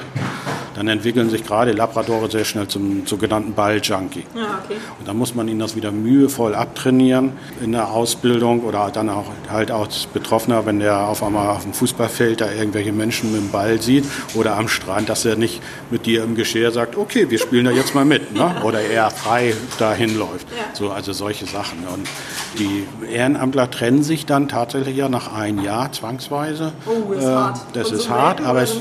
dann 0.80 0.88
entwickeln 0.88 1.30
sich 1.30 1.44
gerade 1.44 1.74
Labradore 1.74 2.32
sehr 2.32 2.46
schnell 2.46 2.70
zum 2.70 3.06
sogenannten 3.06 3.52
Balljunkie. 3.52 4.24
Ja, 4.34 4.62
okay. 4.64 4.78
Und 4.98 5.06
dann 5.10 5.18
muss 5.18 5.36
man 5.36 5.50
ihnen 5.50 5.60
das 5.60 5.76
wieder 5.76 5.92
mühevoll 5.92 6.56
abtrainieren 6.56 7.34
in 7.62 7.74
der 7.74 7.92
Ausbildung 7.92 8.64
oder 8.64 8.90
dann 8.90 9.10
auch 9.10 9.26
halt 9.50 9.72
als 9.72 10.06
Betroffener, 10.06 10.66
wenn 10.66 10.80
der 10.80 11.02
auf 11.02 11.22
einmal 11.22 11.50
auf 11.50 11.64
dem 11.64 11.74
Fußballfeld 11.74 12.40
da 12.40 12.50
irgendwelche 12.50 12.94
Menschen 12.94 13.34
mit 13.34 13.42
dem 13.42 13.50
Ball 13.50 13.82
sieht 13.82 14.06
oder 14.36 14.56
am 14.56 14.70
Strand, 14.70 15.10
dass 15.10 15.26
er 15.26 15.36
nicht 15.36 15.62
mit 15.92 16.06
dir 16.06 16.24
im 16.24 16.36
Geschirr 16.36 16.72
sagt, 16.72 16.96
okay, 16.96 17.30
wir 17.30 17.40
spielen 17.40 17.66
da 17.66 17.72
jetzt 17.72 17.94
mal 17.94 18.06
mit. 18.06 18.34
Ne? 18.34 18.50
Oder 18.64 18.80
er 18.80 19.12
frei 19.12 19.54
dahin 19.80 20.18
läuft. 20.18 20.48
Ja. 20.52 20.64
So, 20.72 20.92
also 20.92 21.12
solche 21.12 21.46
Sachen. 21.46 21.80
Und 21.94 22.08
die 22.58 22.88
Ehrenamtler 23.12 23.70
trennen 23.70 24.02
sich 24.02 24.26
dann 24.26 24.48
tatsächlich 24.48 24.96
ja 24.96 25.10
nach 25.10 25.34
einem 25.34 25.62
Jahr 25.62 25.92
zwangsweise. 25.92 26.72
Oh, 26.86 27.14
das 27.14 27.20
ist 27.20 27.26
äh, 27.26 27.34
hart. 27.34 27.60
Das 27.74 27.92
ist 27.92 28.04
so 28.04 28.10
hart, 28.12 28.42
aber, 28.42 28.62
es, 28.62 28.78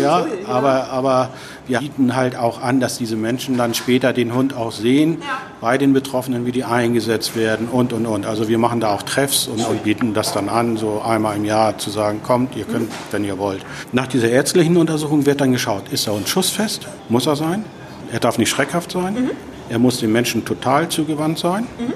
ja, 0.00 0.24
aber, 0.46 0.88
aber 0.88 1.30
wir 1.66 1.78
bieten 1.78 2.16
halt 2.16 2.36
auch 2.36 2.60
an, 2.60 2.80
dass 2.80 2.98
diese 2.98 3.16
Menschen 3.16 3.56
dann 3.56 3.74
später 3.74 4.12
den 4.12 4.34
Hund 4.34 4.54
auch 4.54 4.72
sehen, 4.72 5.18
ja. 5.20 5.38
bei 5.60 5.78
den 5.78 5.92
Betroffenen, 5.92 6.46
wie 6.46 6.52
die 6.52 6.64
eingesetzt 6.64 7.36
werden 7.36 7.68
und, 7.68 7.92
und, 7.92 8.06
und. 8.06 8.26
Also 8.26 8.48
wir 8.48 8.58
machen 8.58 8.80
da 8.80 8.94
auch 8.94 9.02
Treffs 9.02 9.46
und, 9.46 9.64
und 9.64 9.84
bieten 9.84 10.14
das 10.14 10.32
dann 10.32 10.48
an, 10.48 10.76
so 10.76 11.02
einmal 11.02 11.36
im 11.36 11.44
Jahr 11.44 11.78
zu 11.78 11.90
sagen, 11.90 12.20
kommt, 12.22 12.56
ihr 12.56 12.64
könnt, 12.64 12.88
mhm. 12.88 12.94
wenn 13.10 13.24
ihr 13.24 13.38
wollt. 13.38 13.64
Nach 13.92 14.06
dieser 14.06 14.28
ärztlichen 14.28 14.76
Untersuchung 14.76 15.26
wird 15.26 15.40
dann 15.40 15.52
geschaut, 15.52 15.84
ist 15.90 16.06
er 16.06 16.14
uns 16.14 16.28
schussfest? 16.28 16.86
Muss 17.08 17.26
er 17.26 17.36
sein? 17.36 17.64
Er 18.12 18.20
darf 18.20 18.38
nicht 18.38 18.50
schreckhaft 18.50 18.92
sein. 18.92 19.14
Mhm. 19.14 19.30
Er 19.68 19.78
muss 19.78 20.00
dem 20.00 20.12
Menschen 20.12 20.44
total 20.44 20.88
zugewandt 20.88 21.38
sein. 21.38 21.62
Mhm. 21.78 21.92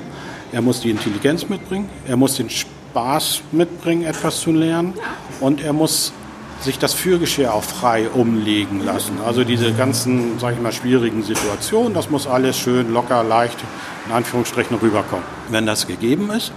Er 0.53 0.63
muss 0.63 0.81
die 0.81 0.91
Intelligenz 0.91 1.49
mitbringen. 1.49 1.89
Er 2.07 2.17
muss 2.17 2.37
den 2.37 2.49
Spaß 2.49 3.43
mitbringen, 3.53 4.05
etwas 4.05 4.41
zu 4.41 4.53
lernen. 4.53 4.95
Ja. 4.97 5.03
Und 5.41 5.63
er 5.63 5.73
muss 5.73 6.13
sich 6.61 6.79
das 6.79 6.95
Führgeschirr 6.95 7.53
auch 7.53 7.63
frei 7.63 8.09
umlegen 8.09 8.85
lassen. 8.85 9.19
Also 9.25 9.45
diese 9.45 9.73
ganzen, 9.73 10.39
sage 10.39 10.57
ich 10.57 10.63
mal, 10.63 10.73
schwierigen 10.73 11.23
Situationen, 11.23 11.95
das 11.95 12.11
muss 12.11 12.27
alles 12.27 12.59
schön 12.59 12.93
locker, 12.93 13.23
leicht, 13.23 13.59
in 14.07 14.13
Anführungsstrichen 14.13 14.77
rüberkommen. 14.79 15.25
Wenn 15.51 15.67
das 15.67 15.87
gegeben 15.87 16.31
ist, 16.31 16.53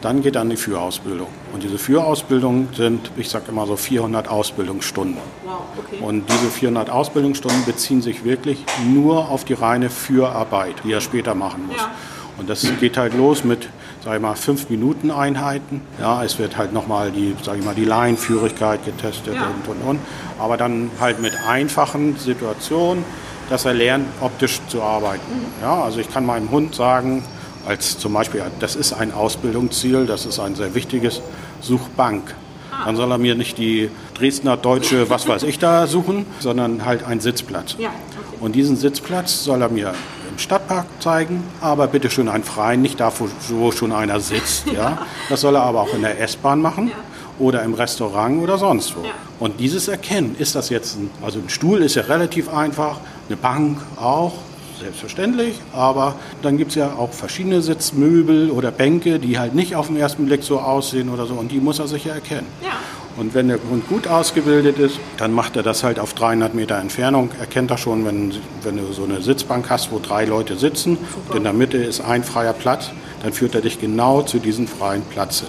dann 0.00 0.22
geht 0.22 0.36
dann 0.36 0.48
die 0.48 0.56
Führausbildung. 0.56 1.28
Und 1.52 1.62
diese 1.62 1.78
Führausbildung 1.78 2.68
sind, 2.72 3.10
ich 3.16 3.28
sage 3.28 3.46
immer 3.48 3.66
so 3.66 3.76
400 3.76 4.28
Ausbildungsstunden. 4.28 5.20
Wow, 5.44 5.62
okay. 5.76 6.00
Und 6.00 6.30
diese 6.30 6.50
400 6.50 6.90
Ausbildungsstunden 6.90 7.64
beziehen 7.64 8.00
sich 8.00 8.24
wirklich 8.24 8.64
nur 8.86 9.28
auf 9.28 9.44
die 9.44 9.54
reine 9.54 9.90
Führarbeit, 9.90 10.76
die 10.84 10.92
er 10.92 11.00
später 11.00 11.34
machen 11.34 11.66
muss. 11.66 11.78
Ja. 11.78 11.90
Und 12.38 12.48
das 12.48 12.66
geht 12.80 12.96
halt 12.96 13.14
los 13.14 13.44
mit 13.44 13.68
sag 14.04 14.16
ich 14.16 14.22
mal, 14.22 14.36
fünf 14.36 14.70
Minuten 14.70 15.10
Einheiten. 15.10 15.82
Ja, 16.00 16.22
es 16.24 16.38
wird 16.38 16.56
halt 16.56 16.72
nochmal 16.72 17.10
die, 17.10 17.34
sag 17.42 17.58
ich 17.58 17.64
mal, 17.64 17.74
die 17.74 17.84
Laienführigkeit 17.84 18.84
getestet 18.84 19.34
ja. 19.34 19.46
und, 19.46 19.76
und, 19.76 19.82
und. 19.86 20.00
Aber 20.38 20.56
dann 20.56 20.90
halt 21.00 21.20
mit 21.20 21.34
einfachen 21.46 22.16
Situationen, 22.16 23.04
dass 23.50 23.64
er 23.64 23.74
lernt, 23.74 24.06
optisch 24.20 24.60
zu 24.68 24.82
arbeiten. 24.82 25.30
Mhm. 25.30 25.62
Ja, 25.62 25.82
also 25.82 26.00
ich 26.00 26.10
kann 26.10 26.24
meinem 26.24 26.50
Hund 26.50 26.74
sagen, 26.74 27.24
als 27.66 27.98
zum 27.98 28.12
Beispiel, 28.12 28.42
das 28.60 28.76
ist 28.76 28.92
ein 28.92 29.12
Ausbildungsziel, 29.12 30.06
das 30.06 30.26
ist 30.26 30.38
ein 30.38 30.54
sehr 30.54 30.74
wichtiges, 30.74 31.20
such 31.60 31.88
Bank. 31.96 32.34
Ah. 32.70 32.86
Dann 32.86 32.96
soll 32.96 33.10
er 33.10 33.18
mir 33.18 33.34
nicht 33.34 33.58
die 33.58 33.90
Dresdner 34.14 34.56
deutsche, 34.56 35.10
was 35.10 35.28
weiß 35.28 35.42
ich 35.42 35.58
da 35.58 35.86
suchen, 35.86 36.24
sondern 36.38 36.84
halt 36.84 37.04
einen 37.04 37.20
Sitzplatz. 37.20 37.76
Ja, 37.78 37.88
okay. 37.88 38.38
Und 38.40 38.54
diesen 38.54 38.76
Sitzplatz 38.76 39.44
soll 39.44 39.60
er 39.60 39.68
mir 39.68 39.94
Stadtpark 40.38 40.86
zeigen, 41.00 41.42
aber 41.60 41.86
bitte 41.88 42.10
schön 42.10 42.28
einen 42.28 42.44
freien, 42.44 42.80
nicht 42.80 43.00
da, 43.00 43.12
wo 43.48 43.72
schon 43.72 43.92
einer 43.92 44.20
sitzt. 44.20 44.66
Ja. 44.78 44.98
Das 45.28 45.40
soll 45.40 45.56
er 45.56 45.62
aber 45.62 45.80
auch 45.80 45.92
in 45.94 46.02
der 46.02 46.20
S-Bahn 46.20 46.60
machen. 46.60 46.88
Ja. 46.88 46.94
Oder 47.38 47.62
im 47.62 47.74
Restaurant 47.74 48.42
oder 48.42 48.58
sonst 48.58 48.96
wo. 48.96 49.02
Ja. 49.02 49.10
Und 49.40 49.60
dieses 49.60 49.88
Erkennen, 49.88 50.36
ist 50.38 50.54
das 50.54 50.68
jetzt 50.68 50.96
ein, 50.96 51.10
also 51.22 51.38
ein 51.38 51.48
Stuhl 51.48 51.82
ist 51.82 51.94
ja 51.94 52.02
relativ 52.02 52.52
einfach, 52.52 52.98
eine 53.28 53.36
Bank 53.36 53.78
auch, 53.96 54.34
selbstverständlich, 54.78 55.56
aber 55.72 56.14
dann 56.42 56.56
gibt 56.56 56.70
es 56.70 56.76
ja 56.76 56.92
auch 56.92 57.12
verschiedene 57.12 57.62
Sitzmöbel 57.62 58.50
oder 58.50 58.70
Bänke, 58.70 59.18
die 59.18 59.38
halt 59.38 59.54
nicht 59.54 59.74
auf 59.74 59.88
den 59.88 59.96
ersten 59.96 60.26
Blick 60.26 60.44
so 60.44 60.60
aussehen 60.60 61.10
oder 61.10 61.26
so 61.26 61.34
und 61.34 61.50
die 61.50 61.58
muss 61.58 61.78
er 61.78 61.88
sicher 61.88 62.12
erkennen. 62.12 62.46
Ja. 62.62 62.70
Und 63.18 63.34
wenn 63.34 63.48
der 63.48 63.58
Hund 63.68 63.88
gut 63.88 64.06
ausgebildet 64.06 64.78
ist, 64.78 65.00
dann 65.16 65.32
macht 65.32 65.56
er 65.56 65.64
das 65.64 65.82
halt 65.82 65.98
auf 65.98 66.14
300 66.14 66.54
Meter 66.54 66.78
Entfernung. 66.78 67.30
Erkennt 67.40 67.70
er 67.70 67.76
schon, 67.76 68.06
wenn, 68.06 68.32
wenn 68.62 68.76
du 68.76 68.92
so 68.92 69.02
eine 69.02 69.20
Sitzbank 69.22 69.68
hast, 69.70 69.90
wo 69.90 69.98
drei 69.98 70.24
Leute 70.24 70.56
sitzen 70.56 70.96
Super. 70.96 71.30
und 71.30 71.36
in 71.38 71.42
der 71.42 71.52
Mitte 71.52 71.78
ist 71.78 72.00
ein 72.00 72.22
freier 72.22 72.52
Platz, 72.52 72.90
dann 73.24 73.32
führt 73.32 73.56
er 73.56 73.60
dich 73.60 73.80
genau 73.80 74.22
zu 74.22 74.38
diesem 74.38 74.68
freien 74.68 75.02
Platz 75.02 75.40
hin. 75.40 75.48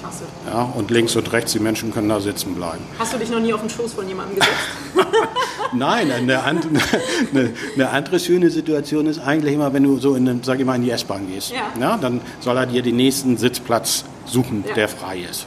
Klasse. 0.00 0.24
Ja, 0.46 0.62
und 0.74 0.90
links 0.90 1.14
und 1.14 1.30
rechts, 1.32 1.52
die 1.52 1.60
Menschen 1.60 1.92
können 1.92 2.08
da 2.08 2.18
sitzen 2.18 2.54
bleiben. 2.54 2.82
Hast 2.98 3.12
du 3.12 3.18
dich 3.18 3.30
noch 3.30 3.40
nie 3.40 3.52
auf 3.52 3.60
den 3.60 3.68
Schoß 3.68 3.92
von 3.92 4.08
jemandem 4.08 4.36
gesetzt? 4.36 4.56
Nein, 5.74 6.10
eine, 6.10 6.42
eine, 6.42 6.60
eine, 7.76 7.88
andere 7.90 8.20
schöne 8.20 8.50
Situation 8.50 9.06
ist 9.06 9.20
eigentlich 9.20 9.54
immer, 9.54 9.72
wenn 9.72 9.84
du 9.84 9.98
so 9.98 10.14
in, 10.14 10.42
sag 10.42 10.60
ich 10.60 10.66
mal, 10.66 10.76
in 10.76 10.82
die 10.82 10.90
S-Bahn 10.90 11.26
gehst. 11.30 11.52
Ja. 11.52 11.80
ja. 11.80 11.98
dann 11.98 12.22
soll 12.40 12.56
er 12.56 12.66
dir 12.66 12.82
den 12.82 12.96
nächsten 12.96 13.36
Sitzplatz 13.36 14.04
suchen, 14.26 14.64
ja. 14.66 14.74
der 14.74 14.88
frei 14.88 15.26
ist. 15.30 15.46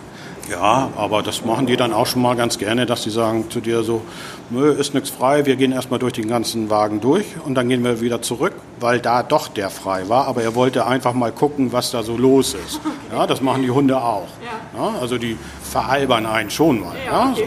Ja, 0.50 0.90
aber 0.96 1.24
das 1.24 1.44
machen 1.44 1.66
die 1.66 1.76
dann 1.76 1.92
auch 1.92 2.06
schon 2.06 2.22
mal 2.22 2.36
ganz 2.36 2.58
gerne, 2.58 2.86
dass 2.86 3.04
sie 3.04 3.10
sagen 3.10 3.50
zu 3.50 3.62
dir 3.62 3.84
so, 3.84 4.02
nö, 4.50 4.72
ist 4.72 4.94
nichts 4.94 5.10
frei, 5.10 5.46
wir 5.46 5.56
gehen 5.56 5.72
erstmal 5.72 6.00
durch 6.00 6.14
den 6.14 6.28
ganzen 6.28 6.70
Wagen 6.70 7.02
durch 7.02 7.26
und 7.44 7.56
dann 7.56 7.68
gehen 7.68 7.84
wir 7.84 8.00
wieder 8.02 8.22
zurück, 8.22 8.54
weil 8.80 9.00
da 9.00 9.24
doch 9.24 9.48
der 9.48 9.70
frei 9.70 10.08
war. 10.08 10.28
Aber 10.28 10.44
er 10.44 10.54
wollte 10.54 10.86
einfach 10.86 11.14
mal 11.14 11.32
gucken, 11.32 11.74
was 11.74 11.92
da 11.92 12.04
so 12.04 12.18
los 12.18 12.54
ist. 12.54 12.80
Ja, 13.12 13.28
das 13.28 13.40
machen 13.40 13.62
die 13.62 13.70
Hunde 13.70 13.96
auch. 14.02 14.28
Ja, 14.76 15.00
also 15.00 15.18
die 15.18 15.38
veralbern 15.64 16.26
einen 16.26 16.50
schon 16.50 16.82
mal. 16.82 16.96
Ja, 17.06 17.34
so. 17.34 17.44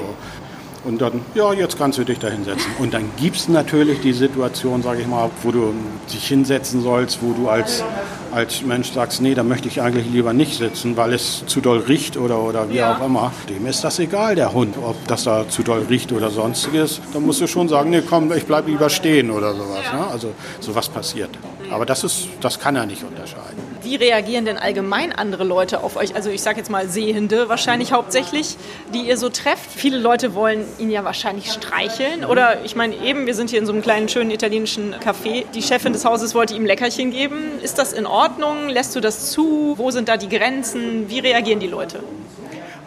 Und 0.89 1.03
dann, 1.03 1.21
ja, 1.35 1.53
jetzt 1.53 1.77
kannst 1.77 1.99
du 1.99 2.05
dich 2.05 2.19
da 2.19 2.29
hinsetzen. 2.29 2.71
Und 2.79 2.95
dann 2.95 3.11
gibt 3.19 3.37
es 3.37 3.49
natürlich 3.49 4.01
die 4.01 4.15
Situation, 4.15 4.83
sage 4.83 5.03
ich 5.03 5.07
mal, 5.07 5.31
wo 5.43 5.51
du 5.51 5.75
dich 6.11 6.27
hinsetzen 6.27 6.83
sollst, 6.83 7.19
wo 7.21 7.33
du 7.33 7.49
als 7.49 7.85
als 8.33 8.63
Mensch 8.63 8.93
sagst, 8.93 9.21
nee, 9.21 9.35
da 9.35 9.43
möchte 9.43 9.69
ich 9.69 9.81
eigentlich 9.81 10.07
lieber 10.07 10.33
nicht 10.33 10.57
sitzen, 10.57 10.97
weil 10.97 11.13
es 11.13 11.45
zu 11.47 11.61
doll 11.61 11.79
riecht 11.79 12.17
oder, 12.17 12.41
oder 12.43 12.69
wie 12.71 12.77
ja. 12.77 12.97
auch 12.97 13.05
immer, 13.05 13.33
dem 13.49 13.67
ist 13.67 13.83
das 13.85 13.99
egal, 13.99 14.35
der 14.35 14.53
Hund, 14.53 14.77
ob 14.79 14.97
das 15.07 15.25
da 15.25 15.49
zu 15.49 15.63
doll 15.63 15.87
riecht 15.89 16.13
oder 16.13 16.31
sonstiges. 16.31 17.01
Dann 17.13 17.25
musst 17.25 17.41
du 17.41 17.47
schon 17.47 17.69
sagen, 17.69 17.91
nee, 17.91 18.03
komm, 18.09 18.33
ich 18.33 18.45
bleibe 18.45 18.71
lieber 18.71 18.91
stehen 18.91 19.31
oder 19.31 19.55
sowas. 19.55 19.85
Ja. 19.93 19.99
Ne? 19.99 20.07
Also 20.09 20.33
sowas 20.61 20.89
passiert. 20.89 21.31
Aber 21.71 21.87
das, 21.87 22.05
ist, 22.05 22.29
das 22.41 22.59
kann 22.59 22.77
er 22.77 22.87
nicht 22.87 23.03
unterscheiden. 23.03 23.58
Wie 23.89 23.97
reagieren 23.97 24.45
denn 24.45 24.59
allgemein 24.59 25.13
andere 25.13 25.45
Leute 25.45 25.83
auf 25.83 25.97
euch? 25.97 26.15
Also 26.15 26.29
ich 26.29 26.43
sage 26.43 26.59
jetzt 26.59 26.69
mal 26.69 26.91
Sehende 26.91 27.49
wahrscheinlich 27.49 27.91
hauptsächlich, 27.91 28.59
die 28.93 29.09
ihr 29.09 29.17
so 29.17 29.31
trefft. 29.31 29.71
Viele 29.75 29.97
Leute 29.97 30.35
wollen 30.35 30.67
ihn 30.77 30.91
ja 30.91 31.05
wahrscheinlich 31.05 31.51
streicheln. 31.51 32.27
Oder 32.27 32.67
ich 32.67 32.77
meine 32.77 32.95
eben, 32.97 33.25
wir 33.25 33.35
sind 33.35 33.49
hier 33.49 33.59
in 33.59 33.65
so 33.65 33.73
einem 33.73 33.81
kleinen, 33.81 34.11
schönen 34.11 34.31
italienischen 34.31 34.95
Café. 34.97 35.45
Die 35.55 35.63
Chefin 35.63 35.95
des 35.95 36.05
Hauses 36.05 36.35
wollte 36.35 36.55
ihm 36.55 36.67
Leckerchen 36.67 37.11
geben. 37.13 37.39
Ist 37.63 37.79
das 37.79 37.95
in 37.95 38.05
Ordnung? 38.05 38.69
Lässt 38.69 38.95
du 38.95 39.01
das 39.01 39.31
zu? 39.31 39.73
Wo 39.79 39.91
sind 39.91 40.11
da 40.11 40.19
die 40.19 40.29
Grenzen? 40.29 41.09
Wie 41.09 41.21
reagieren 41.21 41.61
die 41.61 41.67
Leute? 41.67 42.01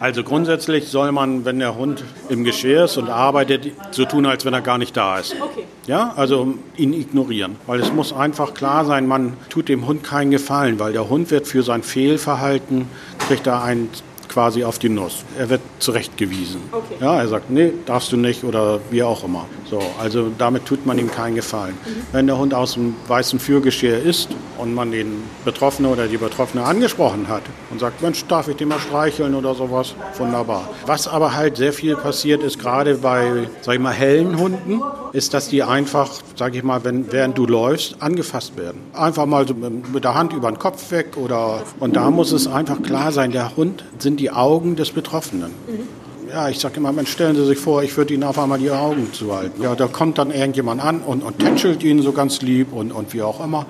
Also 0.02 0.24
grundsätzlich 0.24 0.88
soll 0.88 1.12
man, 1.12 1.44
wenn 1.44 1.60
der 1.60 1.76
Hund 1.76 2.02
im 2.28 2.42
Geschirr 2.42 2.86
ist 2.86 2.96
und 2.96 3.08
arbeitet, 3.08 3.70
so 3.92 4.04
tun, 4.04 4.26
als 4.26 4.44
wenn 4.44 4.52
er 4.52 4.60
gar 4.60 4.76
nicht 4.76 4.96
da 4.96 5.20
ist. 5.20 5.36
Okay. 5.40 5.62
Ja, 5.86 6.12
also 6.16 6.54
ihn 6.76 6.92
ignorieren. 6.92 7.54
Weil 7.68 7.78
es 7.78 7.92
muss 7.92 8.12
einfach 8.12 8.52
klar 8.52 8.84
sein, 8.84 9.06
man 9.06 9.34
tut 9.48 9.68
dem 9.68 9.86
Hund 9.86 10.02
keinen 10.02 10.32
Gefallen, 10.32 10.80
weil 10.80 10.92
der 10.92 11.08
Hund 11.08 11.30
wird 11.30 11.46
für 11.46 11.62
sein 11.62 11.84
Fehlverhalten, 11.84 12.86
kriegt 13.28 13.46
er 13.46 13.62
ein 13.62 13.90
quasi 14.32 14.64
auf 14.64 14.78
die 14.78 14.88
Nuss. 14.88 15.24
Er 15.38 15.50
wird 15.50 15.60
zurechtgewiesen. 15.78 16.60
Okay. 16.72 16.94
Ja, 17.00 17.20
er 17.20 17.28
sagt, 17.28 17.50
nee, 17.50 17.72
darfst 17.86 18.12
du 18.12 18.16
nicht 18.16 18.44
oder 18.44 18.80
wie 18.90 19.02
auch 19.02 19.24
immer. 19.24 19.46
So, 19.68 19.80
also 20.00 20.30
damit 20.36 20.66
tut 20.66 20.86
man 20.86 20.98
ihm 20.98 21.10
keinen 21.10 21.34
Gefallen. 21.34 21.74
Mhm. 21.84 22.02
Wenn 22.12 22.26
der 22.26 22.38
Hund 22.38 22.54
aus 22.54 22.74
dem 22.74 22.94
weißen 23.08 23.38
Führgeschirr 23.38 24.02
ist 24.02 24.28
und 24.58 24.74
man 24.74 24.90
den 24.90 25.22
Betroffene 25.44 25.88
oder 25.88 26.06
die 26.06 26.16
Betroffene 26.16 26.64
angesprochen 26.64 27.28
hat 27.28 27.42
und 27.70 27.80
sagt, 27.80 28.02
Mensch, 28.02 28.24
darf 28.26 28.48
ich 28.48 28.56
den 28.56 28.68
mal 28.68 28.78
streicheln 28.78 29.34
oder 29.34 29.54
sowas, 29.54 29.94
wunderbar. 30.16 30.68
Was 30.86 31.08
aber 31.08 31.34
halt 31.34 31.56
sehr 31.56 31.72
viel 31.72 31.96
passiert 31.96 32.42
ist, 32.42 32.58
gerade 32.58 32.96
bei, 32.96 33.48
sag 33.60 33.74
ich 33.74 33.80
mal, 33.80 33.92
hellen 33.92 34.38
Hunden, 34.38 34.82
ist, 35.12 35.34
dass 35.34 35.48
die 35.48 35.62
einfach, 35.62 36.10
sag 36.36 36.54
ich 36.54 36.62
mal, 36.62 36.84
wenn, 36.84 37.12
während 37.12 37.36
du 37.36 37.46
läufst, 37.46 37.96
angefasst 38.00 38.56
werden. 38.56 38.80
Einfach 38.94 39.26
mal 39.26 39.46
so 39.46 39.54
mit 39.54 40.04
der 40.04 40.14
Hand 40.14 40.32
über 40.32 40.50
den 40.50 40.58
Kopf 40.58 40.90
weg 40.90 41.16
oder, 41.16 41.62
und 41.80 41.96
da 41.96 42.10
muss 42.10 42.32
es 42.32 42.46
einfach 42.46 42.82
klar 42.82 43.12
sein, 43.12 43.30
der 43.30 43.56
Hund 43.56 43.84
sind 43.98 44.20
die 44.20 44.21
Augen 44.30 44.76
des 44.76 44.90
Betroffenen. 44.90 45.50
Mhm. 45.66 46.28
Ja, 46.30 46.48
ich 46.48 46.58
sage 46.58 46.78
immer, 46.78 46.92
Mensch, 46.92 47.10
stellen 47.10 47.36
Sie 47.36 47.44
sich 47.44 47.58
vor, 47.58 47.82
ich 47.82 47.94
würde 47.96 48.14
Ihnen 48.14 48.24
auf 48.24 48.38
einmal 48.38 48.58
die 48.58 48.70
Augen 48.70 49.12
zuhalten. 49.12 49.62
Ja, 49.62 49.74
da 49.74 49.86
kommt 49.86 50.16
dann 50.16 50.30
irgendjemand 50.30 50.82
an 50.82 51.00
und, 51.00 51.22
und 51.22 51.38
tätschelt 51.38 51.82
ihn 51.82 52.00
so 52.00 52.12
ganz 52.12 52.40
lieb 52.40 52.72
und, 52.72 52.90
und 52.90 53.12
wie 53.12 53.22
auch 53.22 53.44
immer 53.44 53.66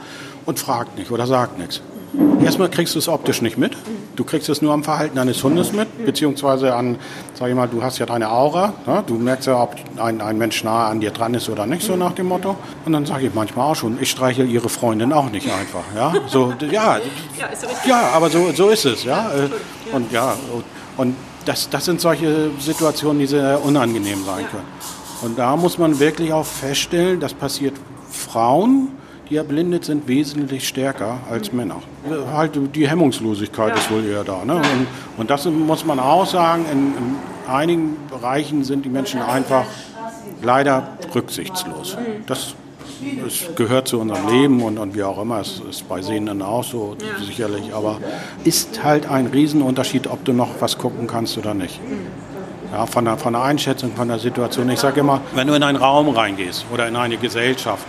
und 0.47 0.59
fragt 0.59 0.97
nicht 0.97 1.11
oder 1.11 1.27
sagt 1.27 1.59
nichts. 1.59 1.83
Erstmal 2.45 2.69
kriegst 2.69 2.95
du 2.95 2.99
es 2.99 3.09
optisch 3.09 3.41
nicht 3.41 3.57
mit. 3.57 3.77
Du 4.17 4.25
kriegst 4.25 4.49
es 4.49 4.61
nur 4.61 4.75
am 4.75 4.85
Verhalten 4.85 5.19
eines 5.19 5.43
Hundes 5.43 5.73
mit, 5.73 6.05
beziehungsweise 6.05 6.75
an, 6.75 6.97
sag 7.35 7.49
ich 7.49 7.55
mal, 7.55 7.69
du 7.69 7.83
hast 7.83 7.99
ja 7.99 8.05
deine 8.05 8.31
Aura. 8.31 8.75
Ne? 8.87 9.03
Du 9.07 9.15
merkst 9.15 9.47
ja, 9.47 9.63
ob 9.63 9.75
ein, 9.97 10.21
ein 10.21 10.37
Mensch 10.37 10.63
nahe 10.63 10.87
an 10.87 11.01
dir 11.01 11.11
dran 11.11 11.33
ist 11.33 11.49
oder 11.49 11.67
nicht, 11.67 11.83
so 11.83 11.97
nach 11.97 12.13
dem 12.13 12.27
Motto. 12.27 12.57
Und 12.85 12.93
dann 12.93 13.07
sage 13.07 13.29
ich 13.29 13.35
manchmal 13.35 13.71
auch 13.71 13.77
schon, 13.77 13.97
ich 14.01 14.11
streiche 14.11 14.43
ihre 14.43 14.69
Freundin 14.69 15.13
auch 15.13 15.31
nicht 15.31 15.47
einfach. 15.51 15.85
Ja, 15.97 16.13
so, 16.27 16.53
ja, 16.71 16.99
ja, 17.87 18.11
aber 18.13 18.29
so, 18.29 18.53
so 18.53 18.69
ist 18.69 18.85
es. 18.85 19.05
Ja, 19.05 19.31
und 19.93 20.13
ja, 20.13 20.35
und 20.99 21.17
das, 21.47 21.71
das 21.71 21.87
sind 21.87 22.01
solche 22.01 22.51
Situationen, 22.59 23.21
die 23.21 23.27
sehr 23.27 23.65
unangenehm 23.65 24.25
sein 24.25 24.45
können. 24.51 24.67
Und 25.23 25.39
da 25.39 25.57
muss 25.57 25.79
man 25.79 25.99
wirklich 25.99 26.33
auch 26.33 26.45
feststellen, 26.47 27.21
das 27.21 27.33
passiert 27.33 27.75
Frauen, 28.11 28.89
die 29.31 29.37
erblindet 29.37 29.85
sind, 29.85 30.09
wesentlich 30.09 30.67
stärker 30.67 31.19
als 31.31 31.53
Männer. 31.53 31.77
Halt 32.33 32.59
die 32.75 32.89
Hemmungslosigkeit 32.89 33.71
ja. 33.71 33.75
ist 33.77 33.91
wohl 33.91 34.05
eher 34.05 34.25
da. 34.25 34.45
Ne? 34.45 34.57
Und, 34.57 34.87
und, 35.17 35.31
das 35.31 35.47
muss 35.47 35.85
man 35.85 36.01
auch 36.01 36.27
sagen, 36.27 36.65
in, 36.71 36.79
in, 36.79 37.17
einigen 37.49 37.97
Bereichen 38.09 38.65
sind 38.65 38.85
die 38.85 38.89
Menschen 38.89 39.21
einfach 39.21 39.65
leider 40.43 40.97
rücksichtslos. 41.15 41.97
Das, 42.27 42.55
das 43.25 43.57
gehört 43.57 43.89
zu 43.89 44.01
unserem 44.01 44.29
Leben 44.29 44.63
und, 44.63 44.79
und 44.79 44.95
wie 44.95 45.03
auch 45.03 45.21
immer, 45.21 45.41
es 45.41 45.61
ist 45.69 45.89
bei 45.89 46.03
Sehenden 46.03 46.43
auch 46.43 46.65
so 46.65 46.97
ja. 47.01 47.25
sicherlich, 47.25 47.75
aber 47.75 47.99
ist 48.45 48.83
halt 48.83 49.09
ein 49.09 49.27
Riesenunterschied, 49.27 50.07
ob 50.07 50.25
du 50.25 50.33
noch 50.33 50.61
was 50.61 50.79
gucken 50.79 51.07
kannst 51.07 51.39
oder 51.39 51.55
nicht. 51.55 51.81
Ja, 52.73 52.87
von, 52.87 53.05
der, 53.05 53.19
von 53.19 53.35
der 53.35 53.43
Einschätzung, 53.43 53.93
von 53.95 54.09
der 54.09 54.19
Situation. 54.19 54.71
Ich 54.71 54.81
sage 54.81 55.01
immer, 55.01 55.21
wenn 55.35 55.47
du 55.47 55.55
in 55.55 55.63
einen 55.63 55.77
Raum 55.77 56.09
reingehst 56.09 56.65
oder 56.73 56.89
in 56.89 56.97
eine 56.97 57.19
Gesellschaft, 57.19 57.87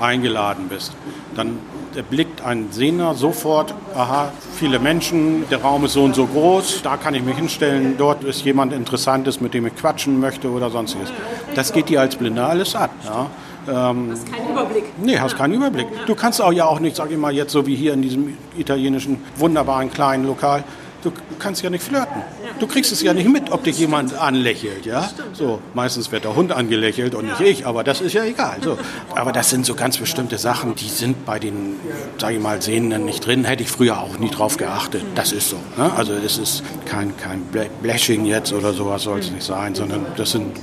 eingeladen 0.00 0.68
bist, 0.68 0.92
dann 1.34 1.58
erblickt 1.94 2.42
ein 2.42 2.68
Sehner 2.70 3.14
sofort, 3.14 3.74
aha, 3.94 4.32
viele 4.54 4.78
Menschen, 4.78 5.48
der 5.50 5.62
Raum 5.62 5.84
ist 5.84 5.94
so 5.94 6.04
und 6.04 6.14
so 6.14 6.26
groß, 6.26 6.82
da 6.82 6.96
kann 6.96 7.14
ich 7.14 7.22
mich 7.22 7.36
hinstellen, 7.36 7.96
dort 7.98 8.24
ist 8.24 8.44
jemand 8.44 8.72
Interessantes, 8.72 9.40
mit 9.40 9.54
dem 9.54 9.66
ich 9.66 9.76
quatschen 9.76 10.20
möchte 10.20 10.50
oder 10.50 10.70
sonstiges. 10.70 11.12
Das 11.54 11.72
geht 11.72 11.88
dir 11.88 12.00
als 12.00 12.16
Blinder 12.16 12.48
alles 12.48 12.74
ab. 12.74 12.90
Ja. 13.04 13.26
Ähm, 13.68 14.10
hast 14.10 14.32
keinen 14.32 14.50
Überblick. 14.50 14.84
Nee, 15.02 15.18
hast 15.18 15.36
keinen 15.36 15.54
Überblick. 15.54 15.86
Du 16.06 16.14
kannst 16.14 16.40
auch 16.40 16.52
ja 16.52 16.64
auch 16.64 16.80
nicht, 16.80 16.96
sag 16.96 17.10
ich 17.10 17.18
mal, 17.18 17.32
jetzt 17.32 17.52
so 17.52 17.66
wie 17.66 17.74
hier 17.74 17.92
in 17.92 18.02
diesem 18.02 18.36
italienischen 18.56 19.22
wunderbaren 19.36 19.90
kleinen 19.90 20.26
Lokal, 20.26 20.64
du 21.02 21.12
kannst 21.38 21.62
ja 21.62 21.70
nicht 21.70 21.82
flirten. 21.82 22.22
Du 22.58 22.66
kriegst 22.66 22.92
es 22.92 23.02
ja 23.02 23.14
nicht 23.14 23.28
mit, 23.28 23.50
ob 23.50 23.64
dich 23.64 23.78
jemand 23.78 24.14
anlächelt, 24.14 24.84
ja? 24.84 25.08
So, 25.32 25.60
meistens 25.74 26.10
wird 26.10 26.24
der 26.24 26.34
Hund 26.34 26.52
angelächelt 26.52 27.14
und 27.14 27.26
nicht 27.26 27.40
ich, 27.40 27.66
aber 27.66 27.84
das 27.84 28.00
ist 28.00 28.14
ja 28.14 28.24
egal. 28.24 28.58
So. 28.62 28.78
Aber 29.14 29.32
das 29.32 29.50
sind 29.50 29.64
so 29.64 29.74
ganz 29.74 29.98
bestimmte 29.98 30.38
Sachen, 30.38 30.74
die 30.74 30.88
sind 30.88 31.24
bei 31.24 31.38
den, 31.38 31.76
sage 32.18 32.36
ich 32.36 32.42
mal, 32.42 32.60
Sehenden 32.60 33.04
nicht 33.04 33.24
drin. 33.24 33.44
Hätte 33.44 33.62
ich 33.62 33.70
früher 33.70 34.00
auch 34.00 34.18
nie 34.18 34.30
drauf 34.30 34.56
geachtet. 34.56 35.02
Das 35.14 35.32
ist 35.32 35.50
so. 35.50 35.56
Ne? 35.76 35.92
Also 35.96 36.14
es 36.14 36.38
ist 36.38 36.62
kein, 36.84 37.16
kein 37.16 37.42
Blashing 37.82 38.24
jetzt 38.24 38.52
oder 38.52 38.72
sowas 38.72 39.02
soll 39.02 39.20
es 39.20 39.30
nicht 39.30 39.44
sein, 39.44 39.74
sondern 39.74 40.06
das 40.16 40.32
sind 40.32 40.56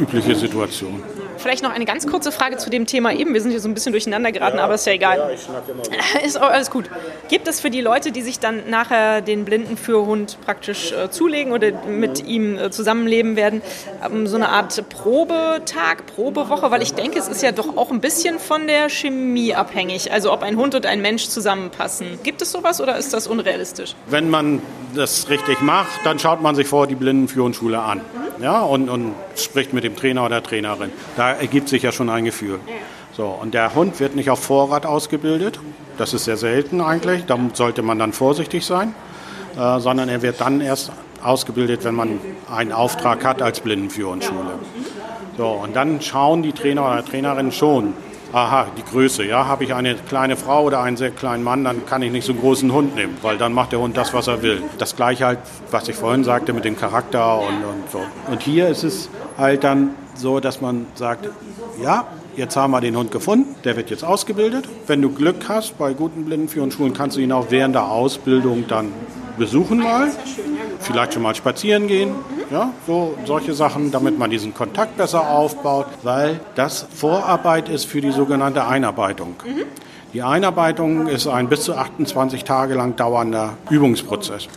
übliche 0.00 0.34
Situationen. 0.34 1.15
Vielleicht 1.46 1.62
noch 1.62 1.70
eine 1.70 1.84
ganz 1.84 2.08
kurze 2.08 2.32
Frage 2.32 2.56
zu 2.56 2.70
dem 2.70 2.86
Thema 2.86 3.12
eben. 3.12 3.32
Wir 3.32 3.40
sind 3.40 3.52
hier 3.52 3.60
so 3.60 3.68
ein 3.68 3.74
bisschen 3.74 3.92
durcheinander 3.92 4.32
geraten, 4.32 4.56
ja, 4.56 4.64
aber 4.64 4.74
ist 4.74 4.84
ja 4.84 4.94
egal. 4.94 5.16
Ja, 5.18 5.30
ich 5.30 5.46
immer 5.46 6.24
Ist 6.24 6.40
auch 6.40 6.50
alles 6.50 6.72
gut. 6.72 6.90
Gibt 7.28 7.46
es 7.46 7.60
für 7.60 7.70
die 7.70 7.80
Leute, 7.80 8.10
die 8.10 8.22
sich 8.22 8.40
dann 8.40 8.68
nachher 8.68 9.20
den 9.20 9.44
blinden 9.44 9.76
Führhund 9.76 10.38
praktisch 10.44 10.90
äh, 10.90 11.08
zulegen 11.08 11.52
oder 11.52 11.70
mit 11.86 12.24
mhm. 12.24 12.28
ihm 12.28 12.58
äh, 12.58 12.70
zusammenleben 12.72 13.36
werden, 13.36 13.62
ähm, 14.04 14.26
so 14.26 14.34
eine 14.34 14.48
Art 14.48 14.88
Probetag, 14.88 16.06
Probewoche? 16.06 16.72
Weil 16.72 16.82
ich 16.82 16.94
denke, 16.94 17.16
es 17.20 17.28
ist 17.28 17.44
ja 17.44 17.52
doch 17.52 17.76
auch 17.76 17.92
ein 17.92 18.00
bisschen 18.00 18.40
von 18.40 18.66
der 18.66 18.88
Chemie 18.88 19.54
abhängig. 19.54 20.10
Also 20.10 20.32
ob 20.32 20.42
ein 20.42 20.56
Hund 20.56 20.74
und 20.74 20.84
ein 20.84 21.00
Mensch 21.00 21.28
zusammenpassen. 21.28 22.18
Gibt 22.24 22.42
es 22.42 22.50
sowas 22.50 22.80
oder 22.80 22.96
ist 22.96 23.14
das 23.14 23.28
unrealistisch? 23.28 23.94
Wenn 24.08 24.30
man 24.30 24.60
das 24.96 25.30
richtig 25.30 25.60
macht, 25.60 26.00
dann 26.02 26.18
schaut 26.18 26.42
man 26.42 26.56
sich 26.56 26.66
vor 26.66 26.88
die 26.88 26.96
Blindenführungsschule 26.96 27.78
an. 27.78 27.98
Mhm 27.98 28.25
ja, 28.40 28.62
und, 28.62 28.88
und 28.88 29.14
spricht 29.36 29.72
mit 29.72 29.84
dem 29.84 29.96
Trainer 29.96 30.24
oder 30.24 30.42
Trainerin. 30.42 30.90
Da 31.16 31.32
ergibt 31.32 31.68
sich 31.68 31.82
ja 31.82 31.92
schon 31.92 32.10
ein 32.10 32.24
Gefühl. 32.24 32.60
So, 33.16 33.26
und 33.26 33.54
der 33.54 33.74
Hund 33.74 33.98
wird 34.00 34.14
nicht 34.14 34.30
auf 34.30 34.40
Vorrat 34.40 34.84
ausgebildet. 34.84 35.58
Das 35.96 36.12
ist 36.12 36.24
sehr 36.24 36.36
selten 36.36 36.80
eigentlich. 36.80 37.24
Da 37.24 37.38
sollte 37.54 37.82
man 37.82 37.98
dann 37.98 38.12
vorsichtig 38.12 38.64
sein. 38.64 38.94
Äh, 39.56 39.80
sondern 39.80 40.10
er 40.10 40.20
wird 40.20 40.40
dann 40.40 40.60
erst 40.60 40.92
ausgebildet, 41.22 41.84
wenn 41.84 41.94
man 41.94 42.20
einen 42.50 42.72
Auftrag 42.72 43.24
hat 43.24 43.40
als 43.40 43.60
Blindenführungsschule. 43.60 44.58
So, 45.38 45.46
und 45.46 45.74
dann 45.74 46.02
schauen 46.02 46.42
die 46.42 46.52
Trainer 46.52 46.84
oder 46.84 47.04
Trainerinnen 47.04 47.52
schon, 47.52 47.94
aha, 48.36 48.66
die 48.76 48.82
Größe, 48.82 49.24
ja, 49.24 49.46
habe 49.46 49.64
ich 49.64 49.72
eine 49.72 49.94
kleine 49.94 50.36
Frau 50.36 50.64
oder 50.64 50.82
einen 50.82 50.98
sehr 50.98 51.10
kleinen 51.10 51.42
Mann, 51.42 51.64
dann 51.64 51.86
kann 51.86 52.02
ich 52.02 52.12
nicht 52.12 52.26
so 52.26 52.32
einen 52.32 52.42
großen 52.42 52.70
Hund 52.70 52.94
nehmen, 52.94 53.16
weil 53.22 53.38
dann 53.38 53.54
macht 53.54 53.72
der 53.72 53.80
Hund 53.80 53.96
das, 53.96 54.12
was 54.12 54.26
er 54.26 54.42
will. 54.42 54.62
Das 54.76 54.94
gleiche 54.94 55.24
halt, 55.24 55.38
was 55.70 55.88
ich 55.88 55.96
vorhin 55.96 56.22
sagte 56.22 56.52
mit 56.52 56.66
dem 56.66 56.76
Charakter 56.76 57.38
und, 57.40 57.64
und 57.64 57.90
so. 57.90 58.02
Und 58.30 58.42
hier 58.42 58.68
ist 58.68 58.84
es 58.84 59.08
halt 59.38 59.64
dann 59.64 59.94
so, 60.14 60.38
dass 60.38 60.60
man 60.60 60.86
sagt, 60.96 61.30
ja, 61.82 62.06
jetzt 62.36 62.56
haben 62.56 62.72
wir 62.72 62.82
den 62.82 62.94
Hund 62.94 63.10
gefunden, 63.10 63.54
der 63.64 63.74
wird 63.76 63.88
jetzt 63.88 64.04
ausgebildet. 64.04 64.68
Wenn 64.86 65.00
du 65.00 65.10
Glück 65.10 65.48
hast, 65.48 65.78
bei 65.78 65.94
guten 65.94 66.26
Blindenführungsschulen 66.26 66.92
kannst 66.92 67.16
du 67.16 67.20
ihn 67.22 67.32
auch 67.32 67.46
während 67.48 67.74
der 67.74 67.86
Ausbildung 67.86 68.66
dann 68.68 68.92
besuchen 69.38 69.78
mal, 69.78 70.10
vielleicht 70.80 71.14
schon 71.14 71.22
mal 71.22 71.34
spazieren 71.34 71.86
gehen, 71.86 72.14
ja, 72.50 72.72
so 72.86 73.16
solche 73.24 73.54
Sachen, 73.54 73.90
damit 73.90 74.18
man 74.18 74.30
diesen 74.30 74.54
Kontakt 74.54 74.96
besser 74.96 75.28
aufbaut, 75.30 75.86
weil 76.02 76.40
das 76.54 76.86
Vorarbeit 76.94 77.68
ist 77.68 77.86
für 77.86 78.00
die 78.00 78.12
sogenannte 78.12 78.66
Einarbeitung. 78.66 79.36
Die 80.12 80.22
Einarbeitung 80.22 81.08
ist 81.08 81.26
ein 81.26 81.48
bis 81.48 81.62
zu 81.62 81.74
28 81.74 82.44
Tage 82.44 82.74
lang 82.74 82.96
dauernder 82.96 83.54
Übungsprozess. 83.68 84.48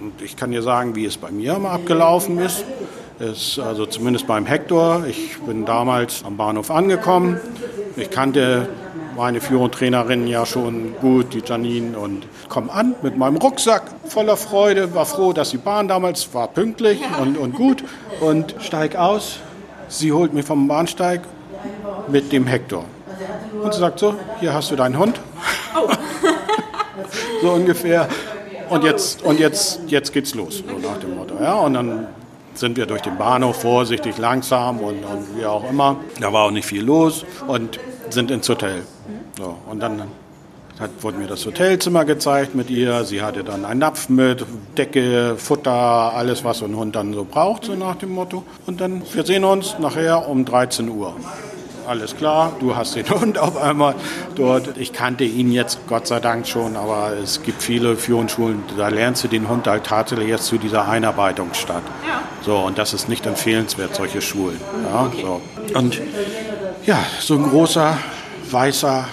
Und 0.00 0.22
ich 0.22 0.36
kann 0.36 0.50
dir 0.50 0.62
sagen, 0.62 0.96
wie 0.96 1.04
es 1.04 1.18
bei 1.18 1.30
mir 1.30 1.58
mal 1.58 1.72
abgelaufen 1.72 2.38
ist. 2.38 2.64
ist 3.18 3.58
also 3.58 3.84
zumindest 3.84 4.26
beim 4.26 4.46
Hector. 4.46 5.04
Ich 5.06 5.38
bin 5.40 5.66
damals 5.66 6.24
am 6.24 6.36
Bahnhof 6.38 6.70
angekommen. 6.70 7.38
Ich 7.96 8.10
kannte 8.10 8.68
meine 9.16 9.40
Führungstrainerin 9.40 10.26
ja 10.26 10.46
schon 10.46 10.94
gut, 11.00 11.34
die 11.34 11.42
Janine, 11.44 11.98
und 11.98 12.26
komme 12.48 12.72
an 12.72 12.94
mit 13.02 13.16
meinem 13.16 13.36
Rucksack 13.36 13.82
voller 14.06 14.36
Freude, 14.36 14.94
war 14.94 15.06
froh, 15.06 15.32
dass 15.32 15.50
die 15.50 15.58
Bahn 15.58 15.88
damals 15.88 16.32
war 16.34 16.48
pünktlich 16.48 17.00
und, 17.20 17.36
und 17.36 17.54
gut 17.54 17.84
und 18.20 18.54
steig 18.60 18.96
aus. 18.96 19.38
Sie 19.88 20.12
holt 20.12 20.32
mich 20.32 20.46
vom 20.46 20.68
Bahnsteig 20.68 21.22
mit 22.08 22.32
dem 22.32 22.46
Hector 22.46 22.84
und 23.62 23.74
sagt 23.74 23.98
so, 23.98 24.14
hier 24.40 24.54
hast 24.54 24.70
du 24.70 24.76
deinen 24.76 24.98
Hund. 24.98 25.20
Oh. 25.76 25.90
so 27.42 27.50
ungefähr. 27.50 28.08
Und 28.68 28.84
jetzt, 28.84 29.22
und 29.22 29.40
jetzt, 29.40 29.80
jetzt 29.88 30.12
geht's 30.12 30.34
los, 30.34 30.62
so 30.66 30.78
nach 30.86 30.98
dem 30.98 31.16
Motto. 31.16 31.34
Ja, 31.42 31.54
und 31.54 31.74
dann 31.74 32.06
sind 32.54 32.76
wir 32.76 32.86
durch 32.86 33.02
den 33.02 33.16
Bahnhof 33.16 33.62
vorsichtig, 33.62 34.18
langsam 34.18 34.78
und, 34.78 35.04
und 35.04 35.38
wie 35.38 35.44
auch 35.44 35.68
immer. 35.68 35.96
Da 36.20 36.32
war 36.32 36.46
auch 36.46 36.50
nicht 36.50 36.66
viel 36.66 36.84
los 36.84 37.24
und 37.48 37.80
sind 38.12 38.30
ins 38.30 38.48
Hotel. 38.48 38.82
So, 39.38 39.56
und 39.68 39.80
dann 39.80 40.02
hat, 40.80 40.90
wurde 41.02 41.18
mir 41.18 41.26
das 41.26 41.44
Hotelzimmer 41.44 42.04
gezeigt 42.04 42.54
mit 42.54 42.70
ihr. 42.70 43.04
Sie 43.04 43.22
hatte 43.22 43.44
dann 43.44 43.64
einen 43.64 43.80
Napf 43.80 44.08
mit, 44.08 44.44
Decke, 44.78 45.34
Futter, 45.36 45.70
alles, 45.70 46.42
was 46.42 46.58
so 46.58 46.64
ein 46.64 46.74
Hund 46.74 46.96
dann 46.96 47.12
so 47.12 47.24
braucht, 47.24 47.64
so 47.64 47.74
nach 47.74 47.96
dem 47.96 48.10
Motto. 48.10 48.44
Und 48.66 48.80
dann, 48.80 49.02
wir 49.12 49.24
sehen 49.24 49.44
uns 49.44 49.76
nachher 49.78 50.28
um 50.28 50.44
13 50.44 50.88
Uhr. 50.88 51.14
alles 51.86 52.16
klar, 52.16 52.52
du 52.60 52.76
hast 52.76 52.94
den 52.96 53.08
Hund 53.20 53.36
auf 53.38 53.56
einmal 53.60 53.94
dort. 54.36 54.78
Ich 54.78 54.92
kannte 54.92 55.24
ihn 55.24 55.52
jetzt 55.52 55.80
Gott 55.86 56.06
sei 56.06 56.20
Dank 56.20 56.46
schon, 56.46 56.76
aber 56.76 57.12
es 57.22 57.42
gibt 57.42 57.62
viele 57.62 57.96
Führungsschulen, 57.96 58.62
da 58.76 58.88
lernst 58.88 59.24
du 59.24 59.28
den 59.28 59.48
Hund 59.48 59.66
halt 59.66 59.84
tatsächlich 59.84 60.28
jetzt 60.28 60.46
zu 60.46 60.56
dieser 60.56 60.88
Einarbeitung 60.88 61.52
statt. 61.52 61.82
Ja. 62.08 62.22
So, 62.42 62.56
und 62.56 62.78
das 62.78 62.94
ist 62.94 63.08
nicht 63.08 63.26
empfehlenswert, 63.26 63.94
solche 63.94 64.22
Schulen. 64.22 64.60
Ja, 64.90 65.06
okay. 65.06 65.22
so. 65.22 65.40
Und 65.78 66.00
ja, 66.86 66.98
so 67.20 67.34
ein 67.34 67.42
großer, 67.42 67.96
weißer 68.50 69.04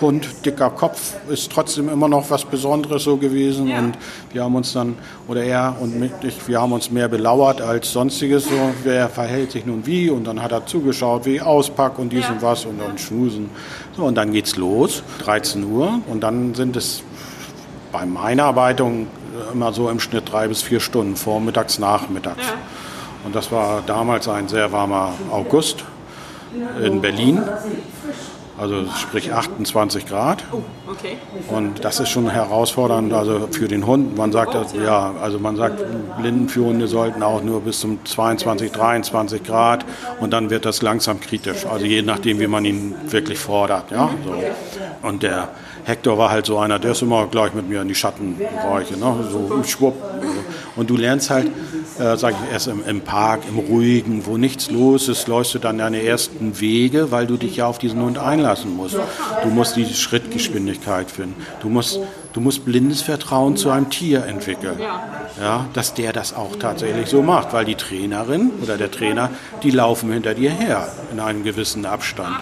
Hund, 0.00 0.44
dicker 0.44 0.68
Kopf 0.70 1.14
ist 1.28 1.50
trotzdem 1.52 1.88
immer 1.88 2.08
noch 2.08 2.28
was 2.28 2.44
Besonderes 2.44 3.04
so 3.04 3.16
gewesen. 3.16 3.68
Ja. 3.68 3.78
Und 3.78 3.96
wir 4.32 4.42
haben 4.42 4.56
uns 4.56 4.72
dann, 4.72 4.96
oder 5.28 5.44
er 5.44 5.76
und 5.80 6.10
ich, 6.22 6.48
wir 6.48 6.60
haben 6.60 6.72
uns 6.72 6.90
mehr 6.90 7.08
belauert 7.08 7.62
als 7.62 7.92
sonstiges. 7.92 8.44
So, 8.44 8.50
wer 8.82 9.08
verhält 9.08 9.52
sich 9.52 9.64
nun 9.64 9.86
wie? 9.86 10.10
Und 10.10 10.24
dann 10.26 10.42
hat 10.42 10.52
er 10.52 10.66
zugeschaut, 10.66 11.24
wie 11.24 11.36
ich 11.36 11.42
auspack 11.42 11.98
und 11.98 12.12
dies 12.12 12.24
ja. 12.24 12.32
und 12.32 12.42
was 12.42 12.64
und 12.64 12.78
dann 12.80 12.98
schmusen. 12.98 13.48
So, 13.96 14.04
und 14.04 14.16
dann 14.16 14.32
geht's 14.32 14.56
los, 14.56 15.04
13 15.20 15.64
Uhr. 15.64 16.00
Und 16.08 16.22
dann 16.22 16.54
sind 16.54 16.76
es 16.76 17.02
bei 17.92 18.04
meiner 18.04 18.44
Arbeitung 18.44 19.06
immer 19.52 19.72
so 19.72 19.88
im 19.88 20.00
Schnitt 20.00 20.32
drei 20.32 20.48
bis 20.48 20.62
vier 20.62 20.80
Stunden, 20.80 21.16
vormittags, 21.16 21.78
nachmittags. 21.78 22.44
Ja. 22.44 22.54
Und 23.24 23.36
das 23.36 23.52
war 23.52 23.82
damals 23.86 24.28
ein 24.28 24.48
sehr 24.48 24.72
warmer 24.72 25.12
August 25.30 25.84
in 26.82 27.00
Berlin 27.00 27.42
also 28.58 28.84
sprich 28.96 29.32
28 29.32 30.06
Grad. 30.06 30.44
Oh, 30.52 30.62
okay. 30.88 31.16
Und 31.48 31.84
das 31.84 32.00
ist 32.00 32.10
schon 32.10 32.28
herausfordernd, 32.30 33.12
also 33.12 33.48
für 33.50 33.66
den 33.66 33.86
Hund. 33.86 34.16
Man 34.16 34.30
sagt, 34.30 34.54
ja, 34.74 35.14
also 35.20 35.38
man 35.38 35.56
sagt, 35.56 35.84
Blindenführende 36.18 36.86
sollten 36.86 37.22
auch 37.22 37.42
nur 37.42 37.62
bis 37.62 37.80
zum 37.80 38.04
22, 38.04 38.70
23 38.70 39.42
Grad 39.42 39.84
und 40.20 40.32
dann 40.32 40.50
wird 40.50 40.64
das 40.64 40.82
langsam 40.82 41.20
kritisch. 41.20 41.66
Also 41.66 41.86
je 41.86 42.02
nachdem, 42.02 42.38
wie 42.40 42.46
man 42.46 42.64
ihn 42.64 42.94
wirklich 43.06 43.38
fordert, 43.38 43.90
ja. 43.90 44.10
So. 44.24 45.08
Und 45.08 45.22
der 45.22 45.48
Hector 45.84 46.16
war 46.16 46.30
halt 46.30 46.46
so 46.46 46.58
einer, 46.58 46.78
der 46.78 46.92
ist 46.92 47.02
immer 47.02 47.26
gleich 47.26 47.54
mit 47.54 47.68
mir 47.68 47.82
in 47.82 47.88
die 47.88 47.94
Schattenbereiche, 47.94 48.96
ne? 48.96 49.28
so 49.28 49.62
schwupp. 49.64 49.96
Und 50.74 50.88
du 50.88 50.96
lernst 50.96 51.30
halt, 51.30 51.48
äh, 51.98 52.16
sag 52.16 52.32
ich 52.32 52.52
erst 52.52 52.68
im, 52.68 52.82
im, 52.86 53.02
Park, 53.02 53.42
im 53.48 53.58
Ruhigen, 53.58 54.24
wo 54.26 54.38
nichts 54.38 54.70
los 54.70 55.08
ist, 55.08 55.28
läufst 55.28 55.54
du 55.54 55.58
dann 55.58 55.78
deine 55.78 56.02
ersten 56.02 56.60
Wege, 56.60 57.10
weil 57.10 57.26
du 57.26 57.36
dich 57.36 57.56
ja 57.56 57.66
auf 57.66 57.78
diesen 57.78 58.00
Hund 58.00 58.18
einlassen 58.18 58.74
musst. 58.74 58.96
Du 59.42 59.48
musst 59.50 59.76
die 59.76 59.86
Schrittgeschwindigkeit 59.86 61.10
finden. 61.10 61.34
Du 61.60 61.68
musst, 61.68 62.00
du 62.32 62.40
musst 62.40 62.64
blindes 62.64 63.02
Vertrauen 63.02 63.56
zu 63.56 63.70
einem 63.70 63.90
Tier 63.90 64.24
entwickeln. 64.24 64.78
Ja, 65.40 65.66
dass 65.72 65.94
der 65.94 66.12
das 66.12 66.34
auch 66.34 66.56
tatsächlich 66.56 67.08
so 67.08 67.22
macht, 67.22 67.52
weil 67.52 67.64
die 67.64 67.74
Trainerin 67.74 68.50
oder 68.62 68.76
der 68.76 68.90
Trainer, 68.90 69.30
die 69.62 69.70
laufen 69.70 70.12
hinter 70.12 70.34
dir 70.34 70.50
her 70.50 70.88
in 71.10 71.20
einem 71.20 71.42
gewissen 71.42 71.86
Abstand. 71.86 72.36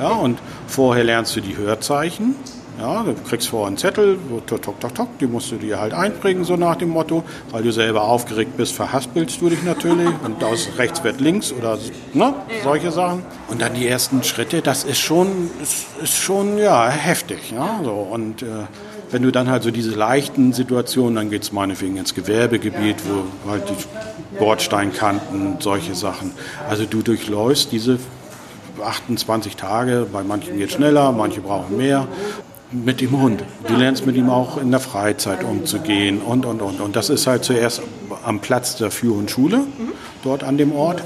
Ja, 0.00 0.08
und 0.08 0.38
vorher 0.66 1.04
lernst 1.04 1.36
du 1.36 1.40
die 1.40 1.56
Hörzeichen, 1.56 2.34
ja, 2.78 3.04
du 3.04 3.14
kriegst 3.28 3.48
vorher 3.48 3.68
einen 3.68 3.76
Zettel, 3.76 4.18
tok, 4.46 4.62
tok, 4.62 4.80
tok, 4.80 4.94
tok, 4.94 5.18
die 5.18 5.26
musst 5.26 5.52
du 5.52 5.56
dir 5.56 5.80
halt 5.80 5.92
einprägen, 5.92 6.44
so 6.44 6.56
nach 6.56 6.76
dem 6.76 6.88
Motto. 6.88 7.22
Weil 7.50 7.62
du 7.62 7.72
selber 7.72 8.02
aufgeregt 8.02 8.56
bist, 8.56 8.74
verhaspelst 8.74 9.40
du 9.40 9.48
dich 9.48 9.62
natürlich 9.62 10.08
und 10.24 10.42
aus 10.42 10.68
rechts 10.76 11.04
wird 11.04 11.20
links 11.20 11.52
oder 11.52 11.78
ne, 12.12 12.34
solche 12.64 12.90
Sachen. 12.90 13.22
Und 13.48 13.62
dann 13.62 13.74
die 13.74 13.86
ersten 13.86 14.24
Schritte, 14.24 14.60
das 14.60 14.84
ist 14.84 14.98
schon, 14.98 15.50
ist, 15.62 15.86
ist 16.02 16.16
schon 16.16 16.58
ja, 16.58 16.88
heftig. 16.88 17.52
Ja, 17.52 17.80
so. 17.84 17.92
Und 17.92 18.42
äh, 18.42 18.46
wenn 19.10 19.22
du 19.22 19.30
dann 19.30 19.48
halt 19.48 19.62
so 19.62 19.70
diese 19.70 19.94
leichten 19.94 20.52
Situationen, 20.52 21.14
dann 21.14 21.30
geht 21.30 21.42
es 21.44 21.52
meinetwegen 21.52 21.96
ins 21.96 22.14
Gewerbegebiet, 22.14 22.96
wo 23.04 23.50
halt 23.50 23.62
die 23.68 24.38
Bordsteinkanten, 24.38 25.58
solche 25.60 25.94
Sachen. 25.94 26.32
Also 26.68 26.86
du 26.86 27.02
durchläufst 27.02 27.70
diese 27.70 28.00
28 28.82 29.54
Tage, 29.54 30.08
bei 30.12 30.24
manchen 30.24 30.58
geht 30.58 30.70
es 30.70 30.74
schneller, 30.74 31.12
manche 31.12 31.40
brauchen 31.40 31.76
mehr 31.76 32.08
mit 32.74 33.00
dem 33.00 33.20
Hund. 33.20 33.44
Du 33.68 33.76
lernst 33.76 34.06
mit 34.06 34.16
ihm 34.16 34.30
auch 34.30 34.58
in 34.58 34.70
der 34.70 34.80
Freizeit 34.80 35.44
umzugehen 35.44 36.20
und, 36.20 36.44
und, 36.44 36.60
und. 36.60 36.80
Und 36.80 36.96
das 36.96 37.10
ist 37.10 37.26
halt 37.26 37.44
zuerst 37.44 37.82
am 38.24 38.40
Platz 38.40 38.76
der 38.76 38.90
Führ- 38.90 39.16
und 39.16 39.30
Schule, 39.30 39.60
dort 40.22 40.42
an 40.42 40.58
dem 40.58 40.72
Ort. 40.72 41.02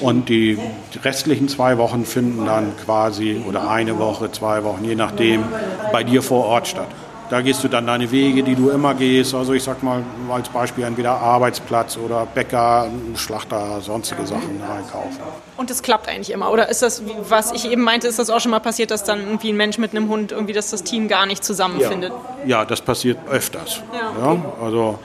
Und 0.00 0.28
die 0.28 0.58
restlichen 1.04 1.48
zwei 1.48 1.76
Wochen 1.76 2.04
finden 2.04 2.46
dann 2.46 2.76
quasi, 2.82 3.42
oder 3.46 3.70
eine 3.70 3.98
Woche, 3.98 4.32
zwei 4.32 4.64
Wochen, 4.64 4.84
je 4.84 4.94
nachdem, 4.94 5.44
bei 5.92 6.02
dir 6.02 6.22
vor 6.22 6.46
Ort 6.46 6.68
statt. 6.68 6.88
Da 7.28 7.40
gehst 7.40 7.64
du 7.64 7.68
dann 7.68 7.86
deine 7.86 8.10
Wege, 8.10 8.42
die 8.42 8.54
du 8.54 8.70
immer 8.70 8.94
gehst. 8.94 9.34
Also 9.34 9.52
ich 9.52 9.62
sag 9.62 9.82
mal 9.82 10.02
als 10.30 10.48
Beispiel 10.48 10.84
entweder 10.84 11.12
Arbeitsplatz 11.12 11.96
oder 11.96 12.26
Bäcker, 12.26 12.88
Schlachter, 13.16 13.80
sonstige 13.80 14.26
Sachen 14.26 14.62
einkaufen. 14.62 15.20
Und 15.56 15.70
das 15.70 15.82
klappt 15.82 16.08
eigentlich 16.08 16.30
immer? 16.30 16.52
Oder 16.52 16.68
ist 16.68 16.82
das, 16.82 17.02
was 17.28 17.52
ich 17.52 17.70
eben 17.70 17.82
meinte, 17.82 18.06
ist 18.06 18.18
das 18.18 18.30
auch 18.30 18.40
schon 18.40 18.50
mal 18.50 18.60
passiert, 18.60 18.90
dass 18.90 19.02
dann 19.02 19.20
irgendwie 19.20 19.48
ein 19.48 19.56
Mensch 19.56 19.78
mit 19.78 19.90
einem 19.90 20.08
Hund 20.08 20.30
irgendwie, 20.32 20.52
dass 20.52 20.70
das 20.70 20.84
Team 20.84 21.08
gar 21.08 21.26
nicht 21.26 21.42
zusammenfindet? 21.44 22.12
Ja, 22.44 22.60
ja 22.60 22.64
das 22.64 22.80
passiert 22.80 23.18
öfters. 23.28 23.80
Ja, 23.92 24.10
okay. 24.10 24.40
ja, 24.60 24.64
also 24.64 24.98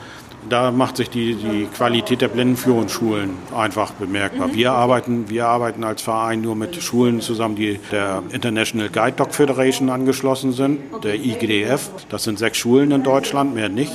da 0.49 0.71
macht 0.71 0.97
sich 0.97 1.09
die, 1.09 1.35
die 1.35 1.65
Qualität 1.65 2.21
der 2.21 2.27
Blindenführungsschulen 2.27 3.31
einfach 3.55 3.91
bemerkbar. 3.91 4.47
Mhm. 4.47 4.53
Wir, 4.53 4.73
arbeiten, 4.73 5.29
wir 5.29 5.47
arbeiten 5.47 5.83
als 5.83 6.01
Verein 6.01 6.41
nur 6.41 6.55
mit 6.55 6.81
Schulen 6.81 7.21
zusammen, 7.21 7.55
die 7.55 7.79
der 7.91 8.23
International 8.31 8.89
Guide 8.89 9.13
Dog 9.17 9.33
Federation 9.33 9.89
angeschlossen 9.89 10.53
sind, 10.53 10.79
der 11.03 11.15
IGDF. 11.15 11.89
Das 12.09 12.23
sind 12.23 12.39
sechs 12.39 12.57
Schulen 12.57 12.91
in 12.91 13.03
Deutschland, 13.03 13.53
mehr 13.53 13.69
nicht. 13.69 13.93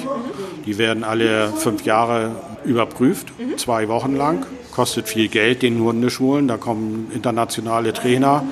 Die 0.64 0.78
werden 0.78 1.05
alle 1.05 1.49
fünf 1.49 1.84
Jahre 1.84 2.32
überprüft, 2.64 3.28
mhm. 3.38 3.57
zwei 3.59 3.88
Wochen 3.88 4.16
lang 4.16 4.47
kostet 4.77 5.09
viel 5.09 5.29
Geld, 5.29 5.62
den 5.62 5.81
Hundeschulen. 5.81 6.49
Da 6.49 6.59
kommen 6.59 7.11
internationale 7.14 7.95
Trainer 7.95 8.45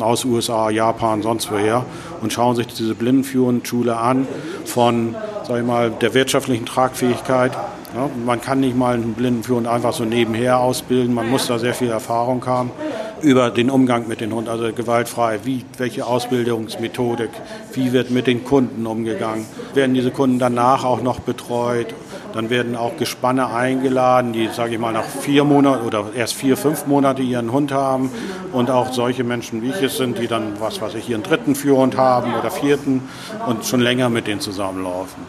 aus 0.00 0.24
USA, 0.24 0.70
Japan, 0.70 1.22
sonst 1.22 1.52
woher 1.52 1.86
und 2.20 2.32
schauen 2.32 2.56
sich 2.56 2.66
diese 2.66 2.96
Blindenführungsschule 2.96 3.96
an 3.96 4.26
von, 4.64 5.14
sag 5.46 5.60
ich 5.60 5.64
mal, 5.64 5.90
der 5.90 6.14
wirtschaftlichen 6.14 6.66
Tragfähigkeit. 6.66 7.52
Ja, 7.94 8.10
man 8.26 8.40
kann 8.40 8.58
nicht 8.58 8.76
mal 8.76 8.94
einen 8.94 9.14
Blindenführenden 9.14 9.72
einfach 9.72 9.92
so 9.92 10.04
nebenher 10.04 10.58
ausbilden. 10.58 11.14
Man 11.14 11.30
muss 11.30 11.46
da 11.46 11.60
sehr 11.60 11.74
viel 11.74 11.90
Erfahrung 11.90 12.44
haben 12.44 12.72
über 13.22 13.50
den 13.50 13.70
Umgang 13.70 14.08
mit 14.08 14.20
den 14.20 14.32
Hunden, 14.32 14.50
also 14.50 14.72
gewaltfrei. 14.72 15.40
Wie, 15.44 15.64
welche 15.78 16.06
Ausbildungsmethodik, 16.06 17.30
wie 17.72 17.92
wird 17.92 18.10
mit 18.10 18.26
den 18.26 18.44
Kunden 18.44 18.84
umgegangen? 18.84 19.46
Werden 19.74 19.94
diese 19.94 20.10
Kunden 20.10 20.40
danach 20.40 20.84
auch 20.84 21.02
noch 21.02 21.20
betreut? 21.20 21.94
Dann 22.38 22.50
werden 22.50 22.76
auch 22.76 22.96
Gespanne 22.96 23.52
eingeladen, 23.52 24.32
die, 24.32 24.46
sage 24.46 24.74
ich 24.74 24.78
mal, 24.78 24.92
nach 24.92 25.02
vier 25.02 25.42
Monaten 25.42 25.84
oder 25.84 26.04
erst 26.14 26.34
vier, 26.34 26.56
fünf 26.56 26.86
Monate 26.86 27.20
ihren 27.20 27.50
Hund 27.50 27.72
haben. 27.72 28.12
Und 28.52 28.70
auch 28.70 28.92
solche 28.92 29.24
Menschen, 29.24 29.60
wie 29.60 29.70
ich 29.70 29.82
es 29.82 29.96
sind, 29.96 30.18
die 30.18 30.28
dann, 30.28 30.52
was 30.60 30.80
weiß 30.80 30.94
ich, 30.94 31.10
ihren 31.10 31.24
dritten 31.24 31.56
Führhund 31.56 31.96
haben 31.96 32.32
oder 32.36 32.52
vierten 32.52 33.02
und 33.48 33.64
schon 33.64 33.80
länger 33.80 34.08
mit 34.08 34.28
denen 34.28 34.40
zusammenlaufen. 34.40 35.20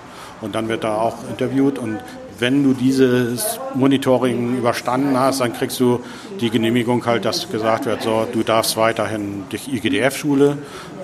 Und 0.42 0.54
dann 0.54 0.68
wird 0.70 0.84
da 0.84 0.98
auch 0.98 1.16
interviewt 1.28 1.80
und 1.80 1.98
wenn 2.38 2.64
du 2.64 2.74
dieses 2.74 3.60
Monitoring 3.74 4.60
überstanden 4.60 5.20
hast, 5.20 5.42
dann 5.42 5.54
kriegst 5.54 5.80
du 5.80 6.02
die 6.40 6.52
Genehmigung 6.52 7.04
halt, 7.08 7.26
dass 7.26 7.50
gesagt 7.50 7.88
wird, 7.88 8.04
so, 8.04 8.28
du 8.32 8.44
darfst 8.44 8.78
weiterhin 8.78 9.50
dich 9.52 9.74
IGDF-Schule 9.74 10.60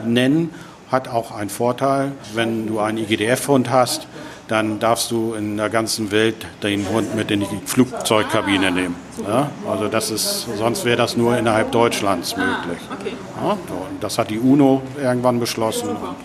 nennen. 0.06 0.52
Hat 0.92 1.08
auch 1.08 1.36
einen 1.36 1.50
Vorteil, 1.50 2.12
wenn 2.36 2.68
du 2.68 2.80
einen 2.80 3.00
IGDF-Hund 3.00 3.72
hast, 3.72 4.06
dann 4.48 4.80
darfst 4.80 5.12
du 5.12 5.34
in 5.34 5.58
der 5.58 5.70
ganzen 5.70 6.12
Welt 6.12 6.36
den 6.62 6.88
Hund 6.90 7.16
mit 7.16 7.32
in 7.32 7.42
die 7.42 7.48
Flugzeugkabine 7.66 8.72
nehmen. 8.72 8.96
Ja? 9.28 9.50
Also 9.70 9.88
das 9.88 10.12
ist, 10.12 10.48
sonst 10.58 10.86
wäre 10.86 10.98
das 10.98 11.18
nur 11.18 11.38
innerhalb 11.38 11.72
Deutschlands 11.72 12.36
möglich. 12.38 12.80
Ja? 13.42 13.58
das 14.00 14.18
hat 14.18 14.30
die 14.30 14.40
UNO 14.40 14.82
irgendwann 15.02 15.40
beschlossen. 15.40 15.90
Ja. 15.90 16.16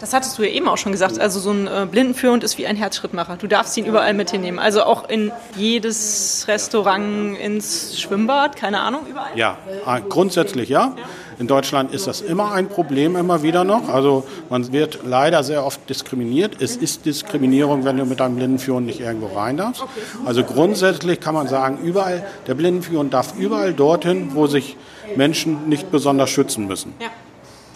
Das 0.00 0.12
hattest 0.12 0.38
du 0.38 0.42
ja 0.42 0.50
eben 0.50 0.68
auch 0.68 0.76
schon 0.76 0.92
gesagt. 0.92 1.18
Also 1.18 1.40
so 1.40 1.50
ein 1.50 1.66
äh, 1.66 1.86
Blindenführhund 1.90 2.44
ist 2.44 2.56
wie 2.56 2.66
ein 2.66 2.76
Herzschrittmacher. 2.76 3.36
Du 3.36 3.48
darfst 3.48 3.76
ihn 3.76 3.84
überall 3.84 4.14
mit 4.14 4.30
hinnehmen. 4.30 4.58
Also 4.58 4.84
auch 4.84 5.08
in 5.08 5.32
jedes 5.56 6.44
Restaurant, 6.46 7.36
ins 7.38 8.00
Schwimmbad, 8.00 8.56
keine 8.56 8.80
Ahnung, 8.80 9.02
überall? 9.08 9.36
Ja, 9.36 9.58
äh, 9.86 10.00
grundsätzlich 10.08 10.68
ja. 10.68 10.94
In 11.38 11.46
Deutschland 11.46 11.92
ist 11.92 12.06
das 12.06 12.20
immer 12.20 12.52
ein 12.52 12.68
Problem, 12.68 13.16
immer 13.16 13.42
wieder 13.42 13.62
noch. 13.64 13.88
Also 13.88 14.24
man 14.50 14.72
wird 14.72 15.00
leider 15.04 15.44
sehr 15.44 15.64
oft 15.64 15.88
diskriminiert. 15.88 16.60
Es 16.60 16.76
ist 16.76 17.06
Diskriminierung, 17.06 17.84
wenn 17.84 17.96
du 17.96 18.04
mit 18.04 18.20
deinem 18.20 18.36
Blindenführhund 18.36 18.86
nicht 18.86 19.00
irgendwo 19.00 19.28
rein 19.38 19.56
darfst. 19.56 19.84
Also 20.24 20.42
grundsätzlich 20.42 21.20
kann 21.20 21.34
man 21.34 21.46
sagen, 21.46 21.78
überall, 21.82 22.26
der 22.46 22.54
Blindenführhund 22.54 23.14
darf 23.14 23.34
überall 23.38 23.72
dorthin, 23.72 24.30
wo 24.34 24.46
sich 24.46 24.76
Menschen 25.16 25.68
nicht 25.68 25.90
besonders 25.90 26.30
schützen 26.30 26.66
müssen. 26.66 26.94
Ja. 27.00 27.08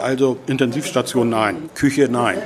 Also 0.03 0.39
Intensivstation 0.47 1.31
nein, 1.31 1.71
Küche 1.75 2.09
nein. 2.11 2.39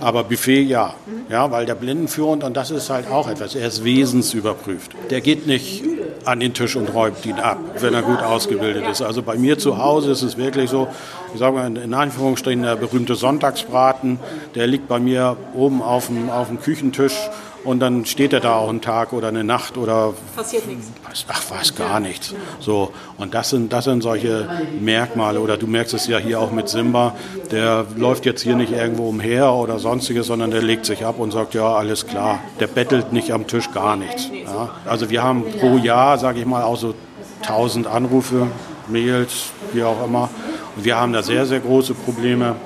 Aber 0.00 0.24
Buffet 0.24 0.62
ja. 0.62 0.94
Ja, 1.28 1.50
weil 1.50 1.64
der 1.64 1.74
Blindenführhund, 1.74 2.44
und 2.44 2.56
das 2.56 2.70
ist 2.70 2.90
halt 2.90 3.10
auch 3.10 3.28
etwas, 3.28 3.54
er 3.54 3.68
ist 3.68 3.84
wesensüberprüft. 3.84 4.92
Der 5.10 5.20
geht 5.20 5.46
nicht 5.46 5.82
an 6.24 6.40
den 6.40 6.54
Tisch 6.54 6.76
und 6.76 6.92
räumt 6.92 7.24
ihn 7.24 7.38
ab, 7.38 7.58
wenn 7.78 7.94
er 7.94 8.02
gut 8.02 8.20
ausgebildet 8.20 8.84
ist. 8.90 9.02
Also 9.02 9.22
bei 9.22 9.36
mir 9.36 9.58
zu 9.58 9.78
Hause 9.78 10.12
ist 10.12 10.22
es 10.22 10.36
wirklich 10.36 10.70
so, 10.70 10.88
ich 11.32 11.40
sage 11.40 11.56
mal 11.56 11.76
in 11.76 11.94
Anführungsstrichen, 11.94 12.62
der 12.62 12.76
berühmte 12.76 13.14
Sonntagsbraten, 13.14 14.18
der 14.54 14.66
liegt 14.66 14.88
bei 14.88 15.00
mir 15.00 15.36
oben 15.54 15.82
auf 15.82 16.06
dem, 16.08 16.30
auf 16.30 16.48
dem 16.48 16.60
Küchentisch 16.60 17.16
und 17.64 17.80
dann 17.80 18.04
steht 18.06 18.32
er 18.32 18.40
da 18.40 18.56
auch 18.56 18.68
einen 18.68 18.80
Tag 18.80 19.12
oder 19.12 19.28
eine 19.28 19.44
Nacht 19.44 19.76
oder 19.76 20.14
passiert 20.34 20.66
nichts. 20.66 20.88
Ach, 21.28 21.42
weiß 21.50 21.74
gar 21.74 22.00
nichts. 22.00 22.34
So 22.60 22.92
und 23.18 23.34
das 23.34 23.50
sind 23.50 23.72
das 23.72 23.84
sind 23.84 24.02
solche 24.02 24.48
Merkmale 24.80 25.40
oder 25.40 25.56
du 25.56 25.66
merkst 25.66 25.94
es 25.94 26.06
ja 26.06 26.18
hier 26.18 26.40
auch 26.40 26.50
mit 26.50 26.68
Simba, 26.68 27.14
der 27.50 27.86
läuft 27.96 28.26
jetzt 28.26 28.42
hier 28.42 28.56
nicht 28.56 28.72
irgendwo 28.72 29.08
umher 29.08 29.52
oder 29.52 29.78
sonstiges, 29.78 30.26
sondern 30.26 30.50
der 30.50 30.62
legt 30.62 30.86
sich 30.86 31.04
ab 31.04 31.18
und 31.18 31.32
sagt 31.32 31.54
ja 31.54 31.66
alles 31.74 32.06
klar. 32.06 32.40
Der 32.60 32.66
bettelt 32.66 33.12
nicht 33.12 33.32
am 33.32 33.46
Tisch 33.46 33.70
gar 33.72 33.96
nichts. 33.96 34.28
Ja? 34.44 34.70
Also 34.84 35.10
wir 35.10 35.22
haben 35.22 35.44
pro 35.60 35.76
Jahr, 35.76 36.18
sage 36.18 36.40
ich 36.40 36.46
mal, 36.46 36.62
auch 36.62 36.76
so 36.76 36.94
1000 37.42 37.86
Anrufe, 37.86 38.48
Mails, 38.88 39.50
wie 39.72 39.82
auch 39.84 40.04
immer. 40.04 40.30
Und 40.76 40.84
wir 40.84 40.96
haben 40.96 41.12
da 41.12 41.22
sehr 41.22 41.46
sehr 41.46 41.60
große 41.60 41.94
Probleme 41.94 42.56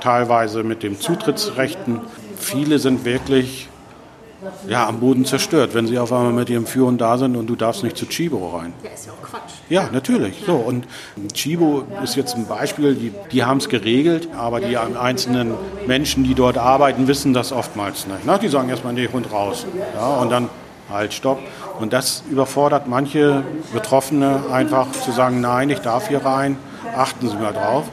teilweise 0.00 0.64
mit 0.64 0.82
den 0.82 1.00
Zutrittsrechten. 1.00 2.00
Viele 2.36 2.78
sind 2.78 3.04
wirklich 3.04 3.68
ja, 4.68 4.88
am 4.88 5.00
Boden 5.00 5.24
zerstört, 5.24 5.74
wenn 5.74 5.86
sie 5.86 5.98
auf 5.98 6.12
einmal 6.12 6.32
mit 6.32 6.50
ihrem 6.50 6.66
Führern 6.66 6.98
da 6.98 7.18
sind 7.18 7.36
und 7.36 7.46
du 7.46 7.56
darfst 7.56 7.82
nicht 7.82 7.96
zu 7.96 8.06
Chibo 8.06 8.56
rein. 8.56 8.72
Ja, 8.82 8.90
ist 8.90 9.06
ja 9.06 9.12
auch 9.12 9.22
Quatsch. 9.22 9.52
Ja, 9.68 9.88
natürlich. 9.92 10.42
So, 10.46 10.54
und 10.54 10.86
Chibo 11.34 11.84
ist 12.02 12.16
jetzt 12.16 12.34
ein 12.34 12.46
Beispiel, 12.46 12.94
die, 12.94 13.12
die 13.30 13.44
haben 13.44 13.58
es 13.58 13.68
geregelt, 13.68 14.28
aber 14.36 14.60
die 14.60 14.76
einzelnen 14.76 15.54
Menschen, 15.86 16.24
die 16.24 16.34
dort 16.34 16.58
arbeiten, 16.58 17.08
wissen 17.08 17.32
das 17.32 17.52
oftmals 17.52 18.06
nicht. 18.06 18.20
Na, 18.24 18.38
die 18.38 18.48
sagen 18.48 18.68
erstmal, 18.68 18.92
nee, 18.92 19.08
Hund 19.12 19.32
raus. 19.32 19.66
Ja, 19.94 20.16
und 20.16 20.30
dann 20.30 20.48
halt, 20.90 21.14
stopp. 21.14 21.40
Und 21.80 21.92
das 21.92 22.22
überfordert 22.30 22.86
manche 22.86 23.42
Betroffene 23.72 24.42
einfach 24.52 24.90
zu 24.92 25.10
sagen, 25.10 25.40
nein, 25.40 25.70
ich 25.70 25.78
darf 25.80 26.08
hier 26.08 26.24
rein 26.24 26.56
achten 26.96 27.28
Sie 27.28 27.36
mal 27.36 27.52
drauf. 27.52 27.84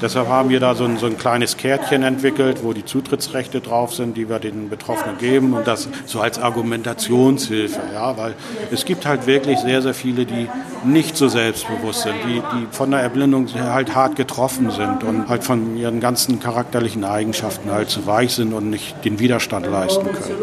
Deshalb 0.00 0.28
haben 0.28 0.48
wir 0.48 0.60
da 0.60 0.74
so 0.74 0.84
ein, 0.84 0.98
so 0.98 1.06
ein, 1.06 1.18
kleines 1.18 1.56
Kärtchen 1.56 2.02
entwickelt, 2.02 2.60
wo 2.62 2.72
die 2.72 2.84
Zutrittsrechte 2.84 3.60
drauf 3.60 3.94
sind, 3.94 4.16
die 4.16 4.28
wir 4.28 4.38
den 4.38 4.68
Betroffenen 4.68 5.18
geben 5.18 5.54
und 5.54 5.66
das 5.66 5.88
so 6.06 6.20
als 6.20 6.38
Argumentationshilfe. 6.38 7.80
Ja, 7.92 8.16
weil 8.16 8.34
es 8.70 8.84
gibt 8.84 9.06
halt 9.06 9.26
wirklich 9.26 9.58
sehr, 9.60 9.82
sehr 9.82 9.94
viele, 9.94 10.24
die 10.24 10.48
nicht 10.84 11.16
so 11.16 11.28
selbstbewusst 11.28 12.02
sind, 12.02 12.14
die, 12.26 12.40
die 12.40 12.66
von 12.70 12.90
der 12.90 13.00
Erblindung 13.00 13.46
halt 13.54 13.94
hart 13.94 14.16
getroffen 14.16 14.70
sind 14.70 15.04
und 15.04 15.28
halt 15.28 15.44
von 15.44 15.76
ihren 15.76 16.00
ganzen 16.00 16.40
charakterlichen 16.40 17.04
Eigenschaften 17.04 17.70
halt 17.70 17.90
zu 17.90 18.06
weich 18.06 18.34
sind 18.34 18.52
und 18.52 18.70
nicht 18.70 19.04
den 19.04 19.18
Widerstand 19.18 19.66
leisten 19.66 20.06
können. 20.06 20.42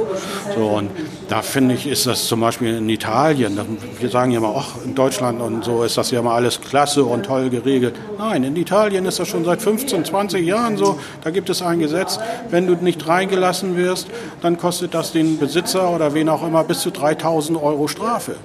So, 0.56 0.68
und 0.68 0.90
da 1.28 1.42
finde 1.42 1.76
ich, 1.76 1.88
ist 1.88 2.06
das 2.06 2.28
zum 2.28 2.40
Beispiel 2.40 2.78
in 2.78 2.90
Italien, 2.90 3.60
wir 4.00 4.10
sagen 4.10 4.32
ja 4.32 4.40
immer, 4.40 4.56
ach, 4.56 4.84
in 4.86 4.96
Deutschland 4.96 5.42
und 5.42 5.64
so 5.64 5.84
ist 5.84 5.98
das 5.98 6.12
ja 6.12 6.22
mal 6.22 6.36
alles 6.36 6.62
klasse 6.62 7.04
und 7.04 7.26
toll 7.26 7.50
geregelt 7.50 7.69
geregelt. 7.70 7.96
Nein, 8.18 8.44
in 8.44 8.56
Italien 8.56 9.06
ist 9.06 9.20
das 9.20 9.28
schon 9.28 9.46
seit 9.46 9.62
15, 9.62 10.06
20 10.06 10.46
Jahren 10.46 10.78
so. 10.78 11.00
Da 11.24 11.30
gibt 11.30 11.50
es 11.50 11.62
ein 11.62 11.80
Gesetz, 11.80 12.20
wenn 12.50 12.68
du 12.68 12.74
nicht 12.74 13.08
reingelassen 13.08 13.78
wirst, 13.78 14.08
dann 14.42 14.58
kostet 14.58 14.94
das 14.94 15.12
den 15.12 15.38
Besitzer 15.38 15.90
oder 15.90 16.14
wen 16.14 16.30
auch 16.30 16.46
immer 16.46 16.64
bis 16.64 16.80
zu 16.80 16.92
3000 16.92 17.62
Euro 17.62 17.88
Strafe. 17.88 18.36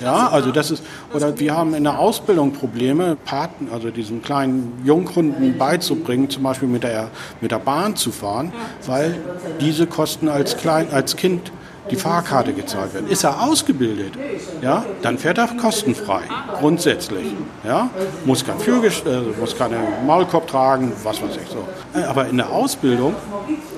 Ja, 0.00 0.28
also 0.28 0.50
das 0.50 0.70
ist, 0.70 0.82
oder 1.14 1.38
wir 1.38 1.56
haben 1.56 1.74
in 1.74 1.84
der 1.84 1.98
Ausbildung 1.98 2.52
Probleme, 2.52 3.16
Paten, 3.24 3.68
also 3.72 3.90
diesen 3.90 4.22
kleinen 4.22 4.82
Junghunden 4.84 5.56
beizubringen, 5.56 6.28
zum 6.28 6.42
Beispiel 6.42 6.68
mit 6.68 6.82
der, 6.82 7.08
mit 7.40 7.50
der 7.50 7.58
Bahn 7.58 7.96
zu 7.96 8.10
fahren, 8.10 8.52
weil 8.86 9.14
diese 9.60 9.86
Kosten 9.86 10.28
als, 10.28 10.56
Klein, 10.56 10.88
als 10.90 11.16
Kind 11.16 11.52
die 11.90 11.96
Fahrkarte 11.96 12.52
gezahlt 12.52 12.94
wird. 12.94 13.10
Ist 13.10 13.24
er 13.24 13.42
ausgebildet, 13.42 14.12
ja, 14.60 14.84
dann 15.02 15.18
fährt 15.18 15.38
er 15.38 15.48
kostenfrei, 15.48 16.22
grundsätzlich. 16.58 17.34
Ja, 17.64 17.90
muss 18.24 18.44
kein 18.44 18.58
Führgest 18.58 19.06
äh, 19.06 19.20
muss 19.38 19.56
keine 19.56 19.78
Maulkorb 20.06 20.46
tragen, 20.46 20.92
was 21.02 21.22
weiß 21.22 21.36
ich 21.36 21.48
so. 21.48 21.66
Äh, 21.98 22.04
aber 22.04 22.28
in 22.28 22.36
der 22.36 22.50
Ausbildung, 22.50 23.14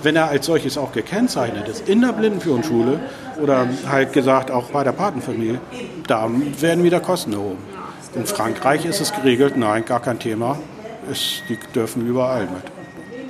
wenn 0.02 0.16
er 0.16 0.28
als 0.28 0.46
solches 0.46 0.76
auch 0.76 0.92
gekennzeichnet 0.92 1.68
ist, 1.68 1.88
in 1.88 2.00
der 2.00 2.12
Blindenführungsschule 2.12 3.00
oder 3.42 3.66
halt 3.90 4.12
gesagt 4.12 4.50
auch 4.50 4.70
bei 4.70 4.84
der 4.84 4.92
Patenfamilie, 4.92 5.60
da 6.06 6.28
werden 6.60 6.84
wieder 6.84 7.00
Kosten 7.00 7.32
erhoben. 7.32 7.58
In 8.14 8.26
Frankreich 8.26 8.84
ist 8.84 9.00
es 9.00 9.12
geregelt, 9.12 9.56
nein, 9.56 9.84
gar 9.84 10.00
kein 10.00 10.18
Thema. 10.18 10.58
Es, 11.10 11.42
die 11.48 11.58
dürfen 11.74 12.06
überall 12.06 12.42
mit. 12.42 12.73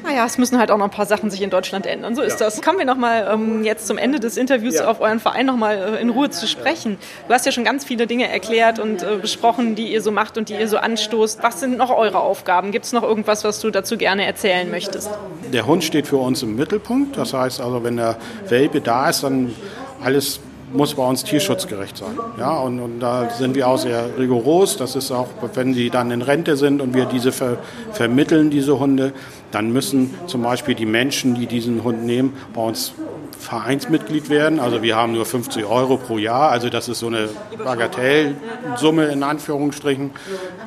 Naja, 0.04 0.26
es 0.26 0.36
müssen 0.36 0.58
halt 0.58 0.70
auch 0.70 0.76
noch 0.76 0.84
ein 0.84 0.90
paar 0.90 1.06
Sachen 1.06 1.30
sich 1.30 1.40
in 1.40 1.48
Deutschland 1.48 1.86
ändern. 1.86 2.14
So 2.14 2.20
ist 2.20 2.38
ja. 2.38 2.46
das. 2.46 2.60
Kommen 2.60 2.78
wir 2.78 2.84
nochmal 2.84 3.26
ähm, 3.32 3.64
jetzt 3.64 3.86
zum 3.86 3.96
Ende 3.96 4.20
des 4.20 4.36
Interviews 4.36 4.74
ja. 4.74 4.86
auf 4.86 5.00
euren 5.00 5.18
Verein 5.18 5.46
nochmal 5.46 5.96
äh, 5.96 6.02
in 6.02 6.10
Ruhe 6.10 6.28
zu 6.28 6.46
sprechen. 6.46 6.98
Du 7.26 7.32
hast 7.32 7.46
ja 7.46 7.52
schon 7.52 7.64
ganz 7.64 7.86
viele 7.86 8.06
Dinge 8.06 8.28
erklärt 8.28 8.78
und 8.78 9.02
äh, 9.02 9.16
besprochen, 9.16 9.76
die 9.76 9.90
ihr 9.90 10.02
so 10.02 10.12
macht 10.12 10.36
und 10.36 10.50
die 10.50 10.54
ihr 10.54 10.68
so 10.68 10.76
anstoßt. 10.76 11.42
Was 11.42 11.60
sind 11.60 11.78
noch 11.78 11.90
eure 11.90 12.20
Aufgaben? 12.20 12.70
Gibt 12.70 12.84
es 12.84 12.92
noch 12.92 13.02
irgendwas, 13.02 13.44
was 13.44 13.60
du 13.60 13.70
dazu 13.70 13.96
gerne 13.96 14.26
erzählen 14.26 14.70
möchtest? 14.70 15.08
Der 15.50 15.66
Hund 15.66 15.82
steht 15.82 16.06
für 16.06 16.18
uns 16.18 16.42
im 16.42 16.54
Mittelpunkt. 16.54 17.16
Das 17.16 17.32
heißt 17.32 17.62
also, 17.62 17.82
wenn 17.82 17.96
der 17.96 18.18
Welpe 18.50 18.82
da 18.82 19.08
ist, 19.08 19.22
dann 19.22 19.54
alles 20.02 20.38
muss 20.74 20.94
bei 20.94 21.06
uns 21.06 21.24
tierschutzgerecht 21.24 21.96
sein. 21.96 22.18
Ja, 22.38 22.58
und, 22.58 22.80
und, 22.80 23.00
da 23.00 23.30
sind 23.30 23.54
wir 23.54 23.68
auch 23.68 23.78
sehr 23.78 24.18
rigoros. 24.18 24.76
Das 24.76 24.96
ist 24.96 25.10
auch, 25.10 25.28
wenn 25.54 25.72
sie 25.72 25.90
dann 25.90 26.10
in 26.10 26.22
Rente 26.22 26.56
sind 26.56 26.82
und 26.82 26.94
wir 26.94 27.06
diese 27.06 27.32
ver, 27.32 27.58
vermitteln, 27.92 28.50
diese 28.50 28.78
Hunde, 28.78 29.12
dann 29.50 29.72
müssen 29.72 30.14
zum 30.26 30.42
Beispiel 30.42 30.74
die 30.74 30.86
Menschen, 30.86 31.34
die 31.34 31.46
diesen 31.46 31.84
Hund 31.84 32.04
nehmen, 32.04 32.34
bei 32.52 32.62
uns 32.62 32.92
Vereinsmitglied 33.38 34.30
werden. 34.30 34.58
Also 34.58 34.82
wir 34.82 34.96
haben 34.96 35.12
nur 35.12 35.26
50 35.26 35.64
Euro 35.64 35.96
pro 35.96 36.18
Jahr, 36.18 36.50
also 36.50 36.70
das 36.70 36.88
ist 36.88 37.00
so 37.00 37.08
eine 37.08 37.28
Bagatellsumme 37.62 39.06
in 39.06 39.22
Anführungsstrichen. 39.22 40.10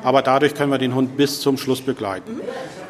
Aber 0.02 0.22
dadurch 0.22 0.54
können 0.54 0.70
wir 0.70 0.78
den 0.78 0.94
Hund 0.94 1.16
bis 1.16 1.40
zum 1.40 1.58
Schluss 1.58 1.82
begleiten. 1.82 2.40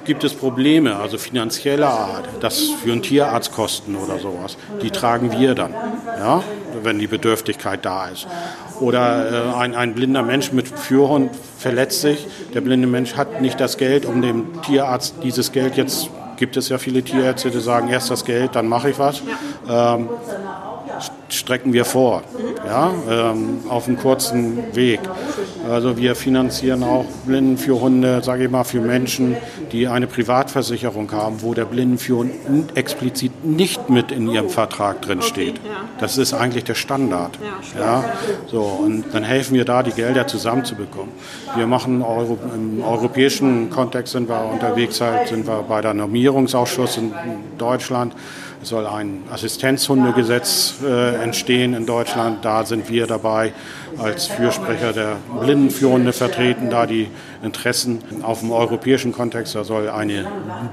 Gibt 0.08 0.24
es 0.24 0.32
Probleme, 0.32 0.96
also 0.96 1.18
finanzieller 1.18 1.90
Art, 1.90 2.24
das 2.40 2.60
für 2.82 2.92
einen 2.92 3.02
Tierarzt 3.02 3.52
kosten 3.52 3.94
oder 3.94 4.18
sowas, 4.18 4.56
die 4.80 4.90
tragen 4.90 5.32
wir 5.32 5.54
dann, 5.54 5.74
ja, 6.18 6.42
wenn 6.82 6.98
die 6.98 7.06
Bedürftigkeit 7.06 7.84
da 7.84 8.08
ist. 8.08 8.26
Oder 8.80 9.52
äh, 9.52 9.56
ein, 9.58 9.74
ein 9.74 9.94
blinder 9.94 10.22
Mensch 10.22 10.50
mit 10.50 10.66
Führhund 10.66 11.32
verletzt 11.58 12.00
sich, 12.00 12.26
der 12.54 12.62
blinde 12.62 12.88
Mensch 12.88 13.16
hat 13.16 13.42
nicht 13.42 13.60
das 13.60 13.76
Geld, 13.76 14.06
um 14.06 14.22
dem 14.22 14.62
Tierarzt 14.62 15.16
dieses 15.22 15.52
Geld 15.52 15.76
jetzt 15.76 16.08
gibt 16.38 16.56
es 16.56 16.70
ja 16.70 16.78
viele 16.78 17.02
Tierärzte, 17.02 17.50
die 17.50 17.60
sagen, 17.60 17.88
erst 17.88 18.10
das 18.10 18.24
Geld, 18.24 18.56
dann 18.56 18.66
mache 18.66 18.88
ich 18.88 18.98
was. 18.98 19.20
Ähm, 19.68 20.08
strecken 21.28 21.72
wir 21.72 21.84
vor, 21.84 22.22
ja, 22.66 22.90
ähm, 23.10 23.60
auf 23.68 23.86
einem 23.86 23.98
kurzen 23.98 24.74
Weg. 24.74 25.00
Also 25.68 25.96
wir 25.96 26.14
finanzieren 26.14 26.82
auch 26.82 27.04
Blinden 27.26 27.58
für 27.58 27.80
Hunde, 27.80 28.22
sage 28.22 28.44
ich 28.44 28.50
mal, 28.50 28.64
für 28.64 28.80
Menschen, 28.80 29.36
die 29.72 29.86
eine 29.86 30.06
Privatversicherung 30.06 31.10
haben, 31.12 31.42
wo 31.42 31.52
der 31.54 31.66
Blindenführhund 31.66 32.76
explizit 32.76 33.44
nicht 33.44 33.90
mit 33.90 34.10
in 34.10 34.28
ihrem 34.28 34.48
Vertrag 34.48 35.02
drin 35.02 35.20
steht. 35.22 35.60
Das 36.00 36.16
ist 36.16 36.32
eigentlich 36.32 36.64
der 36.64 36.74
Standard. 36.74 37.38
Ja, 37.78 38.04
so, 38.46 38.62
und 38.62 39.04
dann 39.12 39.24
helfen 39.24 39.54
wir 39.54 39.64
da, 39.64 39.82
die 39.82 39.92
Gelder 39.92 40.26
zusammenzubekommen. 40.26 41.12
Wir 41.56 41.66
machen 41.66 42.02
Euro, 42.02 42.38
im 42.54 42.82
europäischen 42.82 43.70
Kontext 43.70 44.12
sind 44.12 44.28
wir 44.28 44.44
unterwegs, 44.50 45.00
halt, 45.00 45.28
sind 45.28 45.46
wir 45.46 45.62
bei 45.68 45.80
der 45.80 45.94
Normierungsausschuss 45.94 46.96
in 46.96 47.12
Deutschland. 47.58 48.14
Es 48.60 48.70
soll 48.70 48.86
ein 48.86 49.22
Assistenzhundegesetz 49.30 50.74
äh, 50.84 51.14
entstehen 51.22 51.74
in 51.74 51.86
Deutschland. 51.86 52.44
Da 52.44 52.64
sind 52.64 52.90
wir 52.90 53.06
dabei 53.06 53.52
als 53.98 54.26
Fürsprecher 54.26 54.92
der 54.92 55.16
Blindenführende 55.40 56.12
vertreten, 56.12 56.68
da 56.68 56.86
die 56.86 57.08
Interessen 57.42 58.00
auf 58.22 58.40
dem 58.40 58.50
europäischen 58.50 59.12
Kontext. 59.12 59.54
Da 59.54 59.62
soll 59.62 59.88
eine 59.88 60.26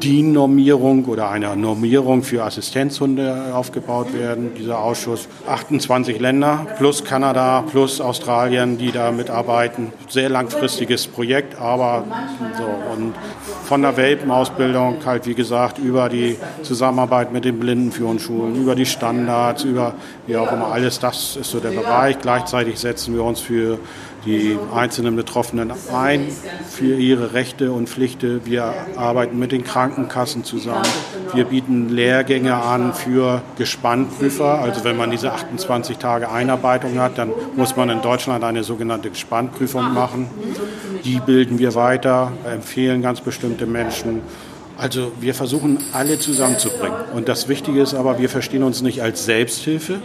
DIN-Normierung 0.03 1.05
oder 1.05 1.29
eine 1.29 1.55
Normierung 1.55 2.23
für 2.23 2.43
Assistenzhunde 2.43 3.53
aufgebaut 3.53 4.13
werden. 4.13 4.51
Dieser 4.57 4.79
Ausschuss 4.79 5.27
28 5.47 6.19
Länder 6.19 6.65
plus 6.77 7.03
Kanada 7.03 7.63
plus 7.69 8.01
Australien, 8.01 8.79
die 8.79 8.91
da 8.91 9.11
mitarbeiten. 9.11 9.93
Sehr 10.09 10.29
langfristiges 10.29 11.07
Projekt, 11.07 11.59
aber 11.59 12.03
so 12.57 12.63
und 12.95 13.13
von 13.65 13.81
der 13.81 13.97
Welpenausbildung 13.97 14.97
halt 15.05 15.27
wie 15.27 15.35
gesagt 15.35 15.77
über 15.79 16.09
die 16.09 16.37
Zusammenarbeit 16.63 17.31
mit 17.31 17.45
den 17.45 17.59
Blindenführungsschulen, 17.75 18.55
über 18.55 18.75
die 18.75 18.85
Standards, 18.85 19.63
über 19.63 19.93
wie 20.27 20.37
auch 20.37 20.51
immer 20.51 20.67
alles 20.67 20.99
das 20.99 21.35
ist 21.35 21.51
so 21.51 21.59
der 21.59 21.71
Bereich. 21.71 22.19
Gleichzeitig 22.19 22.79
setzen 22.79 23.13
wir 23.13 23.23
uns 23.23 23.41
für 23.41 23.79
die 24.25 24.57
einzelnen 24.73 25.15
Betroffenen 25.15 25.71
ein, 25.93 26.27
für 26.67 26.95
ihre 26.95 27.33
Rechte 27.33 27.71
und 27.71 27.87
Pflichten. 27.87 28.41
Wir 28.45 28.73
arbeiten 28.95 29.37
mit 29.37 29.51
den 29.51 29.63
Krankenkassen 29.63 30.43
zusammen. 30.43 30.87
Wir 31.33 31.45
bieten 31.45 31.89
Lehrgänge 31.89 32.55
an 32.55 32.93
für 32.93 33.43
Gespannprüfer. 33.57 34.59
Also 34.59 34.83
wenn 34.83 34.97
man 34.97 35.11
diese 35.11 35.31
28 35.31 35.97
Tage 35.97 36.31
Einarbeitung 36.31 36.99
hat, 36.99 37.17
dann 37.17 37.31
muss 37.55 37.75
man 37.75 37.89
in 37.89 38.01
Deutschland 38.01 38.43
eine 38.43 38.63
sogenannte 38.63 39.09
Gespannprüfung 39.09 39.93
machen. 39.93 40.27
Die 41.03 41.19
bilden 41.19 41.59
wir 41.59 41.75
weiter, 41.75 42.31
empfehlen 42.51 43.03
ganz 43.03 43.21
bestimmte 43.21 43.67
Menschen. 43.67 44.21
Also 44.77 45.11
wir 45.19 45.33
versuchen 45.33 45.77
alle 45.93 46.19
zusammenzubringen. 46.19 46.97
Und 47.13 47.29
das 47.29 47.47
Wichtige 47.47 47.81
ist 47.81 47.93
aber, 47.93 48.19
wir 48.19 48.29
verstehen 48.29 48.63
uns 48.63 48.81
nicht 48.81 49.01
als 49.01 49.25
Selbsthilfe, 49.25 49.99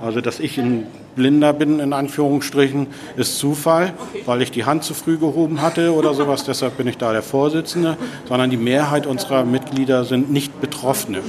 Also, 0.00 0.20
dass 0.20 0.38
ich 0.38 0.58
ein 0.58 0.86
Blinder 1.16 1.52
bin, 1.52 1.80
in 1.80 1.92
Anführungsstrichen, 1.92 2.86
ist 3.16 3.38
Zufall, 3.38 3.92
weil 4.26 4.42
ich 4.42 4.52
die 4.52 4.64
Hand 4.64 4.84
zu 4.84 4.94
früh 4.94 5.18
gehoben 5.18 5.60
hatte 5.60 5.92
oder 5.92 6.14
sowas. 6.14 6.44
Deshalb 6.46 6.76
bin 6.76 6.86
ich 6.86 6.98
da 6.98 7.12
der 7.12 7.22
Vorsitzende. 7.22 7.96
Sondern 8.28 8.50
die 8.50 8.56
Mehrheit 8.56 9.06
unserer 9.06 9.44
Mitglieder 9.44 10.04
sind 10.04 10.30
nicht 10.30 10.60
Betroffene, 10.60 11.20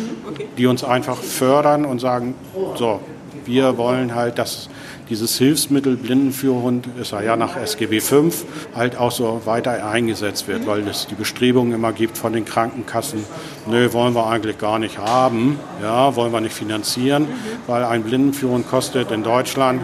die 0.57 0.67
uns 0.67 0.84
einfach 0.84 1.17
fördern 1.17 1.86
und 1.86 1.99
sagen, 1.99 2.36
so, 2.76 2.99
wir 3.45 3.78
wollen 3.78 4.13
halt, 4.13 4.38
dass 4.38 4.70
dieses 5.10 5.38
Hilfsmittel 5.38 5.97
Blindenführhund 5.97 6.88
ist 7.01 7.12
ja 7.12 7.36
nach 7.36 7.55
SGB 7.55 7.99
V 7.99 8.30
halt 8.76 8.97
auch 8.97 9.12
so 9.12 9.41
weiter 9.45 9.86
eingesetzt 9.89 10.47
wird, 10.47 10.68
weil 10.68 10.88
es 10.88 11.07
die 11.07 11.16
Bestrebungen 11.16 11.74
immer 11.74 11.91
gibt 11.93 12.18
von 12.18 12.34
den 12.34 12.45
Krankenkassen, 12.45 13.24
nö, 13.68 13.91
wollen 13.93 14.14
wir 14.14 14.28
eigentlich 14.28 14.57
gar 14.57 14.80
nicht 14.80 14.97
haben, 14.97 15.60
ja, 15.82 16.16
wollen 16.16 16.32
wir 16.32 16.41
nicht 16.41 16.53
finanzieren, 16.53 17.28
weil 17.68 17.84
ein 17.84 18.03
Blindenführhund 18.03 18.70
kostet 18.70 19.12
in 19.12 19.24
Deutschland 19.24 19.82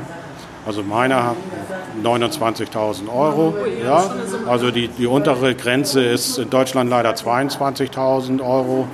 also 0.65 0.81
meiner 0.81 1.35
29.000 2.03 3.07
Euro. 3.13 3.55
Ja, 3.83 4.15
also 4.47 4.71
die, 4.71 4.87
die 4.87 5.05
untere 5.05 5.53
Grenze 5.55 6.03
ist 6.03 6.39
in 6.39 6.49
Deutschland 6.49 6.89
leider 6.89 7.11
22.000 7.11 8.41
Euro. 8.41 8.87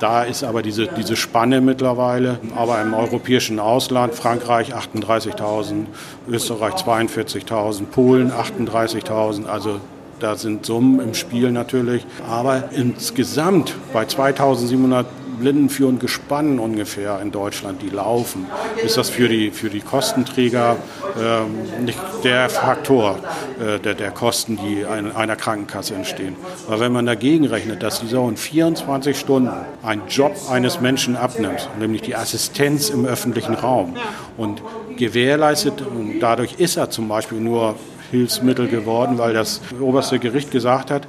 Da 0.00 0.24
ist 0.24 0.44
aber 0.44 0.62
diese, 0.62 0.86
diese 0.86 1.16
Spanne 1.16 1.60
mittlerweile. 1.60 2.38
Aber 2.56 2.80
im 2.80 2.94
europäischen 2.94 3.60
Ausland, 3.60 4.14
Frankreich 4.14 4.74
38.000, 4.74 5.86
Österreich 6.28 6.74
42.000, 6.74 7.86
Polen 7.86 8.32
38.000. 8.32 9.46
Also 9.46 9.80
da 10.20 10.36
sind 10.36 10.66
Summen 10.66 11.00
im 11.00 11.14
Spiel 11.14 11.50
natürlich. 11.52 12.04
Aber 12.28 12.70
insgesamt 12.72 13.74
bei 13.92 14.04
2700 14.04 15.06
blindenführend 15.38 16.00
Gespannen 16.00 16.58
ungefähr 16.58 17.20
in 17.20 17.30
Deutschland, 17.30 17.82
die 17.82 17.90
laufen, 17.90 18.46
ist 18.84 18.96
das 18.96 19.10
für 19.10 19.28
die, 19.28 19.50
für 19.50 19.70
die 19.70 19.80
Kostenträger 19.80 20.76
ähm, 21.20 21.84
nicht 21.84 21.98
der 22.24 22.48
Faktor 22.48 23.18
äh, 23.60 23.78
der, 23.78 23.94
der 23.94 24.10
Kosten, 24.10 24.56
die 24.56 24.80
in 24.80 25.12
einer 25.12 25.36
Krankenkasse 25.36 25.94
entstehen. 25.94 26.36
Aber 26.66 26.80
wenn 26.80 26.92
man 26.92 27.06
dagegen 27.06 27.46
rechnet, 27.46 27.82
dass 27.82 28.00
dieser 28.00 28.26
in 28.28 28.36
24 28.36 29.18
Stunden 29.18 29.50
einen 29.82 30.02
Job 30.08 30.34
eines 30.50 30.80
Menschen 30.80 31.16
abnimmt, 31.16 31.68
nämlich 31.78 32.02
die 32.02 32.14
Assistenz 32.14 32.90
im 32.90 33.04
öffentlichen 33.04 33.54
Raum 33.54 33.94
und 34.36 34.62
gewährleistet, 34.96 35.82
und 35.82 36.20
dadurch 36.20 36.54
ist 36.54 36.76
er 36.76 36.90
zum 36.90 37.08
Beispiel 37.08 37.40
nur 37.40 37.76
Hilfsmittel 38.10 38.68
geworden, 38.68 39.18
weil 39.18 39.34
das 39.34 39.60
oberste 39.80 40.18
Gericht 40.18 40.50
gesagt 40.50 40.90
hat, 40.90 41.06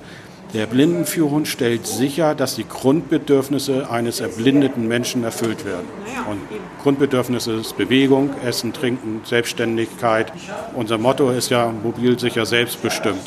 der 0.56 0.68
Blindenführhund 0.68 1.50
stellt 1.50 1.86
sicher, 1.86 2.34
dass 2.34 2.56
die 2.56 2.66
Grundbedürfnisse 2.66 3.90
eines 3.90 4.22
erblindeten 4.22 4.88
Menschen 4.88 5.26
erfüllt 5.26 5.66
werden. 5.66 5.86
Und 6.30 6.40
Grundbedürfnisse 6.82 7.54
ist 7.56 7.76
Bewegung, 7.76 8.30
Essen, 8.42 8.72
Trinken, 8.72 9.20
Selbstständigkeit. 9.26 10.32
Unser 10.74 10.98
Motto 10.98 11.30
ist 11.30 11.50
ja 11.50 11.70
mobil 11.84 12.18
sicher 12.18 12.46
selbstbestimmt. 12.46 13.20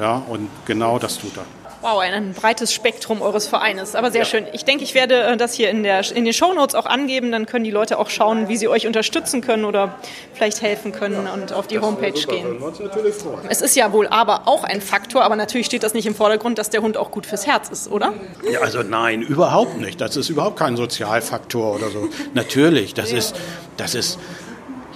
Ja, 0.00 0.16
und 0.28 0.48
genau 0.66 0.98
das 0.98 1.18
tut 1.18 1.36
er. 1.36 1.63
Wow, 1.84 1.98
ein 1.98 2.32
breites 2.32 2.72
Spektrum 2.72 3.20
eures 3.20 3.46
Vereines, 3.46 3.94
aber 3.94 4.10
sehr 4.10 4.22
ja. 4.22 4.24
schön. 4.24 4.46
Ich 4.54 4.64
denke, 4.64 4.84
ich 4.84 4.94
werde 4.94 5.20
äh, 5.20 5.36
das 5.36 5.52
hier 5.52 5.68
in, 5.68 5.82
der, 5.82 6.00
in 6.16 6.24
den 6.24 6.32
Shownotes 6.32 6.74
auch 6.74 6.86
angeben, 6.86 7.30
dann 7.30 7.44
können 7.44 7.62
die 7.62 7.70
Leute 7.70 7.98
auch 7.98 8.08
schauen, 8.08 8.48
wie 8.48 8.56
sie 8.56 8.68
euch 8.68 8.86
unterstützen 8.86 9.42
können 9.42 9.66
oder 9.66 9.96
vielleicht 10.32 10.62
helfen 10.62 10.92
können 10.92 11.26
und 11.26 11.52
auf 11.52 11.66
die 11.66 11.78
Homepage 11.78 12.12
gehen. 12.12 12.56
Es 13.50 13.60
ist 13.60 13.76
ja 13.76 13.92
wohl 13.92 14.06
aber 14.06 14.48
auch 14.48 14.64
ein 14.64 14.80
Faktor, 14.80 15.24
aber 15.24 15.36
natürlich 15.36 15.66
steht 15.66 15.82
das 15.82 15.92
nicht 15.92 16.06
im 16.06 16.14
Vordergrund, 16.14 16.56
dass 16.56 16.70
der 16.70 16.80
Hund 16.80 16.96
auch 16.96 17.10
gut 17.10 17.26
fürs 17.26 17.46
Herz 17.46 17.68
ist, 17.68 17.90
oder? 17.90 18.14
Ja, 18.50 18.60
also 18.60 18.82
nein, 18.82 19.20
überhaupt 19.20 19.78
nicht. 19.78 20.00
Das 20.00 20.16
ist 20.16 20.30
überhaupt 20.30 20.58
kein 20.58 20.78
Sozialfaktor 20.78 21.74
oder 21.74 21.90
so. 21.90 22.08
natürlich, 22.32 22.94
das 22.94 23.12
ist, 23.12 23.36
das 23.76 23.94
ist 23.94 24.18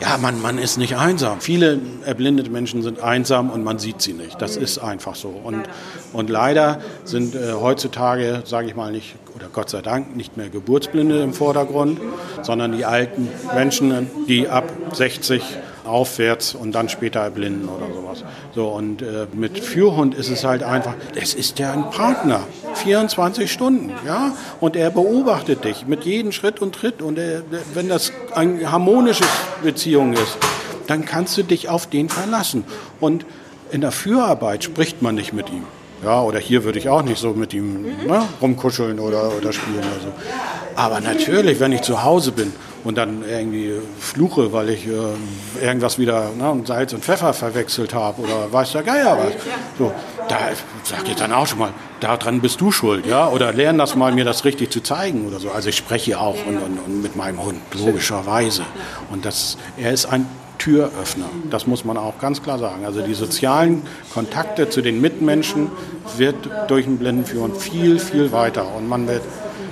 ja, 0.01 0.16
man, 0.18 0.40
man 0.40 0.59
ist 0.59 0.78
nicht 0.78 0.96
einsam. 0.96 1.40
Viele 1.40 1.80
erblindete 2.05 2.51
Menschen 2.51 2.82
sind 2.82 3.01
einsam 3.01 3.51
und 3.51 3.64
man 3.64 3.78
sieht 3.78 4.01
sie 4.01 4.12
nicht. 4.12 4.40
Das 4.40 4.57
ist 4.57 4.78
einfach 4.78 5.14
so. 5.14 5.28
Und, 5.28 5.68
und 6.12 6.30
leider 6.30 6.80
sind 7.05 7.34
äh, 7.34 7.53
heutzutage, 7.53 8.42
sage 8.44 8.68
ich 8.68 8.76
mal 8.76 8.92
nicht, 8.92 9.16
oder 9.34 9.46
Gott 9.53 9.70
sei 9.70 9.82
Dank, 9.82 10.16
nicht 10.16 10.36
mehr 10.36 10.49
Geburtsblinde 10.49 11.22
im 11.22 11.32
Vordergrund, 11.32 12.01
sondern 12.42 12.72
die 12.72 12.84
alten 12.84 13.28
Menschen, 13.55 14.09
die 14.28 14.49
ab 14.49 14.70
60 14.92 15.42
aufwärts 15.89 16.55
und 16.55 16.72
dann 16.72 16.89
später 16.89 17.20
erblinden 17.20 17.68
oder 17.68 17.86
sowas. 17.93 18.24
So, 18.55 18.68
und 18.68 19.03
äh, 19.03 19.26
mit 19.32 19.59
Führhund 19.59 20.14
ist 20.14 20.30
es 20.30 20.45
halt 20.45 20.62
einfach, 20.62 20.95
es 21.14 21.34
ist 21.34 21.59
ja 21.59 21.72
ein 21.72 21.91
Partner, 21.91 22.41
24 22.74 23.51
Stunden, 23.51 23.93
ja, 24.07 24.32
und 24.61 24.76
er 24.76 24.91
beobachtet 24.91 25.64
dich 25.64 25.86
mit 25.86 26.05
jedem 26.05 26.32
Schritt 26.32 26.61
und 26.61 26.74
Tritt 26.74 27.03
und 27.03 27.18
er, 27.18 27.43
wenn 27.74 27.89
das 27.89 28.12
eine 28.34 28.70
harmonische 28.70 29.24
Beziehung 29.62 30.12
ist, 30.12 30.39
dann 30.86 31.05
kannst 31.05 31.36
du 31.36 31.43
dich 31.43 31.68
auf 31.68 31.86
den 31.86 32.09
verlassen. 32.09 32.64
Und 33.01 33.26
in 33.70 33.80
der 33.80 33.93
Führarbeit 33.93 34.64
spricht 34.64 35.03
man 35.03 35.14
nicht 35.14 35.32
mit 35.32 35.51
ihm. 35.51 35.64
Ja, 36.03 36.22
oder 36.22 36.39
hier 36.39 36.64
würde 36.64 36.78
ich 36.78 36.89
auch 36.89 37.03
nicht 37.03 37.18
so 37.18 37.30
mit 37.30 37.53
ihm 37.53 37.84
ne, 38.07 38.22
rumkuscheln 38.41 39.01
oder, 39.01 39.36
oder 39.36 39.53
spielen 39.53 39.78
oder 39.78 40.01
so. 40.01 40.12
Aber 40.76 41.01
natürlich, 41.01 41.59
wenn 41.59 41.72
ich 41.72 41.82
zu 41.82 42.05
Hause 42.05 42.30
bin 42.32 42.53
und 42.89 42.97
dann 42.97 43.22
irgendwie 43.28 43.74
fluche, 44.01 44.51
weil 44.55 44.70
ich 44.70 44.86
äh, 44.86 45.62
irgendwas 45.62 45.99
wieder 45.99 46.30
ne, 46.30 46.62
Salz 46.64 46.95
und 46.95 47.05
Pfeffer 47.05 47.34
verwechselt 47.34 47.93
habe 47.93 48.22
oder 48.22 48.51
weiß 48.51 48.72
der 48.72 48.82
Geier 48.82 49.18
was, 49.18 49.34
so, 49.78 49.93
da 50.26 50.39
sage 50.84 51.11
ich 51.11 51.16
dann 51.16 51.32
auch 51.32 51.47
schon 51.47 51.59
mal, 51.59 51.74
daran 52.01 52.41
bist 52.41 52.62
du 52.62 52.72
schuld, 52.72 53.05
ja, 53.05 53.28
oder 53.28 53.53
lern 53.53 53.76
das 53.76 53.95
mal, 53.95 54.12
mir 54.12 54.24
das 54.24 54.47
richtig 54.47 54.70
zu 54.70 54.82
zeigen 54.82 55.26
oder 55.26 55.39
so. 55.39 55.51
Also 55.51 55.68
ich 55.68 55.76
spreche 55.76 56.18
auch 56.18 56.36
und, 56.47 56.57
und, 56.57 56.78
und 56.78 57.03
mit 57.03 57.14
meinem 57.14 57.45
Hund, 57.45 57.61
logischerweise. 57.74 58.62
Und 59.11 59.26
das, 59.26 59.59
er 59.76 59.93
ist 59.93 60.07
ein 60.07 60.26
Türöffner. 60.57 61.28
Das 61.51 61.66
muss 61.66 61.84
man 61.84 61.99
auch 61.99 62.18
ganz 62.18 62.43
klar 62.43 62.59
sagen. 62.59 62.86
Also 62.86 63.03
die 63.03 63.12
sozialen 63.12 63.82
Kontakte 64.14 64.70
zu 64.70 64.80
den 64.80 65.03
Mitmenschen 65.03 65.70
wird 66.16 66.36
durch 66.68 66.86
den 66.86 66.97
Blindenführer 66.97 67.51
viel, 67.51 67.99
viel 67.99 68.32
weiter. 68.32 68.74
Und 68.74 68.89
man, 68.89 69.07
wird, 69.07 69.22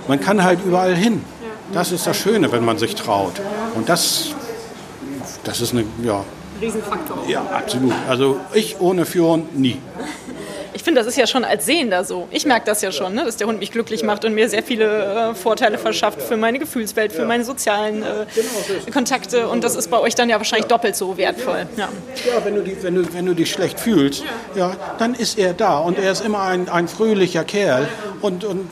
man 0.06 0.20
kann 0.20 0.44
halt 0.44 0.58
überall 0.66 0.94
hin. 0.94 1.24
Das 1.72 1.92
ist 1.92 2.06
das 2.06 2.16
Schöne, 2.16 2.50
wenn 2.52 2.64
man 2.64 2.78
sich 2.78 2.94
traut. 2.94 3.34
Und 3.74 3.88
das, 3.88 4.30
das 5.44 5.60
ist 5.60 5.72
eine, 5.72 5.84
ja. 6.02 6.24
Riesenfaktor. 6.60 7.18
Ja, 7.28 7.42
absolut. 7.52 7.92
Also 8.08 8.40
ich 8.54 8.80
ohne 8.80 9.04
Führung 9.04 9.48
nie 9.52 9.78
ich 10.76 10.82
finde, 10.82 11.00
das 11.00 11.06
ist 11.08 11.16
ja 11.16 11.26
schon 11.26 11.42
als 11.42 11.64
Sehender 11.64 12.04
so. 12.04 12.28
Ich 12.30 12.44
merke 12.44 12.66
das 12.66 12.82
ja 12.82 12.92
schon, 12.92 13.14
ne, 13.14 13.24
dass 13.24 13.38
der 13.38 13.46
Hund 13.46 13.60
mich 13.60 13.72
glücklich 13.72 14.02
macht 14.02 14.26
und 14.26 14.34
mir 14.34 14.46
sehr 14.50 14.62
viele 14.62 15.30
äh, 15.30 15.34
Vorteile 15.34 15.78
verschafft 15.78 16.20
für 16.20 16.36
meine 16.36 16.58
Gefühlswelt, 16.58 17.12
für 17.12 17.24
meine 17.24 17.44
sozialen 17.44 18.02
äh, 18.02 18.90
Kontakte. 18.92 19.48
Und 19.48 19.64
das 19.64 19.74
ist 19.74 19.90
bei 19.90 19.98
euch 19.98 20.14
dann 20.14 20.28
ja 20.28 20.36
wahrscheinlich 20.36 20.68
doppelt 20.68 20.94
so 20.94 21.16
wertvoll. 21.16 21.66
Ja, 21.78 21.88
ja 22.26 22.44
wenn, 22.44 22.56
du 22.56 22.62
die, 22.62 22.76
wenn, 22.82 22.94
du, 22.94 23.14
wenn 23.14 23.24
du 23.24 23.34
dich 23.34 23.50
schlecht 23.50 23.80
fühlst, 23.80 24.22
ja, 24.54 24.76
dann 24.98 25.14
ist 25.14 25.38
er 25.38 25.54
da. 25.54 25.78
Und 25.78 25.98
er 25.98 26.12
ist 26.12 26.22
immer 26.22 26.42
ein, 26.42 26.68
ein 26.68 26.88
fröhlicher 26.88 27.44
Kerl 27.44 27.88
und, 28.20 28.44
und 28.44 28.68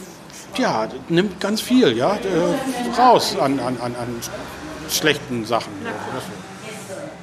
ja, 0.59 0.89
nimmt 1.09 1.41
ganz 1.41 1.61
viel 1.61 1.97
ja, 1.97 2.15
äh, 2.15 3.01
raus 3.01 3.37
an, 3.39 3.61
an, 3.61 3.77
an, 3.81 3.95
an 3.97 4.21
schlechten 4.89 5.45
Sachen. 5.45 5.73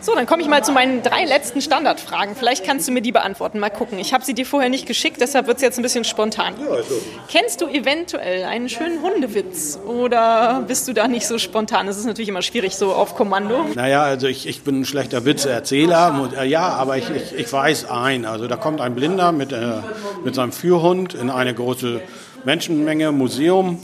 So, 0.03 0.15
dann 0.15 0.25
komme 0.25 0.41
ich 0.41 0.47
mal 0.47 0.63
zu 0.63 0.71
meinen 0.71 1.03
drei 1.03 1.25
letzten 1.25 1.61
Standardfragen. 1.61 2.35
Vielleicht 2.35 2.65
kannst 2.65 2.87
du 2.87 2.91
mir 2.91 3.01
die 3.01 3.11
beantworten. 3.11 3.59
Mal 3.59 3.69
gucken. 3.69 3.99
Ich 3.99 4.15
habe 4.15 4.25
sie 4.25 4.33
dir 4.33 4.47
vorher 4.47 4.67
nicht 4.67 4.87
geschickt, 4.87 5.17
deshalb 5.21 5.45
wird 5.45 5.57
es 5.57 5.63
jetzt 5.63 5.77
ein 5.77 5.83
bisschen 5.83 6.05
spontan. 6.05 6.55
Ja, 6.59 6.71
also. 6.71 6.95
Kennst 7.29 7.61
du 7.61 7.67
eventuell 7.67 8.45
einen 8.45 8.67
schönen 8.67 9.03
Hundewitz 9.03 9.77
oder 9.85 10.63
bist 10.67 10.87
du 10.87 10.93
da 10.93 11.07
nicht 11.07 11.27
so 11.27 11.37
spontan? 11.37 11.85
Das 11.85 11.97
ist 11.97 12.05
natürlich 12.05 12.29
immer 12.29 12.41
schwierig, 12.41 12.75
so 12.75 12.93
auf 12.93 13.15
Kommando. 13.15 13.63
Naja, 13.75 14.01
also 14.01 14.25
ich, 14.25 14.47
ich 14.47 14.63
bin 14.63 14.81
ein 14.81 14.85
schlechter 14.85 15.23
Witzeerzähler. 15.23 16.31
Äh, 16.35 16.47
ja, 16.47 16.69
aber 16.69 16.97
ich, 16.97 17.07
ich, 17.11 17.33
ich 17.33 17.53
weiß 17.53 17.87
ein. 17.91 18.25
Also 18.25 18.47
da 18.47 18.55
kommt 18.55 18.81
ein 18.81 18.95
Blinder 18.95 19.31
mit, 19.31 19.51
äh, 19.51 19.81
mit 20.23 20.33
seinem 20.33 20.51
Führhund 20.51 21.13
in 21.13 21.29
eine 21.29 21.53
große 21.53 22.01
Menschenmenge, 22.43 23.11
Museum 23.11 23.79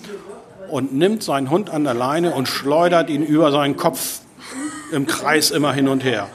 und 0.70 0.94
nimmt 0.94 1.24
seinen 1.24 1.50
Hund 1.50 1.70
an 1.70 1.84
der 1.84 1.94
Leine 1.94 2.34
und 2.34 2.48
schleudert 2.48 3.10
ihn 3.10 3.24
über 3.24 3.52
seinen 3.52 3.78
Kopf 3.78 4.20
im 4.92 5.06
Kreis 5.08 5.52
immer 5.52 5.74
hin 5.74 5.88
und 5.88 6.04
her. 6.04 6.28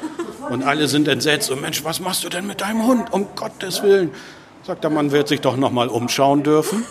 Und 0.50 0.62
alle 0.62 0.88
sind 0.88 1.08
entsetzt. 1.08 1.50
Und 1.50 1.60
Mensch, 1.60 1.84
was 1.84 2.00
machst 2.00 2.24
du 2.24 2.28
denn 2.28 2.46
mit 2.46 2.60
deinem 2.60 2.86
Hund? 2.86 3.12
Um 3.12 3.28
Gottes 3.34 3.82
Willen. 3.82 4.10
Sagt 4.64 4.84
der 4.84 4.90
Mann, 4.90 5.10
wird 5.10 5.28
sich 5.28 5.40
doch 5.40 5.56
noch 5.56 5.72
mal 5.72 5.88
umschauen 5.88 6.42
dürfen. 6.42 6.84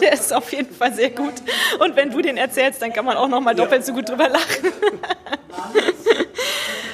Der 0.00 0.12
ist 0.12 0.32
auf 0.32 0.52
jeden 0.52 0.74
Fall 0.74 0.94
sehr 0.94 1.10
gut. 1.10 1.34
Und 1.78 1.96
wenn 1.96 2.10
du 2.10 2.20
den 2.20 2.36
erzählst, 2.36 2.80
dann 2.82 2.92
kann 2.92 3.04
man 3.04 3.16
auch 3.16 3.28
noch 3.28 3.40
mal 3.40 3.54
doppelt 3.54 3.84
so 3.84 3.92
gut 3.92 4.08
drüber 4.08 4.28
lachen. 4.28 4.72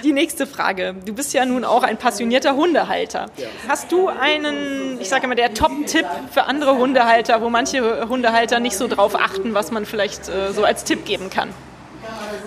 Die 0.07 0.13
nächste 0.13 0.47
Frage. 0.47 0.95
Du 1.05 1.13
bist 1.13 1.35
ja 1.35 1.45
nun 1.45 1.65
auch 1.65 1.83
ein 1.83 1.97
passionierter 1.97 2.55
Hundehalter. 2.55 3.27
Hast 3.67 3.91
du 3.91 4.07
einen, 4.07 5.01
ich 5.01 5.09
sage 5.09 5.27
mal, 5.27 5.35
der 5.35 5.53
Top-Tipp 5.53 6.07
für 6.31 6.45
andere 6.45 6.79
Hundehalter, 6.79 7.43
wo 7.43 7.51
manche 7.51 8.09
Hundehalter 8.09 8.61
nicht 8.61 8.77
so 8.77 8.87
drauf 8.87 9.17
achten, 9.17 9.53
was 9.53 9.73
man 9.73 9.85
vielleicht 9.85 10.29
äh, 10.29 10.53
so 10.53 10.63
als 10.63 10.85
Tipp 10.85 11.05
geben 11.07 11.29
kann? 11.29 11.49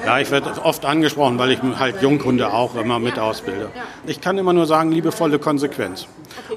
Ja, 0.05 0.20
ich 0.20 0.32
werde 0.32 0.53
oft 0.64 0.86
angesprochen, 0.86 1.38
weil 1.38 1.51
ich 1.51 1.60
halt 1.78 2.01
Junghunde 2.01 2.53
auch 2.53 2.76
immer 2.76 2.97
mit 2.97 3.20
ausbilde. 3.20 3.70
Ich 4.05 4.22
kann 4.22 4.38
immer 4.38 4.53
nur 4.53 4.66
sagen, 4.66 4.93
liebevolle 4.93 5.38
Konsequenz. 5.38 6.07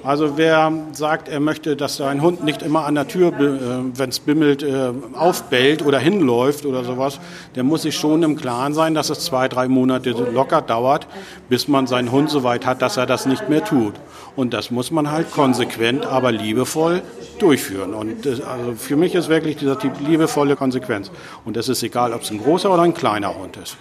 Also 0.03 0.37
wer 0.37 0.73
sagt, 0.93 1.29
er 1.29 1.41
möchte, 1.41 1.77
dass 1.77 1.97
sein 1.97 2.23
Hund 2.23 2.45
nicht 2.45 2.63
immer 2.63 2.85
an 2.87 2.95
der 2.95 3.09
Tür, 3.09 3.29
äh, 3.29 3.99
wenn 3.99 4.11
es 4.11 4.21
bimmelt, 4.21 4.63
äh, 4.63 4.91
aufbellt 5.15 5.85
oder 5.85 5.99
hinläuft 5.99 6.67
oder 6.67 6.85
sowas, 6.85 7.21
der 7.55 7.65
muss 7.65 7.83
sich 7.83 7.97
schon 7.97 8.23
im 8.23 8.37
Klaren 8.37 8.75
sein, 8.75 8.95
dass 8.95 9.11
es 9.11 9.21
zwei, 9.21 9.49
drei 9.49 9.69
Monate 9.69 10.11
locker 10.11 10.63
dauert, 10.63 11.07
bis 11.49 11.69
man 11.69 11.87
seinen 11.87 12.13
Hund 12.13 12.31
so 12.31 12.43
weit 12.43 12.67
hat, 12.67 12.83
dass 12.83 12.97
er 12.97 13.07
das 13.07 13.27
nicht 13.27 13.49
mehr 13.49 13.65
tut. 13.65 13.95
Und 14.35 14.55
das 14.55 14.71
muss 14.71 14.91
man 14.91 15.11
halt 15.11 15.31
konsequent, 15.31 16.07
aber 16.07 16.33
liebevoll 16.33 17.03
durchführen. 17.39 17.93
Und 17.93 18.25
das, 18.25 18.41
also 18.41 18.73
für 18.77 18.97
mich 18.97 19.15
ist 19.15 19.29
wirklich 19.29 19.57
dieser 19.57 19.79
Typ 19.79 19.93
liebevolle 20.01 20.57
Konsequenz. 20.57 21.11
Und 21.45 21.57
es 21.57 21.69
ist 21.69 21.83
egal, 21.83 22.13
ob 22.13 22.23
es 22.23 22.31
ein 22.31 22.43
großer 22.43 22.73
oder 22.73 22.83
ein 22.83 22.95
kleiner 22.95 23.37
Hund 23.37 23.57
ist. 23.57 23.77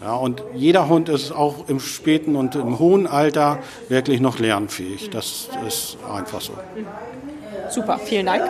Ja, 0.00 0.14
und 0.14 0.42
jeder 0.54 0.88
Hund 0.88 1.08
ist 1.08 1.32
auch 1.32 1.68
im 1.68 1.80
späten 1.80 2.36
und 2.36 2.54
im 2.54 2.78
hohen 2.78 3.06
Alter 3.06 3.58
wirklich 3.88 4.20
noch 4.20 4.38
lernfähig. 4.38 5.10
Das 5.10 5.45
ist 5.66 5.96
einfach 6.12 6.40
so. 6.40 6.52
Super, 7.70 7.98
vielen 7.98 8.26
Dank. 8.26 8.44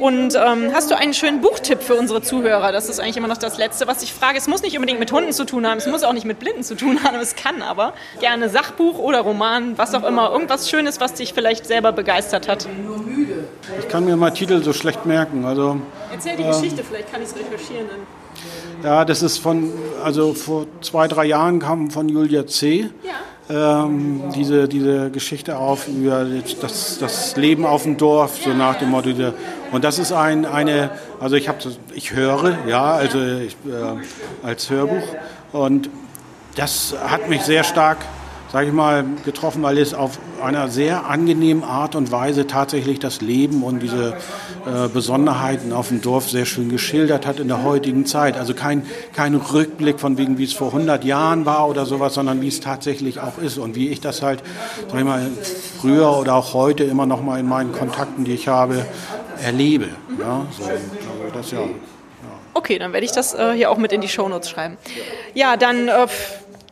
Und 0.00 0.34
ähm, 0.34 0.70
hast 0.72 0.90
du 0.90 0.96
einen 0.96 1.14
schönen 1.14 1.40
Buchtipp 1.40 1.82
für 1.82 1.94
unsere 1.94 2.22
Zuhörer? 2.22 2.72
Das 2.72 2.88
ist 2.88 2.98
eigentlich 2.98 3.16
immer 3.16 3.28
noch 3.28 3.36
das 3.36 3.58
Letzte, 3.58 3.86
was 3.86 4.02
ich 4.02 4.12
frage. 4.12 4.38
Es 4.38 4.48
muss 4.48 4.62
nicht 4.62 4.76
unbedingt 4.76 5.00
mit 5.00 5.12
Hunden 5.12 5.32
zu 5.32 5.44
tun 5.44 5.66
haben, 5.66 5.78
es 5.78 5.86
muss 5.86 6.02
auch 6.02 6.12
nicht 6.12 6.24
mit 6.24 6.38
Blinden 6.38 6.62
zu 6.62 6.74
tun 6.74 6.98
haben, 7.04 7.18
es 7.18 7.36
kann 7.36 7.62
aber. 7.62 7.94
Gerne 8.20 8.48
Sachbuch 8.48 8.98
oder 8.98 9.20
Roman, 9.20 9.76
was 9.76 9.94
auch 9.94 10.04
immer. 10.04 10.30
Irgendwas 10.30 10.70
Schönes, 10.70 11.00
was 11.00 11.14
dich 11.14 11.34
vielleicht 11.34 11.66
selber 11.66 11.92
begeistert 11.92 12.48
hat. 12.48 12.66
Ich 13.78 13.88
kann 13.88 14.04
mir 14.04 14.16
mal 14.16 14.30
Titel 14.30 14.62
so 14.62 14.72
schlecht 14.72 15.04
merken. 15.06 15.44
Also, 15.44 15.78
Erzähl 16.12 16.36
die 16.36 16.42
äh, 16.42 16.48
Geschichte, 16.48 16.82
vielleicht 16.84 17.12
kann 17.12 17.22
ich 17.22 17.28
es 17.28 17.34
recherchieren. 17.34 17.88
Dann. 17.88 18.23
Ja, 18.84 19.04
das 19.04 19.22
ist 19.22 19.38
von, 19.38 19.72
also 20.04 20.34
vor 20.34 20.66
zwei, 20.82 21.08
drei 21.08 21.24
Jahren 21.24 21.58
kam 21.58 21.90
von 21.90 22.08
Julia 22.08 22.46
C. 22.46 22.90
Ja 23.02 23.12
ähm, 23.50 24.22
diese, 24.34 24.68
diese 24.68 25.10
Geschichte 25.10 25.58
auf 25.58 25.88
über 25.88 26.26
das, 26.60 26.98
das 26.98 27.36
Leben 27.36 27.66
auf 27.66 27.82
dem 27.82 27.96
Dorf, 27.96 28.38
so 28.42 28.54
nach 28.54 28.76
dem 28.76 28.90
Motto. 28.90 29.10
Und 29.72 29.84
das 29.84 29.98
ist 29.98 30.12
ein, 30.12 30.46
eine, 30.46 30.90
also 31.20 31.36
ich 31.36 31.48
habe, 31.48 31.58
ich 31.94 32.12
höre, 32.12 32.56
ja, 32.66 32.94
also 32.94 33.18
ich, 33.18 33.56
äh, 33.66 34.46
als 34.46 34.70
Hörbuch 34.70 35.02
und 35.52 35.90
das 36.56 36.94
hat 37.06 37.28
mich 37.28 37.42
sehr 37.42 37.64
stark 37.64 37.98
sage 38.54 38.68
ich 38.68 38.72
mal, 38.72 39.04
getroffen, 39.24 39.64
weil 39.64 39.78
es 39.78 39.94
auf 39.94 40.20
einer 40.40 40.68
sehr 40.68 41.06
angenehmen 41.06 41.64
Art 41.64 41.96
und 41.96 42.12
Weise 42.12 42.46
tatsächlich 42.46 43.00
das 43.00 43.20
Leben 43.20 43.64
und 43.64 43.80
diese 43.80 44.16
äh, 44.64 44.86
Besonderheiten 44.86 45.72
auf 45.72 45.88
dem 45.88 46.00
Dorf 46.00 46.30
sehr 46.30 46.46
schön 46.46 46.68
geschildert 46.68 47.26
hat 47.26 47.40
in 47.40 47.48
der 47.48 47.64
heutigen 47.64 48.06
Zeit. 48.06 48.36
Also 48.36 48.54
kein, 48.54 48.86
kein 49.12 49.34
Rückblick 49.34 49.98
von 49.98 50.18
wegen, 50.18 50.38
wie 50.38 50.44
es 50.44 50.52
vor 50.52 50.68
100 50.68 51.02
Jahren 51.02 51.46
war 51.46 51.68
oder 51.68 51.84
sowas, 51.84 52.14
sondern 52.14 52.42
wie 52.42 52.46
es 52.46 52.60
tatsächlich 52.60 53.18
auch 53.18 53.38
ist 53.38 53.58
und 53.58 53.74
wie 53.74 53.88
ich 53.88 54.00
das 54.00 54.22
halt, 54.22 54.40
sag 54.88 55.00
ich 55.00 55.04
mal, 55.04 55.28
früher 55.80 56.16
oder 56.16 56.36
auch 56.36 56.54
heute 56.54 56.84
immer 56.84 57.06
noch 57.06 57.22
mal 57.24 57.40
in 57.40 57.48
meinen 57.48 57.72
Kontakten, 57.72 58.24
die 58.24 58.34
ich 58.34 58.46
habe, 58.46 58.86
erlebe. 59.42 59.88
Ja, 60.20 60.46
so, 60.56 60.62
also 60.62 60.78
das 61.34 61.50
ja. 61.50 61.58
Okay, 62.56 62.78
dann 62.78 62.92
werde 62.92 63.04
ich 63.04 63.10
das 63.10 63.34
äh, 63.34 63.54
hier 63.54 63.68
auch 63.68 63.78
mit 63.78 63.92
in 63.92 64.00
die 64.00 64.08
Shownotes 64.08 64.48
schreiben. 64.48 64.78
Ja, 65.34 65.56
dann 65.56 65.88
äh, 65.88 66.06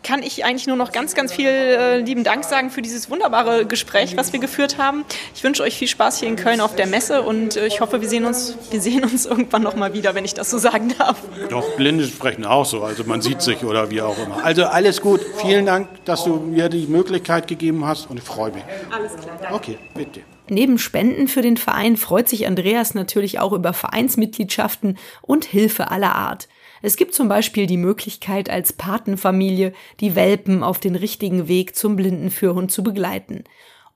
kann 0.02 0.22
ich 0.22 0.44
eigentlich 0.44 0.66
nur 0.66 0.76
noch 0.76 0.92
ganz, 0.92 1.14
ganz 1.14 1.32
viel 1.32 1.48
äh, 1.48 1.98
lieben 1.98 2.24
Dank 2.24 2.44
sagen 2.44 2.70
für 2.70 2.82
dieses 2.82 3.10
wunderbare 3.10 3.66
Gespräch, 3.66 4.16
was 4.16 4.32
wir 4.32 4.40
geführt 4.40 4.78
haben. 4.78 5.04
Ich 5.34 5.44
wünsche 5.44 5.62
euch 5.62 5.76
viel 5.76 5.88
Spaß 5.88 6.20
hier 6.20 6.28
in 6.28 6.36
Köln 6.36 6.60
auf 6.60 6.74
der 6.74 6.86
Messe 6.86 7.22
und 7.22 7.56
äh, 7.56 7.66
ich 7.66 7.80
hoffe, 7.80 8.00
wir 8.00 8.08
sehen 8.08 8.24
uns, 8.24 8.56
wir 8.70 8.80
sehen 8.80 9.04
uns 9.04 9.26
irgendwann 9.32 9.62
noch 9.62 9.76
mal 9.76 9.94
wieder, 9.94 10.14
wenn 10.14 10.24
ich 10.24 10.34
das 10.34 10.50
so 10.50 10.58
sagen 10.58 10.94
darf. 10.98 11.18
Doch, 11.48 11.76
Blinde 11.76 12.06
sprechen 12.06 12.44
auch 12.44 12.66
so, 12.66 12.82
also 12.82 13.04
man 13.04 13.22
sieht 13.22 13.42
sich 13.42 13.64
oder 13.64 13.90
wie 13.90 14.02
auch 14.02 14.16
immer. 14.24 14.44
Also 14.44 14.64
alles 14.64 15.00
gut. 15.00 15.20
Vielen 15.40 15.66
Dank, 15.66 15.88
dass 16.04 16.24
du 16.24 16.36
mir 16.36 16.68
die 16.68 16.86
Möglichkeit 16.86 17.46
gegeben 17.46 17.86
hast 17.86 18.10
und 18.10 18.18
ich 18.18 18.24
freue 18.24 18.52
mich. 18.52 18.62
Alles 18.90 19.12
klar. 19.16 19.38
Danke. 19.40 19.54
Okay, 19.54 19.78
bitte. 19.94 20.20
Neben 20.48 20.78
Spenden 20.78 21.28
für 21.28 21.40
den 21.40 21.56
Verein 21.56 21.96
freut 21.96 22.28
sich 22.28 22.46
Andreas 22.46 22.94
natürlich 22.94 23.38
auch 23.38 23.52
über 23.52 23.72
Vereinsmitgliedschaften 23.72 24.98
und 25.22 25.44
Hilfe 25.44 25.90
aller 25.90 26.14
Art. 26.14 26.48
Es 26.82 26.96
gibt 26.96 27.14
zum 27.14 27.28
Beispiel 27.28 27.66
die 27.66 27.76
Möglichkeit, 27.76 28.50
als 28.50 28.72
Patenfamilie 28.72 29.72
die 30.00 30.16
Welpen 30.16 30.64
auf 30.64 30.80
den 30.80 30.96
richtigen 30.96 31.46
Weg 31.46 31.76
zum 31.76 31.94
Blindenführhund 31.94 32.72
zu 32.72 32.82
begleiten. 32.82 33.44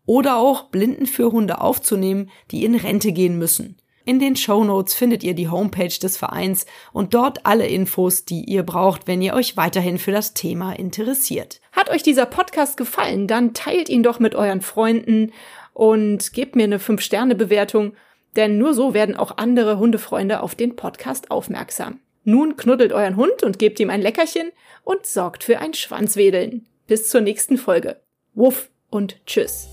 Oder 0.06 0.36
auch 0.36 0.70
Blindenführhunde 0.70 1.60
aufzunehmen, 1.60 2.30
die 2.52 2.64
in 2.64 2.76
Rente 2.76 3.10
gehen 3.10 3.38
müssen. 3.38 3.76
In 4.04 4.20
den 4.20 4.36
Show 4.36 4.62
Notes 4.62 4.94
findet 4.94 5.24
ihr 5.24 5.34
die 5.34 5.48
Homepage 5.48 5.88
des 5.88 6.16
Vereins 6.16 6.64
und 6.92 7.12
dort 7.12 7.44
alle 7.44 7.66
Infos, 7.66 8.24
die 8.24 8.44
ihr 8.44 8.62
braucht, 8.62 9.08
wenn 9.08 9.20
ihr 9.20 9.34
euch 9.34 9.56
weiterhin 9.56 9.98
für 9.98 10.12
das 10.12 10.32
Thema 10.32 10.74
interessiert. 10.74 11.60
Hat 11.72 11.90
euch 11.90 12.04
dieser 12.04 12.26
Podcast 12.26 12.76
gefallen, 12.76 13.26
dann 13.26 13.52
teilt 13.52 13.88
ihn 13.88 14.04
doch 14.04 14.20
mit 14.20 14.36
euren 14.36 14.60
Freunden 14.60 15.32
und 15.74 16.32
gebt 16.32 16.54
mir 16.54 16.64
eine 16.64 16.78
5-Sterne-Bewertung, 16.78 17.94
denn 18.36 18.58
nur 18.58 18.74
so 18.74 18.94
werden 18.94 19.16
auch 19.16 19.38
andere 19.38 19.80
Hundefreunde 19.80 20.40
auf 20.40 20.54
den 20.54 20.76
Podcast 20.76 21.32
aufmerksam. 21.32 21.98
Nun 22.28 22.56
knuddelt 22.56 22.92
euren 22.92 23.14
Hund 23.14 23.44
und 23.44 23.60
gebt 23.60 23.78
ihm 23.78 23.88
ein 23.88 24.02
Leckerchen 24.02 24.50
und 24.82 25.06
sorgt 25.06 25.44
für 25.44 25.60
ein 25.60 25.74
Schwanzwedeln. 25.74 26.66
Bis 26.88 27.08
zur 27.08 27.20
nächsten 27.20 27.56
Folge. 27.56 28.00
Wuff 28.34 28.68
und 28.90 29.24
tschüss. 29.26 29.68